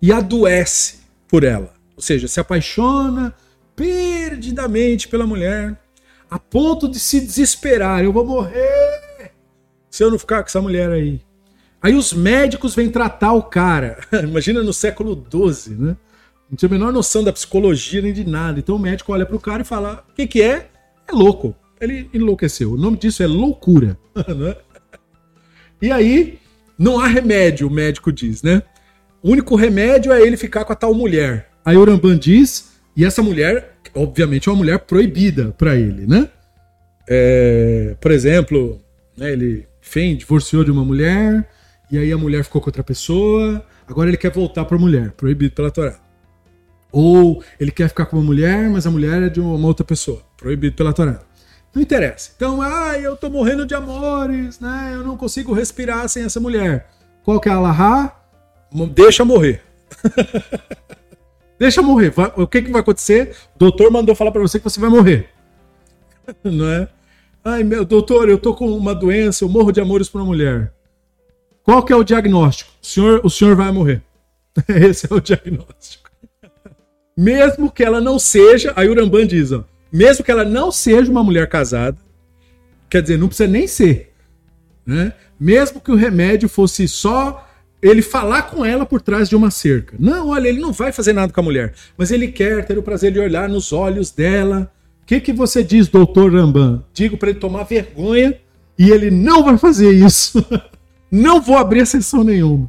[0.00, 1.72] e adoece por ela.
[1.96, 3.34] Ou seja, se apaixona,
[3.74, 5.76] perdidamente pela mulher,
[6.30, 9.03] a ponto de se desesperar: eu vou morrer
[9.95, 11.21] se eu não ficar com essa mulher aí.
[11.81, 13.97] Aí os médicos vêm tratar o cara.
[14.23, 15.95] Imagina no século XII, né?
[16.49, 18.59] Não tinha a menor noção da psicologia nem de nada.
[18.59, 20.67] Então o médico olha pro cara e fala: o que, que é?
[21.07, 21.55] É louco.
[21.79, 22.73] Ele enlouqueceu.
[22.73, 23.97] O nome disso é loucura.
[24.35, 24.55] Né?
[25.81, 26.39] e aí,
[26.77, 28.63] não há remédio, o médico diz, né?
[29.21, 31.49] O único remédio é ele ficar com a tal mulher.
[31.63, 36.29] Aí o Rambam diz e essa mulher, obviamente, é uma mulher proibida para ele, né?
[37.07, 38.81] É, por exemplo,
[39.17, 41.47] né, ele enfim, divorciou de uma mulher,
[41.91, 45.11] e aí a mulher ficou com outra pessoa, agora ele quer voltar para a mulher,
[45.11, 45.99] proibido pela Torá.
[46.91, 50.21] Ou ele quer ficar com uma mulher, mas a mulher é de uma outra pessoa,
[50.37, 51.19] proibido pela Torá.
[51.73, 52.31] Não interessa.
[52.35, 54.93] Então, ah, eu tô morrendo de amores, né?
[54.93, 56.87] Eu não consigo respirar sem essa mulher.
[57.23, 58.17] Qual que é a Allahá?
[58.93, 59.61] Deixa morrer.
[61.59, 62.11] Deixa morrer.
[62.11, 63.35] Vai, o que, que vai acontecer?
[63.55, 65.29] O doutor mandou falar para você que você vai morrer.
[66.43, 66.87] Não é?
[67.47, 70.73] Ai, meu doutor, eu tô com uma doença, eu morro de amores por uma mulher.
[71.61, 72.71] Qual que é o diagnóstico?
[72.81, 74.01] O senhor, o senhor vai morrer.
[74.67, 76.09] Esse é o diagnóstico.
[77.15, 81.11] Mesmo que ela não seja, aí o Rambam diz, ó, mesmo que ela não seja
[81.11, 81.95] uma mulher casada,
[82.89, 84.11] quer dizer, não precisa nem ser,
[84.83, 85.13] né?
[85.39, 87.47] Mesmo que o remédio fosse só
[87.79, 89.95] ele falar com ela por trás de uma cerca.
[89.99, 92.83] Não, olha, ele não vai fazer nada com a mulher, mas ele quer ter o
[92.83, 94.73] prazer de olhar nos olhos dela.
[95.05, 96.83] O que, que você diz, doutor Rambam?
[96.91, 98.39] Digo para ele tomar vergonha
[98.75, 100.43] e ele não vai fazer isso.
[101.11, 102.67] não vou abrir sessão nenhuma.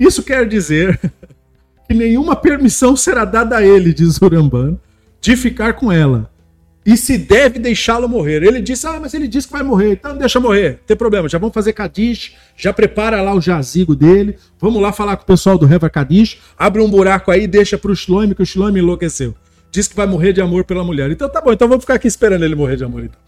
[0.00, 0.98] Isso quer dizer
[1.86, 4.80] que nenhuma permissão será dada a ele, diz o Rambam,
[5.20, 6.30] de ficar com ela
[6.86, 8.42] e se deve deixá-lo morrer.
[8.42, 11.28] Ele disse: Ah, mas ele disse que vai morrer, então deixa morrer, não tem problema.
[11.28, 15.26] Já vamos fazer Kadish, já prepara lá o jazigo dele, vamos lá falar com o
[15.26, 18.80] pessoal do Reva Kadish, abre um buraco aí, deixa para o Shloime, que o Shloime
[18.80, 19.34] enlouqueceu.
[19.70, 21.10] Diz que vai morrer de amor pela mulher.
[21.10, 23.04] Então tá bom, então vamos ficar aqui esperando ele morrer de amor.
[23.04, 23.20] Então.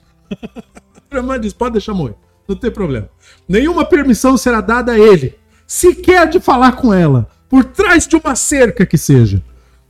[1.24, 2.14] Mas diz: pode deixar morrer,
[2.48, 3.08] não tem problema.
[3.48, 8.34] Nenhuma permissão será dada a ele, sequer de falar com ela, por trás de uma
[8.34, 9.42] cerca que seja.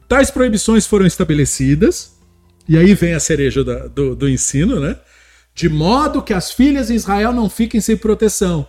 [0.08, 2.18] Tais proibições foram estabelecidas
[2.68, 4.96] e aí vem a cereja da, do, do ensino, né?
[5.54, 8.66] De modo que as filhas de Israel não fiquem sem proteção.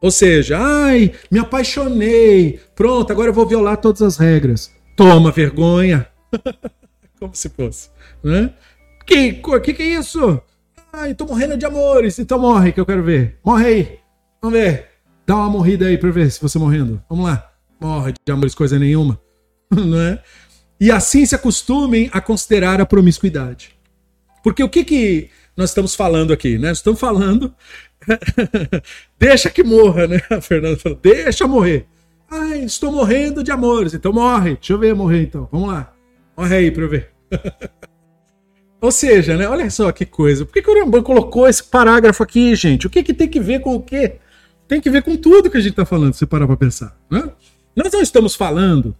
[0.00, 4.70] Ou seja, ai, me apaixonei, pronto, agora eu vou violar todas as regras.
[4.96, 6.08] Toma vergonha.
[7.18, 7.90] Como se fosse,
[8.22, 8.52] né?
[9.06, 10.40] Que, que que é isso?
[10.92, 12.18] Ai, tô morrendo de amores.
[12.18, 13.38] Então morre, que eu quero ver.
[13.44, 13.98] Morre aí.
[14.40, 14.88] Vamos ver.
[15.26, 17.02] Dá uma morrida aí pra ver se você morrendo.
[17.08, 17.50] Vamos lá.
[17.80, 19.20] Morre de amores, coisa nenhuma.
[19.70, 20.22] Não é?
[20.82, 23.72] e assim se acostumem a considerar a promiscuidade.
[24.42, 26.58] Porque o que, que nós estamos falando aqui?
[26.58, 26.72] Né?
[26.72, 27.54] Estamos falando.
[29.16, 30.20] deixa que morra, né?
[30.28, 31.86] A Fernanda falou: deixa morrer.
[32.28, 33.94] Ai, estou morrendo de amores.
[33.94, 34.54] Então morre.
[34.54, 35.48] Deixa eu ver morrer então.
[35.52, 35.92] Vamos lá.
[36.36, 37.10] Morre aí para eu ver.
[38.80, 39.48] Ou seja, né?
[39.48, 40.44] Olha só que coisa.
[40.44, 42.86] Por que, que o Rambam colocou esse parágrafo aqui, gente?
[42.86, 44.16] O que, que tem que ver com o quê?
[44.66, 46.98] Tem que ver com tudo que a gente está falando, se parar para pensar.
[47.08, 47.30] Né?
[47.76, 48.96] Nós não estamos falando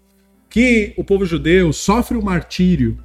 [0.49, 2.99] que o povo judeu sofre o martírio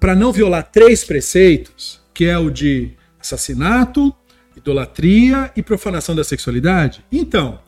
[0.00, 4.14] para não violar três preceitos, que é o de assassinato,
[4.56, 7.04] idolatria e profanação da sexualidade?
[7.10, 7.60] Então,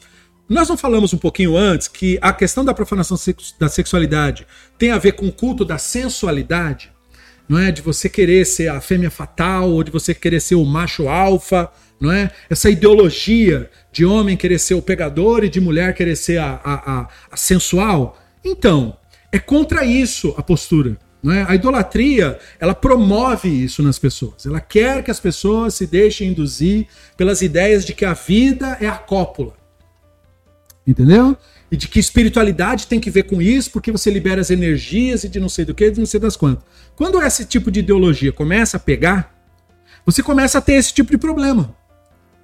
[0.50, 3.16] nós não falamos um pouquinho antes que a questão da profanação
[3.56, 4.44] da sexualidade
[4.76, 6.90] tem a ver com o culto da sensualidade,
[7.48, 7.70] não é?
[7.70, 11.70] De você querer ser a fêmea fatal ou de você querer ser o macho alfa,
[12.00, 12.32] não é?
[12.48, 16.74] Essa ideologia de homem querer ser o pegador e de mulher querer ser a, a,
[16.74, 18.18] a, a sensual.
[18.44, 18.96] Então,
[19.30, 20.98] é contra isso a postura.
[21.24, 21.44] É?
[21.46, 24.46] A idolatria, ela promove isso nas pessoas.
[24.46, 28.88] Ela quer que as pessoas se deixem induzir pelas ideias de que a vida é
[28.88, 29.59] a cópula.
[30.86, 31.36] Entendeu?
[31.70, 35.28] E de que espiritualidade tem que ver com isso, porque você libera as energias e
[35.28, 36.64] de não sei do que, de não sei das quantas.
[36.96, 39.34] Quando esse tipo de ideologia começa a pegar,
[40.04, 41.74] você começa a ter esse tipo de problema.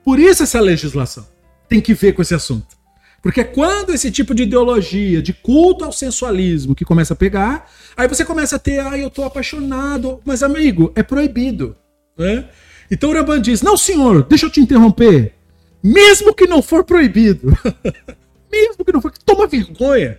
[0.04, 1.26] Por isso essa legislação
[1.68, 2.76] tem que ver com esse assunto.
[3.22, 8.06] Porque quando esse tipo de ideologia, de culto ao sensualismo que começa a pegar, aí
[8.06, 10.20] você começa a ter, ah, eu tô apaixonado.
[10.24, 11.74] Mas, amigo, é proibido.
[12.16, 12.48] Né?
[12.90, 15.34] Então o Raban diz: Não, senhor, deixa eu te interromper.
[15.82, 17.56] Mesmo que não for proibido,
[18.50, 20.18] mesmo que não for, toma vergonha.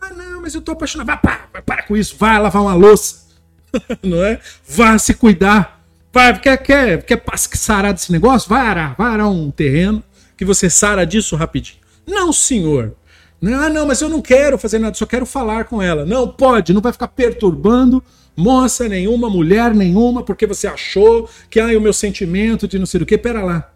[0.00, 1.06] Ah, não, mas eu tô apaixonado.
[1.06, 3.26] Vai, para, para com isso, vai lavar uma louça.
[4.02, 4.40] não é?
[4.66, 5.84] Vá se cuidar.
[6.12, 7.22] Vai, quer, quer, quer
[7.52, 8.48] sarar desse negócio?
[8.48, 10.02] Vai arar, vai arar um terreno
[10.36, 11.78] que você sara disso rapidinho.
[12.06, 12.94] Não, senhor.
[13.42, 16.06] Ah, não, mas eu não quero fazer nada, só quero falar com ela.
[16.06, 18.02] Não, pode, não vai ficar perturbando
[18.34, 23.02] moça nenhuma, mulher nenhuma, porque você achou que ah, o meu sentimento de não sei
[23.02, 23.16] o que.
[23.18, 23.70] Pera lá.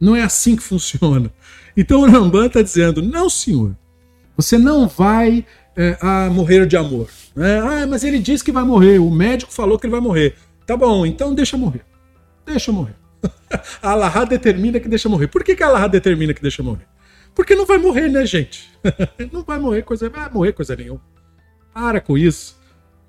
[0.00, 1.30] Não é assim que funciona.
[1.76, 3.76] Então o Rambam está dizendo: não, senhor,
[4.36, 5.44] você não vai
[5.76, 7.08] é, a morrer de amor.
[7.36, 10.34] É, ah, mas ele disse que vai morrer, o médico falou que ele vai morrer.
[10.66, 11.84] Tá bom, então deixa morrer.
[12.44, 12.94] Deixa morrer.
[13.82, 15.28] a Allahá determina que deixa morrer.
[15.28, 16.86] Por que, que a Allahá determina que deixa morrer?
[17.34, 18.70] Porque não vai morrer, né, gente?
[19.30, 21.02] não vai morrer coisa, vai morrer coisa nenhuma.
[21.74, 22.58] Para com isso.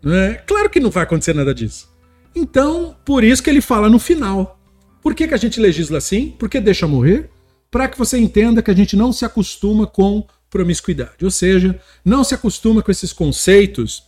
[0.03, 0.35] Né?
[0.45, 1.89] Claro que não vai acontecer nada disso.
[2.35, 4.59] Então, por isso que ele fala no final.
[5.01, 6.35] Por que, que a gente legisla assim?
[6.37, 7.29] Porque deixa morrer?
[7.69, 11.23] Para que você entenda que a gente não se acostuma com promiscuidade.
[11.23, 14.03] Ou seja, não se acostuma com esses conceitos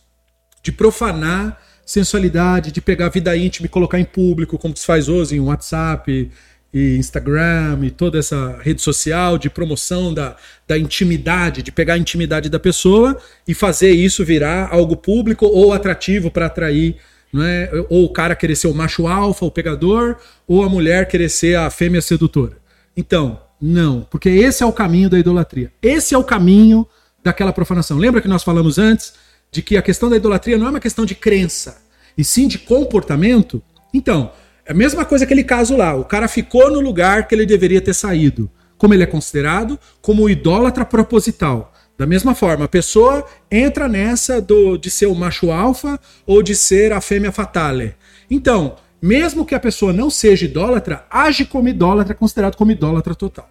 [0.62, 5.08] de profanar sensualidade, de pegar a vida íntima e colocar em público, como se faz
[5.08, 6.30] hoje em WhatsApp,
[6.72, 10.36] e Instagram e toda essa rede social de promoção da,
[10.68, 15.72] da intimidade, de pegar a intimidade da pessoa e fazer isso virar algo público ou
[15.72, 16.96] atrativo para atrair,
[17.34, 17.70] é?
[17.88, 20.16] ou o cara querer ser o macho alfa, o pegador,
[20.46, 22.56] ou a mulher querer ser a fêmea sedutora.
[22.96, 25.72] Então, não, porque esse é o caminho da idolatria.
[25.82, 26.86] Esse é o caminho
[27.22, 27.98] daquela profanação.
[27.98, 29.12] Lembra que nós falamos antes
[29.52, 31.82] de que a questão da idolatria não é uma questão de crença,
[32.16, 33.62] e sim de comportamento,
[33.92, 34.32] então,
[34.64, 35.94] é a mesma coisa aquele caso lá.
[35.94, 38.50] O cara ficou no lugar que ele deveria ter saído.
[38.78, 39.78] Como ele é considerado?
[40.00, 41.72] Como idólatra proposital.
[41.98, 46.54] Da mesma forma, a pessoa entra nessa do, de ser o macho alfa ou de
[46.54, 47.94] ser a fêmea fatale.
[48.30, 53.48] Então, mesmo que a pessoa não seja idólatra, age como idólatra, considerado como idólatra total.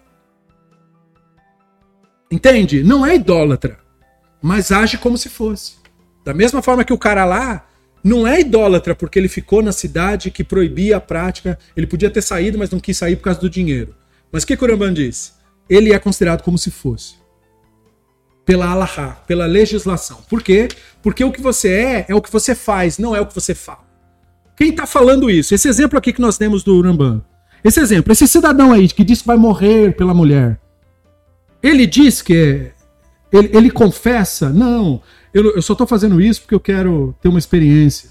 [2.30, 2.84] Entende?
[2.84, 3.78] Não é idólatra,
[4.40, 5.74] mas age como se fosse.
[6.24, 7.66] Da mesma forma que o cara lá
[8.04, 12.22] não é idólatra porque ele ficou na cidade que proibia a prática, ele podia ter
[12.22, 13.94] saído, mas não quis sair por causa do dinheiro.
[14.30, 15.34] Mas o que o Rambam diz?
[15.68, 17.14] Ele é considerado como se fosse.
[18.44, 20.22] Pela Allahá, pela legislação.
[20.28, 20.68] Por quê?
[21.02, 23.54] Porque o que você é, é o que você faz, não é o que você
[23.54, 23.89] fala.
[24.60, 25.54] Quem está falando isso?
[25.54, 27.24] Esse exemplo aqui que nós temos do Rambam.
[27.64, 30.60] Esse exemplo, esse cidadão aí que diz que vai morrer pela mulher.
[31.62, 32.72] Ele diz que é,
[33.32, 35.00] ele, ele confessa, não,
[35.32, 38.10] eu, eu só estou fazendo isso porque eu quero ter uma experiência.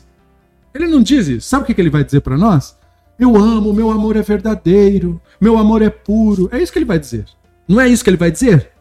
[0.73, 1.47] Ele não diz isso.
[1.47, 2.76] Sabe o que, que ele vai dizer para nós?
[3.19, 6.49] Eu amo, meu amor é verdadeiro, meu amor é puro.
[6.51, 7.26] É isso que ele vai dizer.
[7.67, 8.71] Não é isso que ele vai dizer?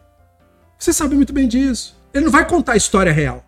[0.75, 1.95] Você sabe muito bem disso.
[2.11, 3.45] Ele não vai contar a história real.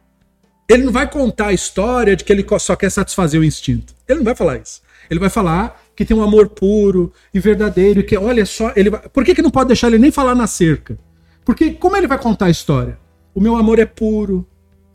[0.72, 3.94] Ele não vai contar a história de que ele só quer satisfazer o instinto.
[4.08, 4.82] Ele não vai falar isso.
[5.10, 9.02] Ele vai falar que tem um amor puro e verdadeiro que, olha só, ele vai...
[9.10, 10.98] Por que, que não pode deixar ele nem falar na cerca?
[11.44, 12.98] Porque como ele vai contar a história?
[13.36, 14.48] O meu amor é puro.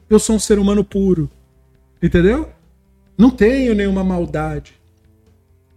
[0.08, 1.30] Eu sou um ser humano puro.
[2.02, 2.48] Entendeu?
[3.18, 4.74] Não tenho nenhuma maldade.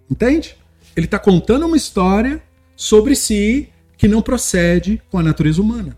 [0.09, 0.55] Entende?
[0.95, 2.41] Ele está contando uma história
[2.73, 3.67] sobre si
[3.97, 5.97] que não procede com a natureza humana.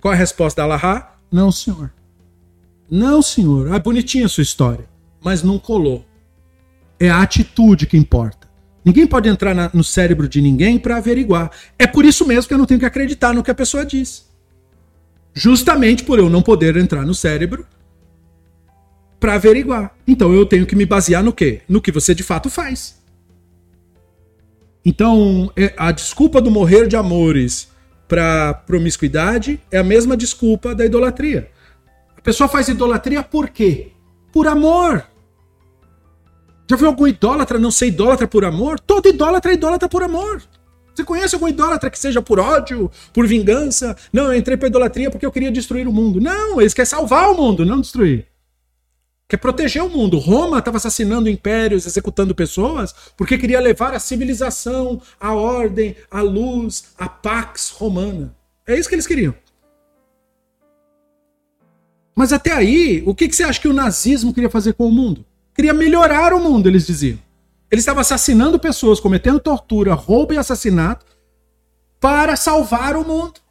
[0.00, 1.16] Qual é a resposta da Allahá?
[1.30, 1.92] Não, senhor.
[2.90, 3.72] Não, senhor.
[3.72, 4.88] Ah, bonitinha a sua história.
[5.22, 6.04] Mas não colou.
[6.98, 8.46] É a atitude que importa.
[8.84, 11.50] Ninguém pode entrar na, no cérebro de ninguém para averiguar.
[11.78, 14.26] É por isso mesmo que eu não tenho que acreditar no que a pessoa diz.
[15.34, 17.66] Justamente por eu não poder entrar no cérebro
[19.18, 19.94] para averiguar.
[20.06, 21.62] Então eu tenho que me basear no quê?
[21.68, 22.96] No que você de fato faz.
[24.84, 27.68] Então, é, a desculpa do morrer de amores
[28.06, 31.50] para promiscuidade é a mesma desculpa da idolatria.
[32.26, 33.92] Pessoa faz idolatria por quê?
[34.32, 35.06] Por amor.
[36.68, 38.80] Já viu algum idólatra não ser idólatra por amor?
[38.80, 40.42] Todo idólatra é idólatra por amor.
[40.92, 43.96] Você conhece algum idólatra que seja por ódio, por vingança?
[44.12, 46.20] Não, eu entrei para idolatria porque eu queria destruir o mundo.
[46.20, 48.26] Não, eles querem salvar o mundo, não destruir.
[49.28, 50.18] Quer proteger o mundo.
[50.18, 56.86] Roma estava assassinando impérios, executando pessoas, porque queria levar a civilização, a ordem, a luz,
[56.98, 58.34] a pax romana.
[58.66, 59.32] É isso que eles queriam.
[62.16, 64.92] Mas até aí, o que, que você acha que o nazismo queria fazer com o
[64.92, 65.24] mundo?
[65.56, 67.18] queria melhorar o mundo, eles diziam.
[67.70, 71.06] Ele estava assassinando pessoas, cometendo tortura, roubo e assassinato
[71.98, 73.40] para salvar o mundo.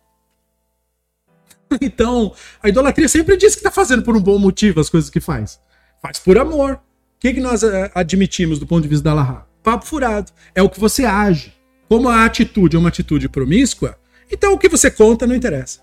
[1.82, 2.32] Então,
[2.62, 5.60] a idolatria sempre diz que está fazendo por um bom motivo as coisas que faz.
[6.00, 6.76] Faz por amor.
[6.76, 6.80] O
[7.20, 9.46] que, que nós eh, admitimos do ponto de vista da Laha?
[9.64, 10.32] Papo furado.
[10.54, 11.54] É o que você age.
[11.90, 13.98] Como a atitude é uma atitude promíscua,
[14.32, 15.82] então o que você conta não interessa.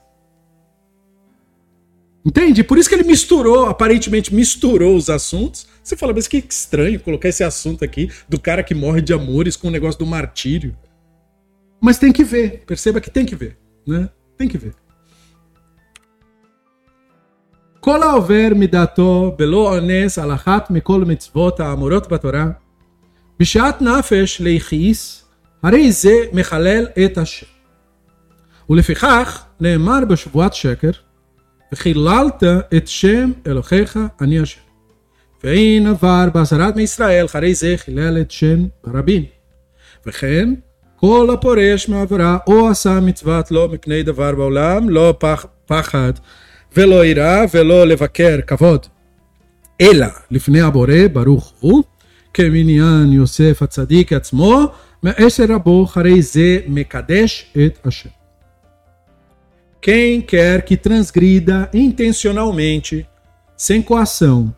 [2.26, 2.64] Entende?
[2.64, 5.66] Por isso que ele misturou, aparentemente misturou os assuntos.
[5.82, 9.56] Você fala, mas que estranho colocar esse assunto aqui do cara que morre de amores
[9.56, 10.76] com o negócio do martírio.
[11.80, 13.58] Mas tem que ver, perceba que tem que ver,
[13.88, 14.10] né?
[14.38, 14.74] Tem que ver.
[17.80, 22.48] כל העובר מדעתו בלא אונס על אחת מכל מצוות האמורות בתורה,
[23.40, 25.26] בשעת נפש ליחיס,
[25.64, 27.46] הרי זה מחלל את השם.
[28.70, 30.92] ולפיכך נאמר בשבועת שקר,
[31.73, 32.43] וחיללת
[32.77, 34.61] את שם אלוהיך אני השם.
[35.45, 39.25] ואין עבר בעשרת מישראל, אחרי זה חילל את שם ברבים.
[40.07, 40.55] וכן,
[40.97, 46.13] כל הפורש מעברה או עשה מצוות לא מפני דבר בעולם, לא פח, פחד
[46.77, 48.87] ולא יראה ולא לבקר כבוד,
[49.81, 51.83] אלא לפני הבורא ברוך הוא,
[52.35, 54.67] כמניין יוסף הצדיק עצמו,
[55.03, 58.22] מעשר רבו, אחרי זה מקדש את השם.
[59.83, 63.05] Quem quer que transgrida intencionalmente,
[63.57, 64.55] sem coação,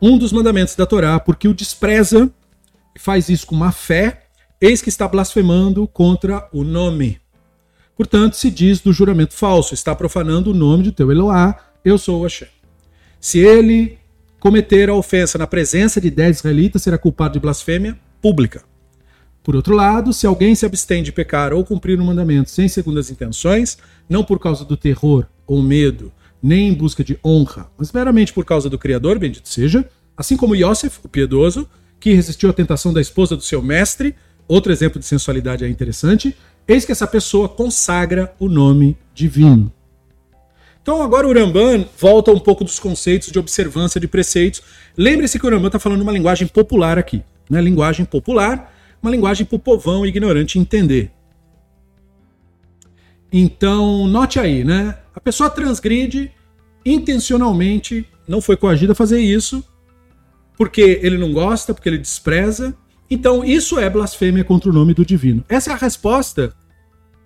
[0.00, 2.30] um dos mandamentos da Torá, porque o despreza
[2.94, 4.26] e faz isso com má fé,
[4.60, 7.20] eis que está blasfemando contra o nome.
[7.96, 12.20] Portanto, se diz do juramento falso, está profanando o nome de teu Eloá, eu sou
[12.20, 12.46] o Hashem.
[13.20, 13.98] Se ele
[14.38, 18.62] cometer a ofensa na presença de dez israelitas, será culpado de blasfêmia pública.
[19.42, 23.10] Por outro lado, se alguém se abstém de pecar ou cumprir um mandamento sem segundas
[23.10, 26.12] intenções, não por causa do terror ou medo,
[26.42, 30.54] nem em busca de honra, mas meramente por causa do Criador, bendito seja, assim como
[30.54, 31.68] Yosef, o piedoso,
[31.98, 34.14] que resistiu à tentação da esposa do seu mestre,
[34.46, 36.36] outro exemplo de sensualidade é interessante,
[36.66, 39.72] eis que essa pessoa consagra o nome divino.
[40.82, 44.62] Então agora o Ramban volta um pouco dos conceitos de observância de preceitos.
[44.96, 47.60] Lembre-se que o Ramban está falando uma linguagem popular aqui, né?
[47.60, 48.72] Linguagem popular,
[49.02, 51.10] uma linguagem para o povão ignorante entender.
[53.32, 54.98] Então, note aí, né?
[55.14, 56.32] A pessoa transgride
[56.84, 59.64] intencionalmente, não foi coagida a fazer isso,
[60.56, 62.76] porque ele não gosta, porque ele despreza.
[63.08, 65.44] Então, isso é blasfêmia contra o nome do divino.
[65.48, 66.54] Essa é a resposta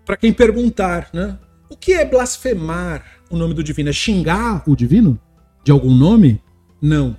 [0.05, 1.38] para quem perguntar, né?
[1.68, 3.88] O que é blasfemar o nome do divino?
[3.88, 5.18] É xingar o divino?
[5.64, 6.40] De algum nome?
[6.80, 7.16] Não.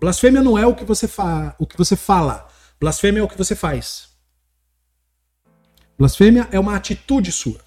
[0.00, 2.48] Blasfêmia não é o que você, fa o que você fala.
[2.80, 4.08] Blasfêmia é o que você faz.
[5.98, 7.60] Blasfêmia é uma atitude sua.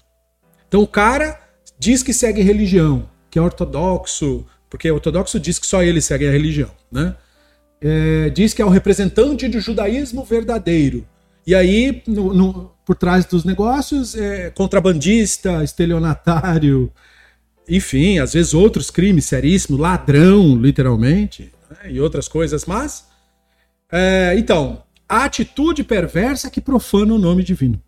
[0.66, 1.40] Então o cara
[1.78, 6.32] diz que segue religião, que é ortodoxo, porque ortodoxo diz que só ele segue a
[6.32, 7.14] religião, né?
[7.80, 11.06] É, diz que é o representante do judaísmo verdadeiro.
[11.46, 16.90] E aí, no, no, por trás dos negócios, é contrabandista, estelionatário,
[17.68, 23.06] enfim, às vezes outros crimes seríssimos, ladrão, literalmente, né, e outras coisas, mas.
[23.92, 27.80] É, então, a atitude perversa que profana o nome divino.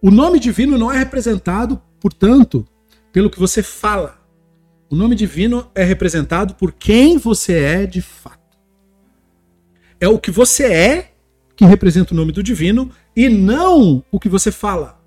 [0.00, 2.66] O nome divino não é representado, portanto,
[3.12, 4.20] pelo que você fala.
[4.90, 8.58] O nome divino é representado por quem você é de fato.
[10.00, 11.12] É o que você é
[11.54, 15.00] que representa o nome do divino e não o que você fala.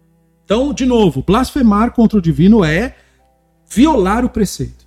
[0.45, 2.95] Então, de novo, blasfemar contra o divino é
[3.67, 4.84] violar o preceito.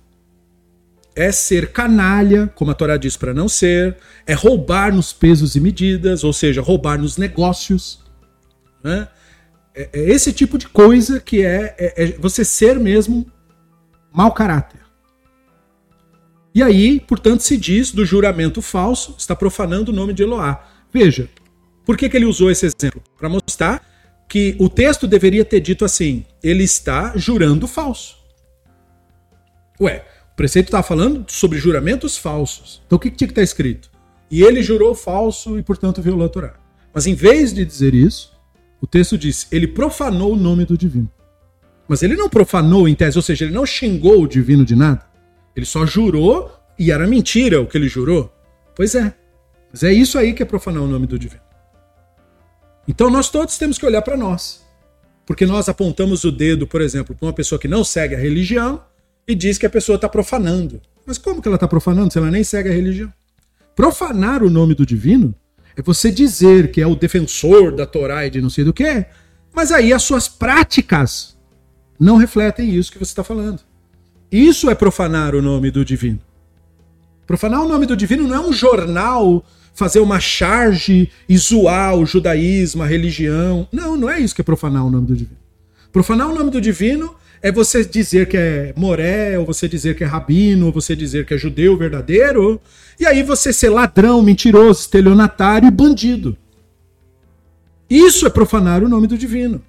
[1.15, 5.59] É ser canalha, como a Torá diz para não ser, é roubar nos pesos e
[5.59, 7.99] medidas, ou seja, roubar nos negócios.
[8.83, 9.07] Né?
[9.75, 13.25] É, é esse tipo de coisa que é, é, é você ser mesmo
[14.13, 14.79] mau caráter.
[16.53, 20.65] E aí, portanto, se diz do juramento falso, está profanando o nome de Eloá.
[20.91, 21.29] Veja,
[21.85, 23.01] por que, que ele usou esse exemplo?
[23.17, 23.87] Para mostrar
[24.27, 28.17] que o texto deveria ter dito assim: ele está jurando falso.
[29.79, 30.05] Ué,
[30.39, 32.81] preceito está falando sobre juramentos falsos.
[32.87, 33.91] Então o que, que tinha que estar tá escrito?
[34.31, 36.53] E ele jurou falso e, portanto, violou a Torá.
[36.93, 38.31] Mas em vez de dizer isso,
[38.79, 41.11] o texto diz: ele profanou o nome do divino.
[41.89, 45.05] Mas ele não profanou em tese, ou seja, ele não xingou o divino de nada.
[45.53, 48.33] Ele só jurou e era mentira o que ele jurou.
[48.73, 49.13] Pois é.
[49.69, 51.43] Mas é isso aí que é profanar o nome do divino.
[52.87, 54.65] Então nós todos temos que olhar para nós.
[55.25, 58.81] Porque nós apontamos o dedo, por exemplo, para uma pessoa que não segue a religião
[59.29, 60.81] e diz que a pessoa está profanando.
[61.05, 63.13] Mas como que ela está profanando se ela nem segue a religião?
[63.75, 65.35] Profanar o nome do divino
[65.77, 69.05] é você dizer que é o defensor da Torá e de não sei do que,
[69.53, 71.37] mas aí as suas práticas
[71.99, 73.61] não refletem isso que você está falando.
[74.31, 76.19] Isso é profanar o nome do divino.
[77.27, 79.45] Profanar o nome do divino não é um jornal
[79.75, 83.67] fazer uma charge e zoar o judaísmo, a religião.
[83.71, 85.37] Não, não é isso que é profanar o nome do divino.
[85.91, 90.03] Profanar o nome do divino é você dizer que é moré, ou você dizer que
[90.03, 92.59] é rabino, ou você dizer que é judeu verdadeiro,
[92.99, 96.37] e aí você ser ladrão, mentiroso, estelionatário e bandido.
[97.89, 99.63] Isso é profanar o nome do divino.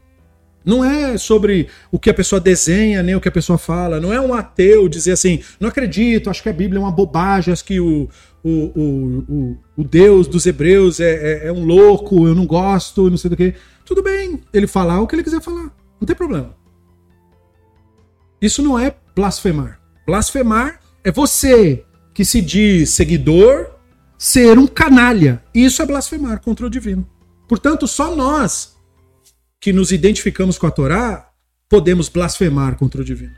[0.64, 3.98] Não é sobre o que a pessoa desenha, nem o que a pessoa fala.
[3.98, 7.51] Não é um ateu dizer assim, não acredito, acho que a Bíblia é uma bobagem,
[7.51, 8.10] acho que o,
[8.44, 13.09] o, o, o, o Deus dos hebreus é, é, é, um louco, eu não gosto,
[13.09, 13.55] não sei do que.
[13.86, 16.59] Tudo bem, ele falar o que ele quiser falar, não tem problema.
[18.40, 19.80] Isso não é blasfemar.
[20.06, 21.84] Blasfemar é você
[22.14, 23.70] que se diz seguidor
[24.18, 25.42] ser um canalha.
[25.54, 27.08] Isso é blasfemar contra o divino.
[27.48, 28.76] Portanto, só nós
[29.60, 31.30] que nos identificamos com a Torá,
[31.68, 33.34] podemos blasfemar contra o divino.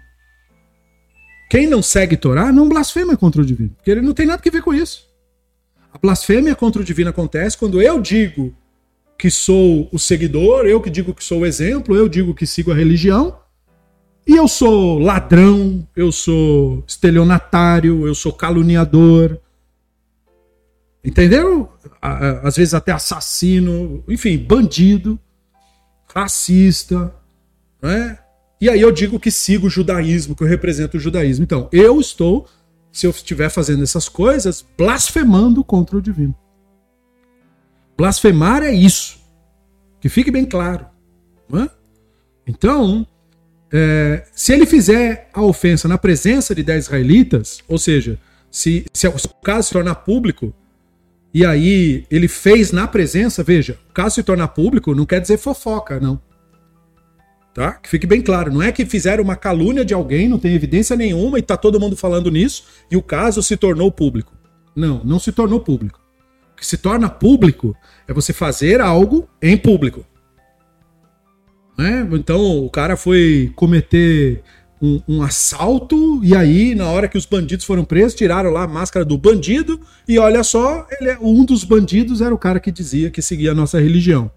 [1.50, 4.50] Quem não segue Torá não blasfema contra o divino, porque ele não tem nada a
[4.50, 5.06] ver com isso.
[5.92, 8.54] A blasfêmia contra o divino acontece quando eu digo
[9.18, 12.72] que sou o seguidor, eu que digo que sou o exemplo, eu digo que sigo
[12.72, 13.38] a religião,
[14.26, 19.38] e eu sou ladrão, eu sou estelionatário, eu sou caluniador.
[21.04, 21.72] Entendeu?
[22.00, 25.18] Às vezes até assassino, enfim, bandido
[26.14, 27.14] racista,
[27.80, 28.18] né?
[28.60, 31.42] E aí eu digo que sigo o judaísmo, que eu represento o judaísmo.
[31.42, 32.46] Então, eu estou,
[32.92, 36.34] se eu estiver fazendo essas coisas, blasfemando contra o divino.
[37.96, 39.20] Blasfemar é isso.
[40.00, 40.86] Que fique bem claro.
[41.54, 41.68] É?
[42.46, 43.06] Então,
[43.72, 48.18] é, se ele fizer a ofensa na presença de 10 israelitas, ou seja,
[48.50, 50.54] se, se o caso se tornar público,
[51.32, 55.38] e aí ele fez na presença, veja, o caso se tornar público não quer dizer
[55.38, 56.20] fofoca, não.
[57.54, 57.72] Tá?
[57.72, 60.94] Que fique bem claro, não é que fizeram uma calúnia de alguém, não tem evidência
[60.94, 64.34] nenhuma e tá todo mundo falando nisso e o caso se tornou público.
[64.76, 66.00] Não, não se tornou público.
[66.52, 67.74] O que se torna público
[68.06, 70.04] é você fazer algo em público.
[71.76, 72.06] Né?
[72.12, 74.42] Então o cara foi cometer
[74.80, 78.68] um, um, assalto, e aí, na hora que os bandidos foram presos, tiraram lá a
[78.68, 82.72] máscara do bandido, e olha só, ele, é, um dos bandidos era o cara que
[82.72, 84.30] dizia que seguia a nossa religião.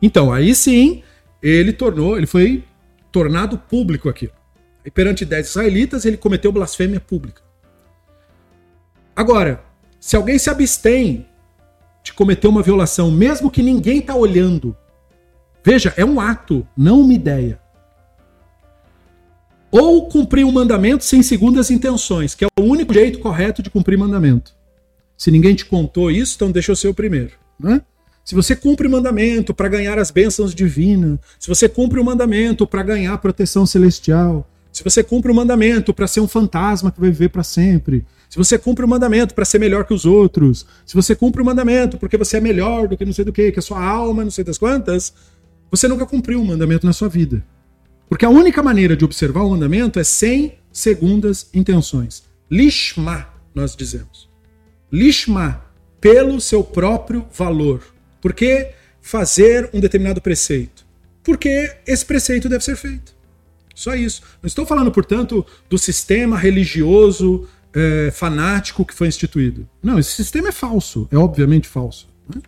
[0.00, 1.02] Então, aí sim,
[1.42, 2.64] ele tornou, ele foi
[3.10, 4.30] tornado público aqui.
[4.84, 7.42] E perante dez israelitas, ele cometeu blasfêmia pública.
[9.16, 9.64] Agora,
[9.98, 11.26] se alguém se abstém
[12.04, 14.76] de cometer uma violação, mesmo que ninguém está olhando,
[15.70, 17.60] veja, é um ato, não uma ideia
[19.70, 23.98] ou cumprir um mandamento sem segundas intenções, que é o único jeito correto de cumprir
[23.98, 24.52] mandamento.
[25.16, 27.32] Se ninguém te contou isso, então deixa eu ser o primeiro.
[27.58, 27.82] Né?
[28.24, 32.66] Se você cumpre o mandamento para ganhar as bênçãos divinas, se você cumpre o mandamento
[32.66, 37.10] para ganhar proteção celestial, se você cumpre o mandamento para ser um fantasma que vai
[37.10, 40.94] viver para sempre, se você cumpre o mandamento para ser melhor que os outros, se
[40.94, 43.58] você cumpre o mandamento porque você é melhor do que não sei do que, que
[43.58, 45.12] a sua alma, não sei das quantas,
[45.70, 47.44] você nunca cumpriu o mandamento na sua vida.
[48.08, 52.24] Porque a única maneira de observar o mandamento é sem segundas intenções.
[52.50, 54.28] Lishma, nós dizemos.
[54.90, 55.62] Lishma,
[56.00, 57.82] pelo seu próprio valor.
[58.20, 58.70] Por que
[59.00, 60.86] fazer um determinado preceito?
[61.22, 63.14] Porque esse preceito deve ser feito.
[63.74, 64.22] Só isso.
[64.42, 69.68] Não estou falando, portanto, do sistema religioso é, fanático que foi instituído.
[69.82, 72.08] Não, esse sistema é falso, é obviamente falso.
[72.34, 72.40] Né?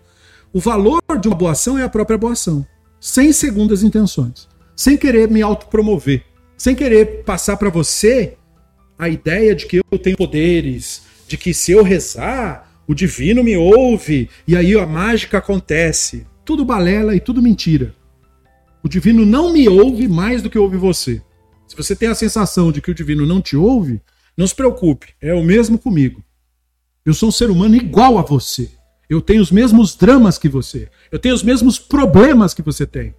[0.53, 2.67] O valor de uma boa ação é a própria boa ação,
[3.01, 4.51] sem segundas intenções
[4.81, 6.23] sem querer me autopromover,
[6.57, 8.39] sem querer passar para você
[8.99, 13.55] a ideia de que eu tenho poderes, de que se eu rezar, o divino me
[13.59, 16.27] ouve e aí a mágica acontece.
[16.47, 17.95] Tudo balela e tudo mentira.
[18.83, 21.21] O divino não me ouve mais do que ouve você.
[21.69, 24.01] Se você tem a sensação de que o divino não te ouve,
[24.35, 26.25] não se preocupe, é o mesmo comigo.
[27.05, 28.71] Eu sou um ser humano igual a você.
[29.11, 30.89] Eu tenho os mesmos dramas que você.
[31.11, 33.13] Eu tenho os mesmos problemas que você tem.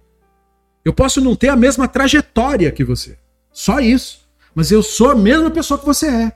[0.82, 3.18] Eu posso não ter a mesma trajetória que você.
[3.52, 4.22] Só isso.
[4.54, 6.32] Mas eu sou a mesma pessoa que você é.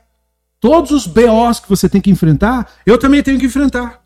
[0.59, 4.05] Todos os BOs que você tem que enfrentar, eu também tenho que enfrentar.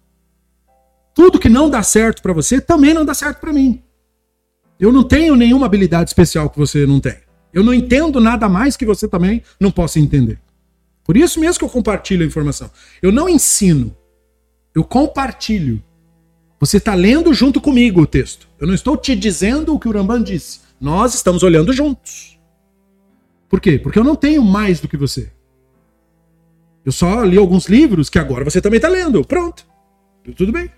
[1.13, 3.83] Tudo que não dá certo para você também não dá certo para mim.
[4.79, 7.17] Eu não tenho nenhuma habilidade especial que você não tem.
[7.53, 10.39] Eu não entendo nada mais que você também não possa entender.
[11.03, 12.71] Por isso mesmo que eu compartilho a informação.
[13.01, 13.95] Eu não ensino,
[14.73, 15.83] eu compartilho.
[16.59, 18.47] Você está lendo junto comigo o texto.
[18.59, 20.59] Eu não estou te dizendo o que o Ramban disse.
[20.79, 22.39] Nós estamos olhando juntos.
[23.49, 23.77] Por quê?
[23.77, 25.31] Porque eu não tenho mais do que você.
[26.85, 29.25] Eu só li alguns livros que agora você também está lendo.
[29.25, 29.65] Pronto.
[30.35, 30.69] Tudo bem.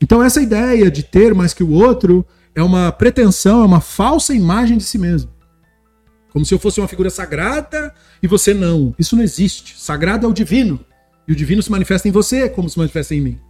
[0.00, 4.34] Então, essa ideia de ter mais que o outro é uma pretensão, é uma falsa
[4.34, 5.30] imagem de si mesmo.
[6.30, 8.94] Como se eu fosse uma figura sagrada e você não.
[8.98, 9.80] Isso não existe.
[9.80, 10.84] Sagrado é o divino.
[11.26, 13.40] E o divino se manifesta em você, como se manifesta em mim.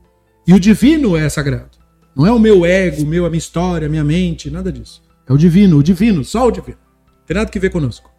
[0.47, 1.79] E o divino é sagrado.
[2.15, 5.03] Não é o meu ego, o meu, a minha história, a minha mente, nada disso.
[5.29, 6.79] É o divino, o divino, só o divino.
[7.07, 8.11] Não tem nada que ver conosco.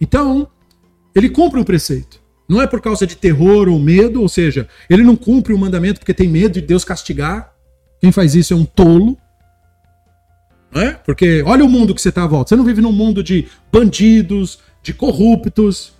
[0.00, 0.48] Então,
[1.14, 2.22] ele cumpre um preceito.
[2.48, 5.58] Não é por causa de terror ou medo, ou seja, ele não cumpre o um
[5.58, 7.54] mandamento porque tem medo de Deus castigar.
[8.00, 9.16] Quem faz isso é um tolo.
[10.70, 10.92] Não é?
[10.92, 12.50] Porque olha o mundo que você está à volta.
[12.50, 15.93] Você não vive num mundo de bandidos, de corruptos,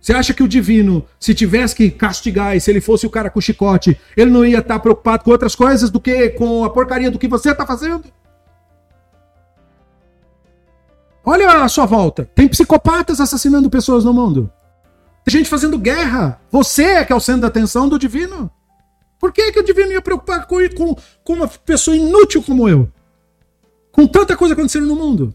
[0.00, 3.30] você acha que o divino, se tivesse que castigar e se ele fosse o cara
[3.30, 7.10] com chicote, ele não ia estar preocupado com outras coisas do que com a porcaria
[7.10, 8.04] do que você está fazendo?
[11.24, 12.30] Olha a sua volta.
[12.34, 14.50] Tem psicopatas assassinando pessoas no mundo.
[15.24, 16.40] Tem gente fazendo guerra.
[16.50, 18.50] Você é que é o centro da atenção do divino.
[19.18, 22.88] Por que, que o divino ia preocupar com, com, com uma pessoa inútil como eu?
[23.90, 25.34] Com tanta coisa acontecendo no mundo.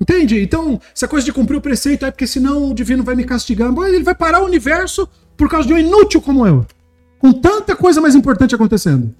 [0.00, 0.40] Entende?
[0.40, 3.72] Então, essa coisa de cumprir o preceito é porque senão o divino vai me castigar.
[3.86, 6.66] Ele vai parar o universo por causa de um inútil como eu.
[7.18, 9.14] Com tanta coisa mais importante acontecendo.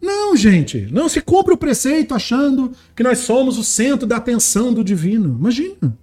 [0.00, 0.88] Não, gente.
[0.90, 5.36] Não se cumpre o preceito achando que nós somos o centro da atenção do divino.
[5.38, 5.96] Imagina.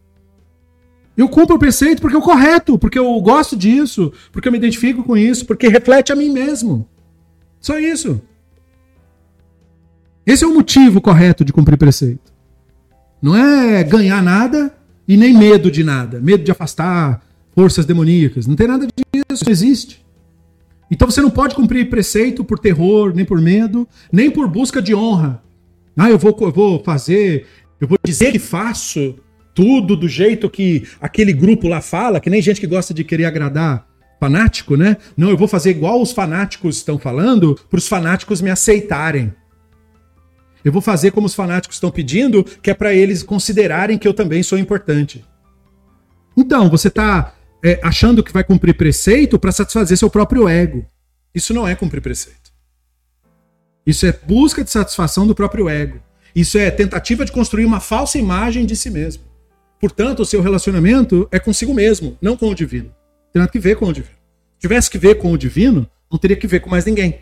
[1.18, 4.58] Eu cumpro o preceito porque é o correto, porque eu gosto disso, porque eu me
[4.58, 6.88] identifico com isso, porque reflete a mim mesmo.
[7.60, 8.22] Só isso.
[10.26, 12.35] Esse é o motivo correto de cumprir preceito.
[13.26, 14.72] Não é ganhar nada
[15.08, 16.20] e nem medo de nada.
[16.22, 17.24] Medo de afastar
[17.56, 18.46] forças demoníacas.
[18.46, 20.06] Não tem nada disso, não existe.
[20.92, 24.94] Então você não pode cumprir preceito por terror, nem por medo, nem por busca de
[24.94, 25.42] honra.
[25.98, 27.48] Ah, eu vou, eu vou fazer,
[27.82, 29.16] eu vou dizer que faço
[29.56, 33.26] tudo do jeito que aquele grupo lá fala, que nem gente que gosta de querer
[33.26, 33.88] agradar
[34.20, 34.98] fanático, né?
[35.18, 39.34] Não, eu vou fazer igual os fanáticos estão falando, para os fanáticos me aceitarem.
[40.66, 44.16] Eu vou fazer como os fanáticos estão pedindo, que é para eles considerarem que eu
[44.16, 45.24] também sou importante.
[46.36, 50.84] Então, você está é, achando que vai cumprir preceito para satisfazer seu próprio ego.
[51.36, 52.52] Isso não é cumprir preceito.
[53.86, 56.02] Isso é busca de satisfação do próprio ego.
[56.36, 59.24] Isso é tentativa de construir uma falsa imagem de si mesmo.
[59.80, 62.92] Portanto, o seu relacionamento é consigo mesmo, não com o divino.
[63.32, 64.16] Tem nada que ver com o divino.
[64.56, 67.20] Se tivesse que ver com o divino, não teria que ver com mais ninguém.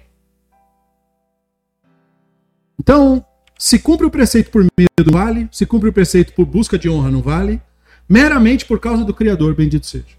[2.80, 3.26] Então,
[3.64, 5.48] se cumpre o preceito por medo, vale.
[5.50, 7.62] Se cumpre o preceito por busca de honra, não vale.
[8.10, 10.18] Meramente por causa do Criador, bendito seja.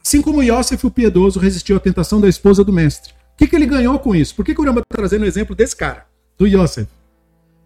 [0.00, 3.12] Assim como Yosef, o piedoso, resistiu à tentação da esposa do mestre.
[3.12, 4.36] O que, que ele ganhou com isso?
[4.36, 6.06] Por que, que o Ramba está trazendo o exemplo desse cara,
[6.38, 6.88] do Yosef?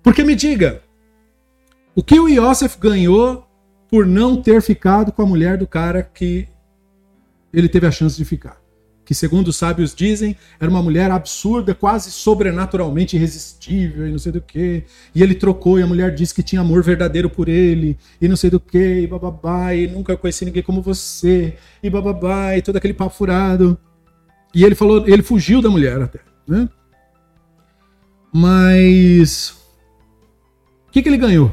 [0.02, 0.80] Porque me diga,
[1.94, 3.46] o que o Yosef ganhou
[3.90, 6.48] por não ter ficado com a mulher do cara que
[7.52, 8.58] ele teve a chance de ficar?
[9.10, 14.30] Que, segundo os sábios dizem, era uma mulher absurda, quase sobrenaturalmente irresistível e não sei
[14.30, 14.84] do que.
[15.12, 18.36] E ele trocou e a mulher disse que tinha amor verdadeiro por ele e não
[18.36, 22.76] sei do que, e bababá, e nunca conheci ninguém como você, e bababá, e todo
[22.76, 23.76] aquele papo furado.
[24.54, 26.68] E ele falou, ele fugiu da mulher até, né?
[28.32, 29.56] Mas
[30.86, 31.52] o que, que ele ganhou?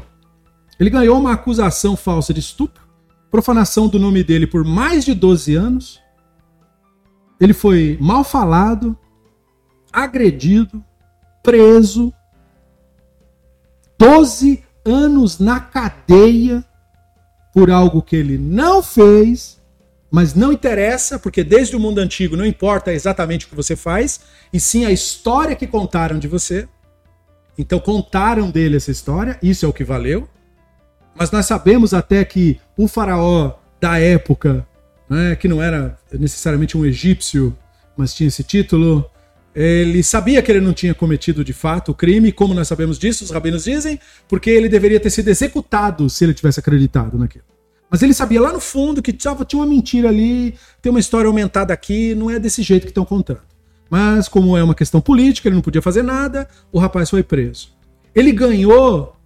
[0.78, 2.84] Ele ganhou uma acusação falsa de estupro,
[3.32, 6.00] profanação do nome dele por mais de 12 anos.
[7.40, 8.96] Ele foi mal falado,
[9.92, 10.84] agredido,
[11.42, 12.12] preso,
[13.98, 16.64] 12 anos na cadeia
[17.52, 19.58] por algo que ele não fez,
[20.10, 24.20] mas não interessa, porque desde o mundo antigo não importa exatamente o que você faz,
[24.52, 26.68] e sim a história que contaram de você.
[27.58, 30.28] Então contaram dele essa história, isso é o que valeu.
[31.16, 34.66] Mas nós sabemos até que o faraó da época,
[35.08, 37.56] né, que não era necessariamente um egípcio,
[37.96, 39.08] mas tinha esse título,
[39.54, 43.24] ele sabia que ele não tinha cometido de fato o crime, como nós sabemos disso,
[43.24, 43.98] os rabinos dizem,
[44.28, 47.44] porque ele deveria ter sido executado se ele tivesse acreditado naquilo.
[47.90, 51.72] Mas ele sabia lá no fundo que tinha uma mentira ali, tem uma história aumentada
[51.72, 53.40] aqui, não é desse jeito que estão contando.
[53.90, 57.72] Mas, como é uma questão política, ele não podia fazer nada, o rapaz foi preso.
[58.14, 59.16] Ele ganhou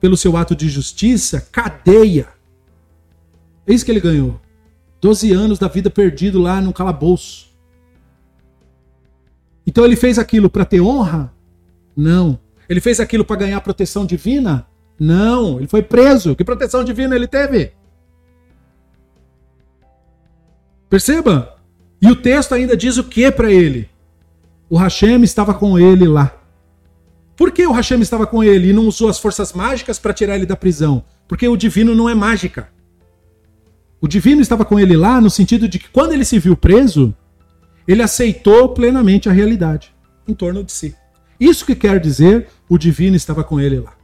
[0.00, 2.28] pelo seu ato de justiça, cadeia.
[3.66, 4.40] É isso que ele ganhou.
[5.00, 7.48] Doze anos da vida perdido lá no calabouço.
[9.66, 11.32] Então ele fez aquilo para ter honra?
[11.96, 12.38] Não.
[12.68, 14.66] Ele fez aquilo para ganhar proteção divina?
[14.98, 15.58] Não.
[15.58, 16.36] Ele foi preso.
[16.36, 17.72] Que proteção divina ele teve?
[20.88, 21.56] Perceba?
[22.02, 23.88] E o texto ainda diz o que para ele?
[24.68, 26.34] O Hashem estava com ele lá.
[27.36, 30.36] Por que o Hashem estava com ele e não usou as forças mágicas para tirar
[30.36, 31.04] ele da prisão?
[31.26, 32.68] Porque o divino não é mágica.
[34.00, 37.14] O divino estava com ele lá no sentido de que quando ele se viu preso,
[37.86, 39.94] ele aceitou plenamente a realidade
[40.26, 40.96] em torno de si.
[41.38, 43.94] Isso que quer dizer o divino estava com ele lá.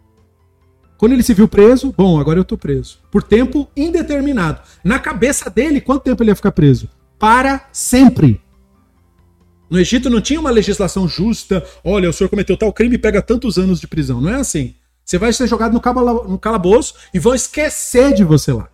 [0.98, 2.98] Quando ele se viu preso, bom, agora eu estou preso.
[3.10, 4.60] Por tempo indeterminado.
[4.82, 6.88] Na cabeça dele, quanto tempo ele ia ficar preso?
[7.18, 8.40] Para sempre.
[9.68, 11.64] No Egito não tinha uma legislação justa.
[11.84, 14.20] Olha, o senhor cometeu tal crime e pega tantos anos de prisão.
[14.20, 14.74] Não é assim.
[15.04, 18.68] Você vai ser jogado no calabouço e vão esquecer de você lá.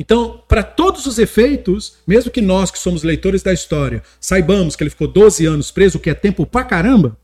[0.00, 4.82] Então, para todos os efeitos, mesmo que nós que somos leitores da história saibamos que
[4.82, 7.18] ele ficou 12 anos preso, o que é tempo pra caramba,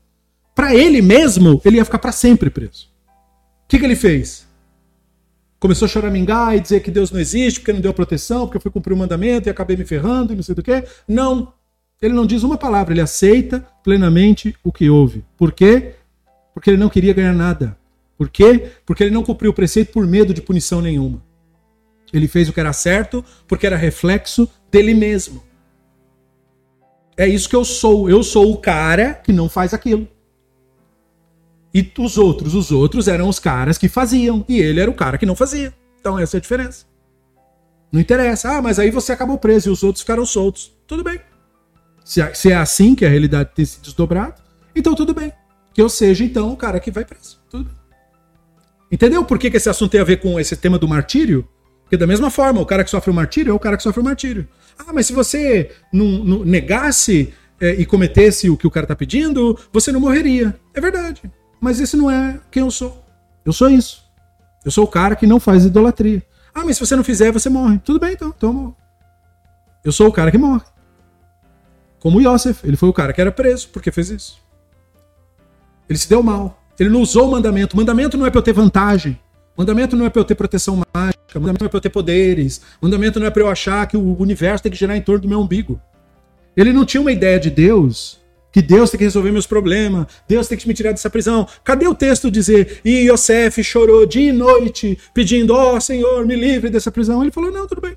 [0.53, 2.87] para ele mesmo, ele ia ficar para sempre preso.
[3.65, 4.45] O que, que ele fez?
[5.59, 8.61] Começou a choramingar e dizer que Deus não existe, porque não deu proteção, porque eu
[8.61, 10.83] fui cumprir o mandamento e acabei me ferrando e não sei do que.
[11.07, 11.51] Não.
[11.99, 15.25] Ele não diz uma palavra, ele aceita plenamente o que houve.
[15.35, 15.95] Por quê?
[16.53, 17.75] Porque ele não queria ganhar nada.
[18.15, 18.69] Por quê?
[18.85, 21.25] Porque ele não cumpriu o preceito por medo de punição nenhuma.
[22.13, 25.43] Ele fez o que era certo porque era reflexo dele mesmo.
[27.17, 28.09] É isso que eu sou.
[28.09, 30.07] Eu sou o cara que não faz aquilo.
[31.73, 34.45] E os outros, os outros eram os caras que faziam.
[34.47, 35.73] E ele era o cara que não fazia.
[35.99, 36.85] Então essa é a diferença.
[37.91, 38.57] Não interessa.
[38.57, 40.71] Ah, mas aí você acabou preso e os outros ficaram soltos.
[40.85, 41.19] Tudo bem.
[42.05, 44.41] Se é, é assim que a realidade tem se desdobrado,
[44.75, 45.33] então tudo bem.
[45.73, 47.39] Que eu seja, então, o cara que vai preso.
[47.49, 47.73] Tudo bem.
[48.91, 51.47] Entendeu por que, que esse assunto tem a ver com esse tema do martírio?
[51.87, 54.01] Porque da mesma forma, o cara que sofre o martírio é o cara que sofre
[54.01, 54.45] o martírio.
[54.77, 58.95] Ah, mas se você não, não negasse é, e cometesse o que o cara está
[58.95, 60.53] pedindo, você não morreria.
[60.73, 61.21] É verdade.
[61.61, 63.05] Mas esse não é quem eu sou.
[63.45, 64.03] Eu sou isso.
[64.65, 66.21] Eu sou o cara que não faz idolatria.
[66.53, 67.79] Ah, mas se você não fizer, você morre.
[67.79, 68.33] Tudo bem, então.
[68.35, 68.75] Então eu morro.
[69.81, 70.65] Eu sou o cara que morre.
[72.01, 74.41] Como Yosef, ele foi o cara que era preso porque fez isso.
[75.87, 76.61] Ele se deu mal.
[76.77, 77.75] Ele não usou o mandamento.
[77.75, 79.17] O mandamento não é para eu ter vantagem.
[79.55, 81.16] O mandamento não é para eu ter proteção mágica.
[81.35, 82.61] O mandamento não é para eu ter poderes.
[82.81, 85.21] O mandamento não é para eu achar que o universo tem que girar em torno
[85.21, 85.79] do meu umbigo.
[86.55, 88.19] Ele não tinha uma ideia de Deus,
[88.51, 91.47] que Deus tem que resolver meus problemas, Deus tem que me tirar dessa prisão.
[91.63, 96.35] Cadê o texto dizer, e Yosef chorou dia e noite, pedindo, ó oh, Senhor, me
[96.35, 97.21] livre dessa prisão?
[97.21, 97.95] Ele falou, não, tudo bem.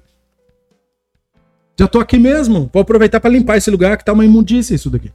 [1.79, 2.69] Já tô aqui mesmo.
[2.71, 5.11] Vou aproveitar para limpar esse lugar que tá uma imundícia isso daqui.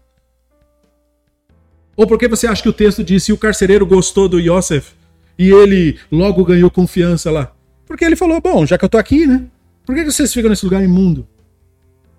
[1.95, 4.93] Ou porque você acha que o texto disse o carcereiro gostou do Yosef
[5.37, 7.54] e ele logo ganhou confiança lá?
[7.85, 9.45] Porque ele falou: bom, já que eu tô aqui, né?
[9.85, 11.27] Por que vocês ficam nesse lugar imundo?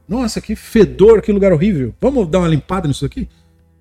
[0.09, 1.95] Nossa, que fedor, que lugar horrível.
[2.01, 3.29] Vamos dar uma limpada nisso aqui?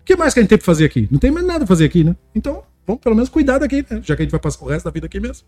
[0.01, 1.07] O que mais que a gente tem pra fazer aqui?
[1.11, 2.15] Não tem mais nada pra fazer aqui, né?
[2.33, 4.01] Então, vamos pelo menos cuidar daqui, né?
[4.03, 5.45] Já que a gente vai passar o resto da vida aqui mesmo.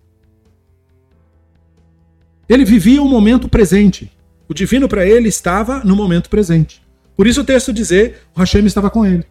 [2.48, 4.12] Ele vivia o momento presente.
[4.48, 6.82] O divino para ele estava no momento presente.
[7.16, 9.26] Por isso o texto dizer, o Hashem estava com ele.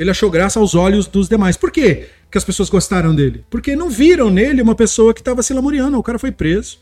[0.00, 1.58] Ele achou graça aos olhos dos demais.
[1.58, 3.44] Por quê que as pessoas gostaram dele?
[3.50, 5.98] Porque não viram nele uma pessoa que estava se lamuriando.
[5.98, 6.78] O cara foi preso.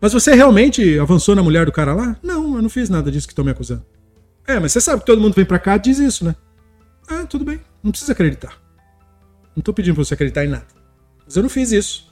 [0.00, 2.16] Mas você realmente avançou na mulher do cara lá?
[2.22, 3.84] Não, eu não fiz nada disso que estão me acusando.
[4.46, 6.34] É, mas você sabe que todo mundo vem para cá e diz isso, né?
[7.06, 7.60] Ah, tudo bem.
[7.82, 8.56] Não precisa acreditar.
[9.54, 10.68] Não tô pedindo pra você acreditar em nada.
[11.26, 12.10] Mas eu não fiz isso.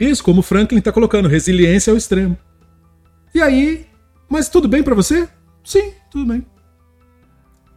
[0.00, 2.36] Isso, como Franklin tá colocando, resiliência ao extremo.
[3.32, 3.86] E aí,
[4.28, 5.28] mas tudo bem para você?
[5.62, 6.44] Sim, tudo bem.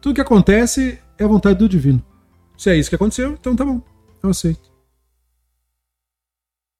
[0.00, 2.02] Tudo que acontece é a vontade do divino.
[2.56, 3.80] Se é isso que aconteceu, então tá bom.
[4.22, 4.70] Eu aceito.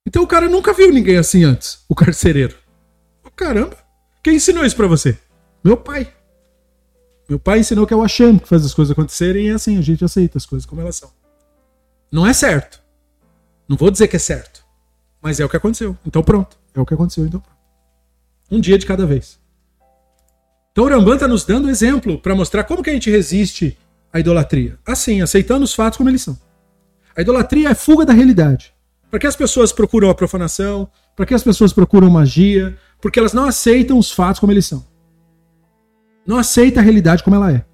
[0.06, 2.56] Então o cara nunca viu ninguém assim antes, o carcereiro.
[3.24, 3.76] Oh, caramba,
[4.22, 5.16] quem ensinou isso para você?
[5.62, 6.12] Meu pai.
[7.28, 9.78] Meu pai ensinou que é o Hashem que faz as coisas acontecerem e é assim,
[9.78, 11.10] a gente aceita as coisas como elas são.
[12.10, 12.82] Não é certo.
[13.68, 14.64] Não vou dizer que é certo.
[15.22, 15.96] Mas é o que aconteceu.
[16.04, 16.58] Então pronto.
[16.74, 17.58] É o que aconteceu, então pronto.
[18.50, 19.38] Um dia de cada vez.
[20.72, 23.78] Então o Rambam está nos dando exemplo para mostrar como que a gente resiste
[24.12, 24.78] à idolatria.
[24.86, 26.38] Assim, aceitando os fatos como eles são.
[27.16, 28.72] A idolatria é fuga da realidade.
[29.10, 30.88] Para que as pessoas procuram a profanação?
[31.16, 32.76] Para que as pessoas procuram magia?
[33.00, 34.86] Porque elas não aceitam os fatos como eles são.
[36.26, 37.64] Não aceita a realidade como ela é.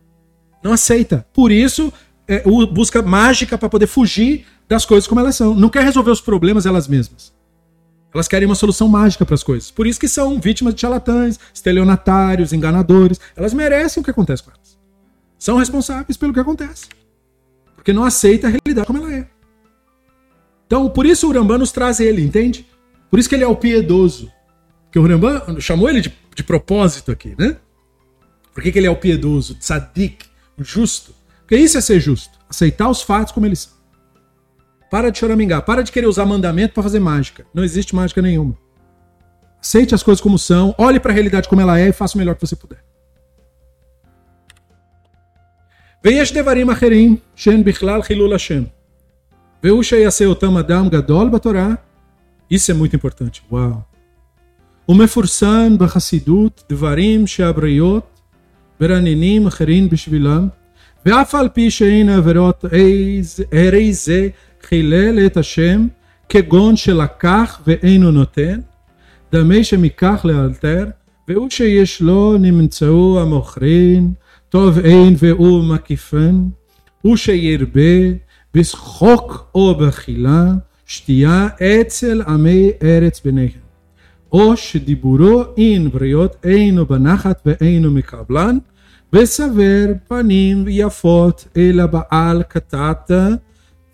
[0.62, 1.26] Não aceita.
[1.32, 1.92] Por isso,
[2.26, 2.42] é,
[2.72, 5.54] busca mágica para poder fugir das coisas como elas são.
[5.54, 7.34] Não quer resolver os problemas elas mesmas.
[8.14, 9.70] Elas querem uma solução mágica para as coisas.
[9.70, 13.20] Por isso que são vítimas de charlatães, estelionatários, enganadores.
[13.36, 14.65] Elas merecem o que acontece com elas.
[15.46, 16.88] São responsáveis pelo que acontece.
[17.76, 19.28] Porque não aceita a realidade como ela é.
[20.66, 22.66] Então, por isso o Urambá nos traz ele, entende?
[23.08, 24.28] Por isso que ele é o piedoso.
[24.82, 27.58] Porque o Urambá chamou ele de, de propósito aqui, né?
[28.52, 30.26] Por que, que ele é o piedoso, tzadik,
[30.58, 31.14] o justo?
[31.42, 32.36] Porque isso é ser justo.
[32.50, 33.72] Aceitar os fatos como eles são.
[34.90, 35.64] Para de choramingar.
[35.64, 37.46] Para de querer usar mandamento para fazer mágica.
[37.54, 38.58] Não existe mágica nenhuma.
[39.60, 40.74] Aceite as coisas como são.
[40.76, 42.85] Olhe para a realidade como ela é e faça o melhor que você puder.
[46.04, 48.62] ויש דברים אחרים שאין בכלל חילול השם.
[49.64, 51.74] והוא שיעשה אותם אדם גדול בתורה,
[52.52, 53.96] isso é muito importante, uau.
[54.88, 58.20] ומפורסם בחסידות דברים שהבריות
[58.80, 60.48] ברננים אחרים בשבילם,
[61.06, 62.64] ואף על פי שאין עבירות
[63.52, 64.28] הרי זה
[64.62, 65.86] חילל את השם,
[66.28, 68.60] כגון שלקח ואינו נותן,
[69.32, 70.86] דמי שמיקח לאלתר,
[71.28, 74.12] והוא שיש לו נמצאו המוכרין,
[74.56, 76.48] טוב אין והוא מקיפן,
[77.02, 78.14] הוא שירבה
[78.54, 80.52] בשחוק או בחילה,
[80.86, 83.50] שתייה אצל עמי ארץ ביניהם.
[84.32, 88.58] או שדיבורו אין בריות אינו בנחת ואינו מקבלן,
[89.12, 93.10] וסבר פנים יפות אל הבעל קטעת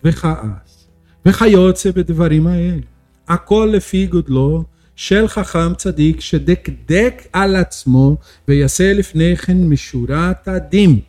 [0.03, 0.87] וכעס.
[1.25, 2.81] וכיוצא בדברים האלה.
[3.27, 4.63] הכל לפי גודלו
[4.95, 8.15] של חכם צדיק שדקדק על עצמו
[8.47, 10.99] ויעשה לפני כן משורת הדין.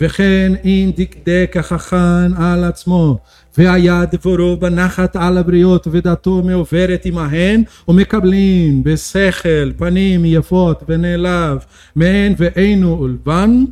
[0.00, 3.18] וכן אם דקדק החכם על עצמו
[3.58, 11.58] והיה דברו בנחת על הבריות ודתו מעוברת עמהן ומקבלים בשכל פנים יפות ונעלב
[11.96, 13.64] מהן ואינו אולבן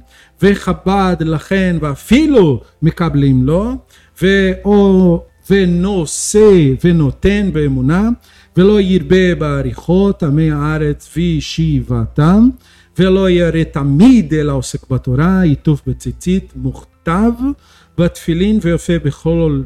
[0.42, 3.72] וכבד לכן ואפילו מקבלים לו
[4.22, 8.08] ואו ונושא ונותן באמונה
[8.56, 12.48] ולא ירבה בעריכות עמי הארץ וישיבתם
[12.98, 17.32] ולא ירא תמיד אלא עוסק בתורה, עיטוף בציצית, מוכתב
[17.98, 19.62] בתפילין ויופה בכל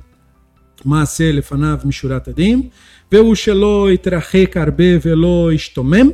[0.84, 2.68] מעשה לפניו משורת הדין,
[3.12, 6.10] והוא שלא יתרחק הרבה ולא ישתומם,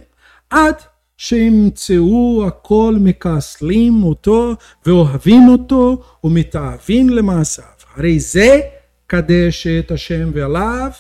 [0.51, 0.74] עד
[1.16, 4.55] שימצאו הכל מקסלים אותו
[4.86, 7.65] ואוהבים אותו ומתאהבים למעשיו.
[7.94, 8.61] הרי זה
[9.07, 10.90] קדש את השם ועליו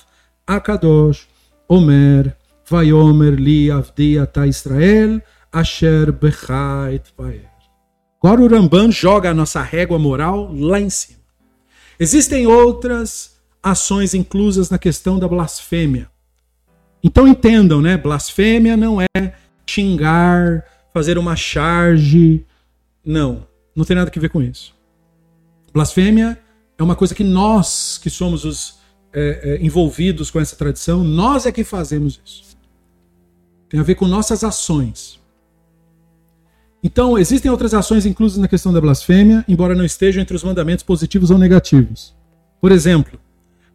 [0.48, 1.26] הקדוש
[1.69, 2.21] אומר
[2.71, 5.19] ויאמר לי עבדי אתה ישראל
[5.53, 7.51] Asher Bechait Paer.
[8.23, 11.19] Agora o Ramban joga a nossa régua moral lá em cima.
[11.99, 16.09] Existem outras ações inclusas na questão da blasfêmia.
[17.03, 17.97] Então entendam, né?
[17.97, 19.33] Blasfêmia não é
[19.65, 20.63] xingar,
[20.93, 22.45] fazer uma charge.
[23.03, 23.45] Não,
[23.75, 24.73] não tem nada a ver com isso.
[25.73, 26.39] Blasfêmia
[26.77, 28.79] é uma coisa que nós, que somos os
[29.18, 32.54] é, é, envolvidos com essa tradição, nós é que fazemos isso.
[33.66, 35.18] Tem a ver com nossas ações.
[36.84, 40.84] Então, existem outras ações inclusas na questão da blasfêmia, embora não estejam entre os mandamentos
[40.84, 42.14] positivos ou negativos.
[42.60, 43.18] Por exemplo,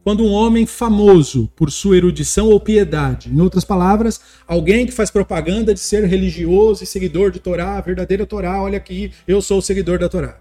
[0.04, 5.10] quando um homem famoso por sua erudição ou piedade, em outras palavras, alguém que faz
[5.10, 9.62] propaganda de ser religioso e seguidor de Torá, verdadeira Torá, olha aqui, eu sou o
[9.62, 10.40] seguidor da Torá,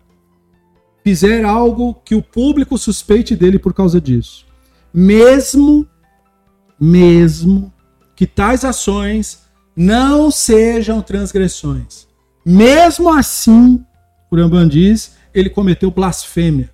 [1.03, 4.47] fizer algo que o público suspeite dele por causa disso,
[4.93, 5.87] mesmo,
[6.79, 7.73] mesmo
[8.17, 9.43] que tais ações
[9.77, 12.07] não sejam transgressões,
[12.45, 13.85] mesmo assim,
[14.31, 16.71] o Rambam diz, ele cometeu blasfêmia.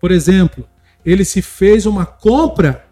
[0.00, 0.68] Por exemplo,
[1.04, 2.84] ele se fez uma compra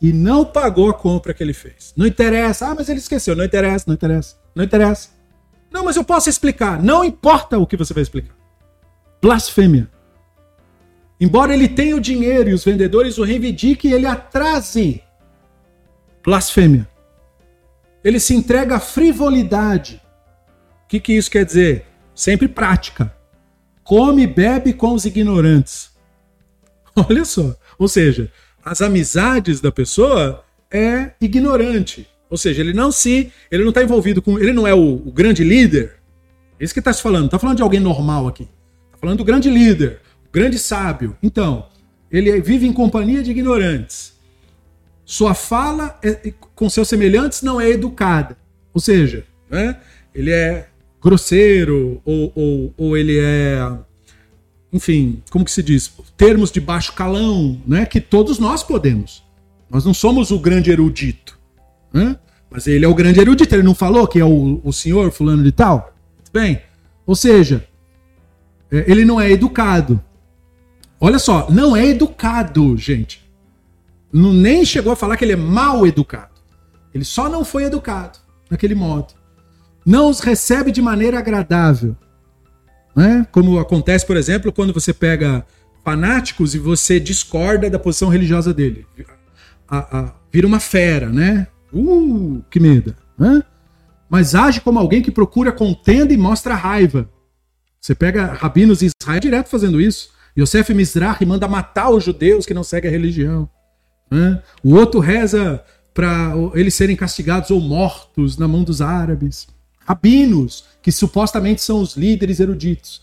[0.00, 1.92] e não pagou a compra que ele fez.
[1.96, 2.68] Não interessa.
[2.68, 3.34] Ah, mas ele esqueceu.
[3.34, 5.08] Não interessa, não interessa, não interessa.
[5.70, 6.82] Não, mas eu posso explicar.
[6.82, 8.34] Não importa o que você vai explicar.
[9.22, 9.88] Blasfêmia.
[11.20, 15.02] Embora ele tenha o dinheiro e os vendedores o reivindiquem, ele atrase.
[16.22, 16.88] Blasfêmia.
[18.04, 20.00] Ele se entrega à frivolidade.
[20.84, 21.86] O que, que isso quer dizer?
[22.14, 23.12] Sempre prática.
[23.82, 25.90] Come e bebe com os ignorantes.
[27.08, 27.56] Olha só.
[27.78, 28.30] Ou seja,
[28.64, 32.06] as amizades da pessoa é ignorante.
[32.28, 33.32] Ou seja, ele não se.
[33.50, 34.38] Ele não está envolvido com.
[34.38, 35.96] Ele não é o, o grande líder.
[36.58, 37.26] É isso que está se falando.
[37.26, 38.48] Está falando de alguém normal aqui.
[38.86, 40.00] Está falando do grande líder,
[40.36, 41.16] grande sábio.
[41.22, 41.64] Então,
[42.10, 44.12] ele vive em companhia de ignorantes.
[45.02, 48.36] Sua fala é, com seus semelhantes não é educada.
[48.74, 49.78] Ou seja, né,
[50.14, 50.68] ele é
[51.00, 53.78] grosseiro ou, ou, ou ele é
[54.70, 55.90] enfim, como que se diz?
[56.18, 57.86] Termos de baixo calão, né?
[57.86, 59.24] Que todos nós podemos.
[59.70, 61.38] Nós não somos o grande erudito,
[61.90, 62.18] né?
[62.50, 63.54] Mas ele é o grande erudito.
[63.54, 65.94] Ele não falou que é o, o senhor fulano de tal?
[66.30, 66.60] Bem.
[67.06, 67.66] Ou seja,
[68.70, 69.98] é, ele não é educado.
[71.00, 73.24] Olha só, não é educado, gente.
[74.12, 76.40] Não, nem chegou a falar que ele é mal educado.
[76.94, 78.18] Ele só não foi educado
[78.50, 79.14] naquele modo.
[79.84, 81.96] Não os recebe de maneira agradável.
[82.94, 83.26] Né?
[83.30, 85.44] Como acontece, por exemplo, quando você pega
[85.84, 88.86] fanáticos e você discorda da posição religiosa dele.
[89.68, 91.46] A, a, vira uma fera, né?
[91.72, 92.96] Uh, que medo.
[93.18, 93.42] Né?
[94.08, 97.08] Mas age como alguém que procura contenda e mostra raiva.
[97.80, 100.10] Você pega rabinos em Israel direto fazendo isso.
[100.38, 103.48] Yosef Mizrahi manda matar os judeus que não seguem a religião.
[104.10, 104.42] Né?
[104.62, 105.64] O outro reza
[105.94, 109.48] para eles serem castigados ou mortos na mão dos árabes
[109.86, 113.02] rabinos, que supostamente são os líderes eruditos,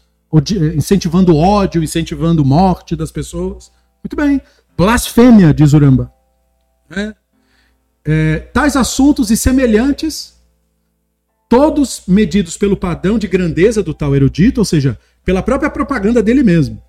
[0.76, 3.72] incentivando ódio, incentivando morte das pessoas.
[4.03, 4.41] Muito bem.
[4.77, 6.11] Blasfêmia, diz Uramba.
[6.91, 7.15] É.
[8.05, 10.34] É, tais assuntos e semelhantes,
[11.47, 16.43] todos medidos pelo padrão de grandeza do tal erudito, ou seja, pela própria propaganda dele
[16.43, 16.82] mesmo.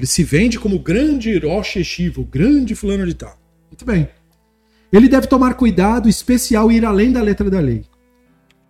[0.00, 1.76] Ele se vende como grande Rosh
[2.16, 3.38] o grande fulano de tal.
[3.70, 4.08] Muito bem.
[4.90, 7.84] Ele deve tomar cuidado especial e ir além da letra da lei.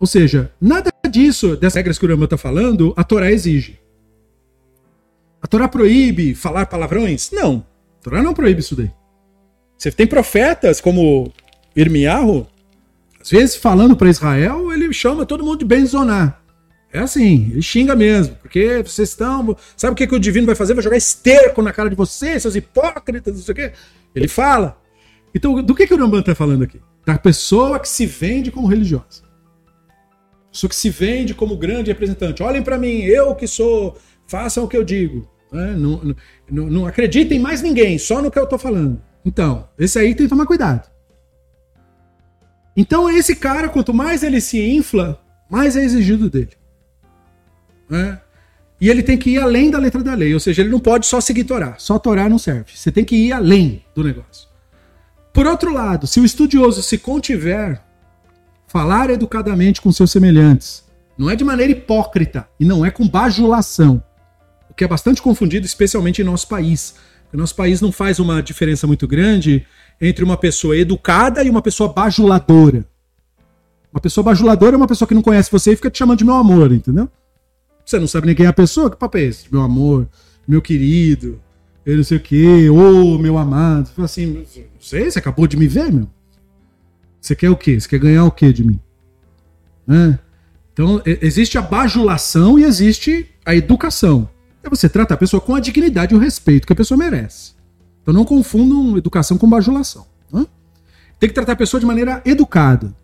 [0.01, 3.79] Ou seja, nada disso, dessas regras que o Rambam está falando, a Torá exige.
[5.41, 7.31] A Torá proíbe falar palavrões?
[7.31, 7.65] Não.
[8.01, 8.91] A Torá não proíbe isso daí.
[9.79, 11.33] Você tem profetas como
[11.77, 12.45] Irmiarro,
[13.21, 16.40] às vezes falando para Israel, ele chama todo mundo de benzonar.
[16.93, 19.57] É assim, ele xinga mesmo, porque vocês estão.
[19.77, 20.75] Sabe o que, que o divino vai fazer?
[20.75, 23.73] Vai jogar esterco na cara de vocês, seus hipócritas, não sei o quê.
[24.15, 24.77] Ele fala.
[25.33, 26.81] Então, do que, que o Rambam está falando aqui?
[27.07, 29.23] Da pessoa que se vende como religiosa.
[30.51, 32.43] Pessoa que se vende como grande representante.
[32.43, 33.97] Olhem para mim, eu que sou,
[34.27, 35.31] façam o que eu digo.
[35.53, 35.75] Né?
[35.77, 36.17] Não,
[36.51, 39.01] não, não acreditem mais ninguém, só no que eu estou falando.
[39.25, 40.91] Então, esse aí tem que tomar cuidado.
[42.77, 46.60] Então, esse cara, quanto mais ele se infla, mais é exigido dele.
[47.91, 48.21] Né?
[48.81, 51.07] E ele tem que ir além da letra da lei, ou seja, ele não pode
[51.07, 51.75] só seguir Torá.
[51.77, 52.73] Só Torá não serve.
[52.75, 54.49] Você tem que ir além do negócio.
[55.33, 57.81] Por outro lado, se o estudioso se contiver
[58.71, 60.85] falar educadamente com seus semelhantes.
[61.19, 64.01] Não é de maneira hipócrita e não é com bajulação.
[64.71, 66.95] O que é bastante confundido, especialmente em nosso país.
[67.33, 69.67] O nosso país não faz uma diferença muito grande
[70.01, 72.85] entre uma pessoa educada e uma pessoa bajuladora.
[73.93, 76.25] Uma pessoa bajuladora é uma pessoa que não conhece você e fica te chamando de
[76.25, 77.11] meu amor, entendeu?
[77.91, 79.47] Você não sabe nem quem é a pessoa, que papo é esse?
[79.51, 80.09] Meu amor,
[80.47, 81.41] meu querido,
[81.85, 83.91] eu não sei o quê, ô oh, meu amado.
[83.99, 84.45] Assim, não
[84.81, 86.09] sei, você acabou de me ver, meu.
[87.21, 87.81] Você quer o quê?
[87.81, 88.79] Você quer ganhar o quê de mim?
[89.85, 90.21] Né?
[90.73, 94.31] Então, existe a bajulação e existe a educação.
[94.63, 97.55] É você tratar a pessoa com a dignidade e o respeito que a pessoa merece.
[98.03, 100.07] Então, não confundam educação com bajulação.
[100.33, 100.47] Né?
[101.19, 102.95] Tem que tratar a pessoa de maneira educada.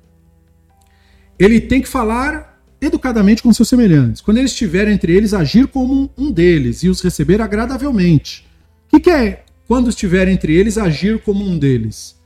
[1.37, 2.56] Ele tem que falar
[2.87, 4.21] educadamente com seus semelhantes.
[4.21, 8.47] Quando eles estiverem entre eles, agir como um deles e os receber agradavelmente.
[8.87, 12.17] O que, que é quando estiver entre eles, agir como um deles?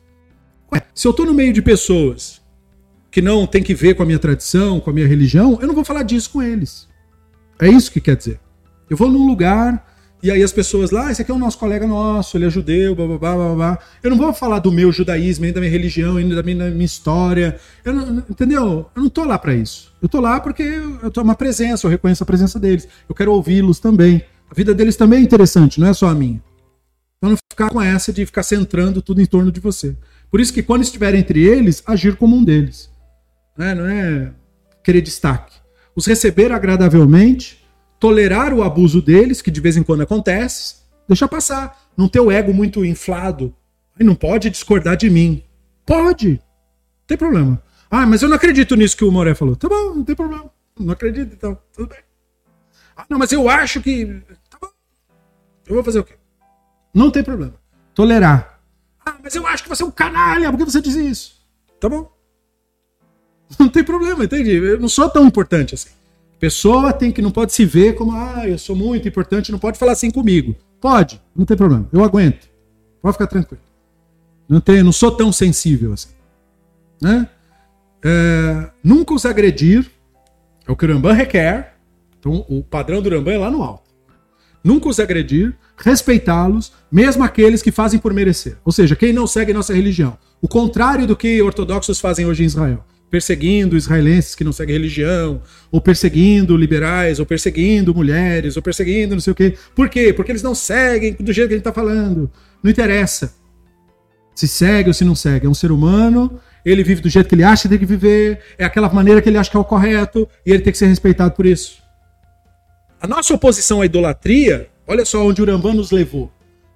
[0.73, 2.41] Ué, se eu estou no meio de pessoas
[3.11, 5.75] que não tem que ver com a minha tradição, com a minha religião, eu não
[5.75, 6.89] vou falar disso com eles.
[7.59, 8.39] É isso que quer dizer.
[8.89, 9.90] Eu vou num lugar
[10.23, 12.51] E aí as pessoas lá, ah, esse aqui é o nosso colega nosso, ele é
[12.51, 13.79] judeu, blá, blá, blá, blá, blá.
[14.03, 16.85] Eu não vou falar do meu judaísmo, nem da minha religião, nem da minha, minha
[16.85, 17.59] história.
[17.83, 18.91] Eu não, entendeu?
[18.95, 19.93] Eu não tô lá para isso.
[20.03, 22.87] Eu tô lá porque eu tô uma presença, eu reconheço a presença deles.
[23.09, 24.23] Eu quero ouvi-los também.
[24.51, 26.43] A vida deles também é interessante, não é só a minha.
[27.17, 29.97] Então não ficar com essa de ficar centrando tudo em torno de você.
[30.31, 32.91] Por isso que quando estiver entre eles, agir como um deles.
[33.57, 34.33] Não é, não é
[34.85, 35.55] querer destaque.
[35.95, 37.60] Os receber agradavelmente,
[38.01, 41.79] tolerar o abuso deles, que de vez em quando acontece, deixa passar.
[41.97, 43.55] Não ter o ego muito inflado.
[43.99, 45.45] E não pode discordar de mim.
[45.85, 46.31] Pode.
[46.31, 47.63] Não tem problema.
[47.91, 49.55] Ah, mas eu não acredito nisso que o Moré falou.
[49.55, 50.51] Tá bom, não tem problema.
[50.79, 51.59] Não acredito, então.
[51.75, 51.99] Tudo bem.
[52.97, 54.23] Ah, não, mas eu acho que.
[54.49, 54.69] Tá bom.
[55.67, 56.15] Eu vou fazer o quê?
[56.95, 57.55] Não tem problema.
[57.95, 58.61] Tolerar.
[59.05, 60.51] Ah, mas eu acho que você é um canalha.
[60.51, 61.47] Por que você diz isso?
[61.79, 62.11] Tá bom.
[63.59, 64.53] Não tem problema, entende?
[64.53, 65.91] Eu não sou tão importante assim.
[66.41, 69.79] Pessoa tem que não pode se ver como, ah, eu sou muito importante, não pode
[69.79, 70.57] falar assim comigo.
[70.81, 71.87] Pode, não tem problema.
[71.93, 72.49] Eu aguento.
[73.03, 73.63] Pode ficar tranquilo.
[74.49, 76.09] Não tem, não sou tão sensível assim.
[77.01, 77.29] Né?
[78.03, 79.91] É, nunca os agredir
[80.67, 81.75] é o que o Rambam requer.
[82.19, 83.91] Então, o padrão do Rambam é lá no alto.
[84.65, 88.57] Nunca os agredir, respeitá-los, mesmo aqueles que fazem por merecer.
[88.65, 90.17] Ou seja, quem não segue nossa religião.
[90.41, 95.43] O contrário do que ortodoxos fazem hoje em Israel perseguindo israelenses que não seguem religião,
[95.71, 99.57] ou perseguindo liberais, ou perseguindo mulheres, ou perseguindo não sei o quê.
[99.75, 100.13] Por quê?
[100.13, 102.31] Porque eles não seguem do jeito que gente está falando.
[102.63, 103.41] Não interessa
[104.41, 105.47] se segue ou se não segue.
[105.47, 108.41] É um ser humano, ele vive do jeito que ele acha que tem que viver,
[108.57, 110.87] é aquela maneira que ele acha que é o correto, e ele tem que ser
[110.87, 111.83] respeitado por isso.
[113.01, 116.31] A nossa oposição à idolatria, olha só onde o Urambá nos levou.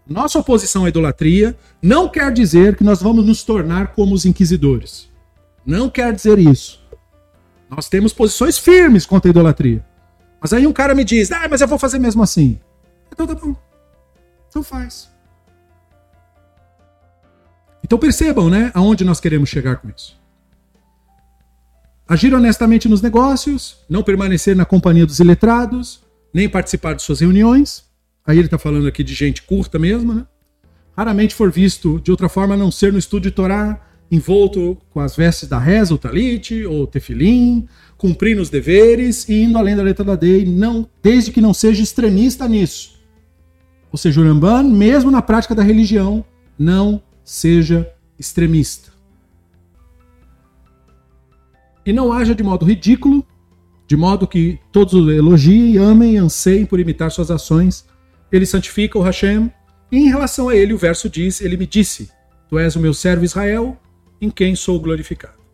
[0.07, 5.09] Nossa oposição à idolatria não quer dizer que nós vamos nos tornar como os inquisidores.
[5.65, 6.83] Não quer dizer isso.
[7.69, 9.85] Nós temos posições firmes contra a idolatria.
[10.41, 12.61] Mas aí um cara me diz, ah, mas eu vou fazer mesmo assim.
[13.11, 13.57] Então tá bom.
[14.49, 15.11] Então faz.
[17.83, 20.19] Então percebam, né, aonde nós queremos chegar com isso.
[22.07, 27.85] Agir honestamente nos negócios, não permanecer na companhia dos iletrados, nem participar de suas reuniões.
[28.27, 30.27] Aí ele está falando aqui de gente curta mesmo, né?
[30.97, 35.01] Raramente for visto de outra forma a não ser no estudo de Torá, envolto com
[35.01, 37.67] as vestes da reza, o talite ou tefilim,
[37.97, 41.83] cumprindo os deveres e indo além da letra da lei, não, desde que não seja
[41.83, 42.95] extremista nisso.
[43.91, 46.25] Ou seja, o Ramban, mesmo na prática da religião,
[46.59, 48.93] não seja extremista.
[51.87, 53.25] E não haja de modo ridículo,
[53.87, 57.85] de modo que todos o elogiem, amem, anseiem por imitar suas ações.
[58.33, 59.51] Ele santifica o Hashem.
[59.93, 62.11] E em relação a ele, o verso diz: Ele me disse:
[62.49, 63.79] Tu és o meu servo Israel,
[64.25, 65.45] em quem sou glorificado.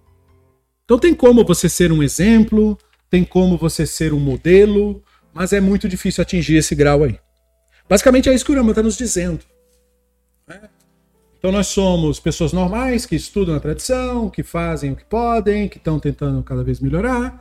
[0.91, 2.77] Então tem como você ser um exemplo,
[3.09, 5.03] tem como você ser um modelo,
[5.33, 7.17] mas é muito difícil atingir esse grau aí.
[7.89, 9.41] Basicamente é isso que o Rama está nos dizendo.
[10.49, 10.61] Né?
[11.39, 15.79] Então nós somos pessoas normais que estudam a tradição, que fazem o que podem, que
[15.79, 17.41] estão tentando cada vez melhorar,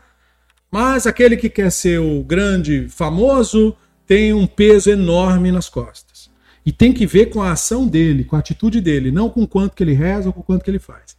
[0.72, 3.76] mas aquele que quer ser o grande famoso
[4.06, 6.30] tem um peso enorme nas costas.
[6.64, 9.76] E tem que ver com a ação dele, com a atitude dele, não com quanto
[9.76, 11.18] que ele reza ou com quanto que ele faz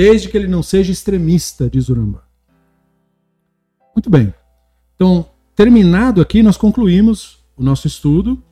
[0.00, 2.24] desde que ele não seja extremista, diz Uramba.
[3.94, 4.32] Muito bem.
[4.94, 8.42] Então, terminado aqui, nós concluímos o nosso estudo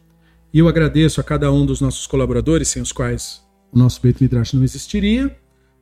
[0.52, 3.42] e eu agradeço a cada um dos nossos colaboradores, sem os quais
[3.72, 5.34] o nosso Beit Midrash não existiria.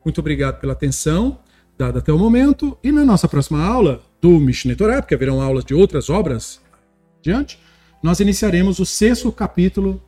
[0.04, 1.40] Muito obrigado pela atenção
[1.76, 2.78] dada até o momento.
[2.80, 6.60] E na nossa próxima aula do Mishneh Torah, porque haverão aulas de outras obras
[7.20, 7.58] diante,
[8.00, 10.00] nós iniciaremos o sexto capítulo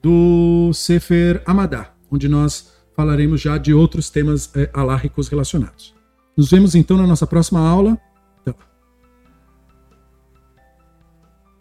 [0.00, 2.71] do Sefer Amadá, onde nós
[3.02, 5.92] falaremos já de outros temas é, alárricos relacionados.
[6.36, 7.98] Nos vemos então na nossa próxima aula.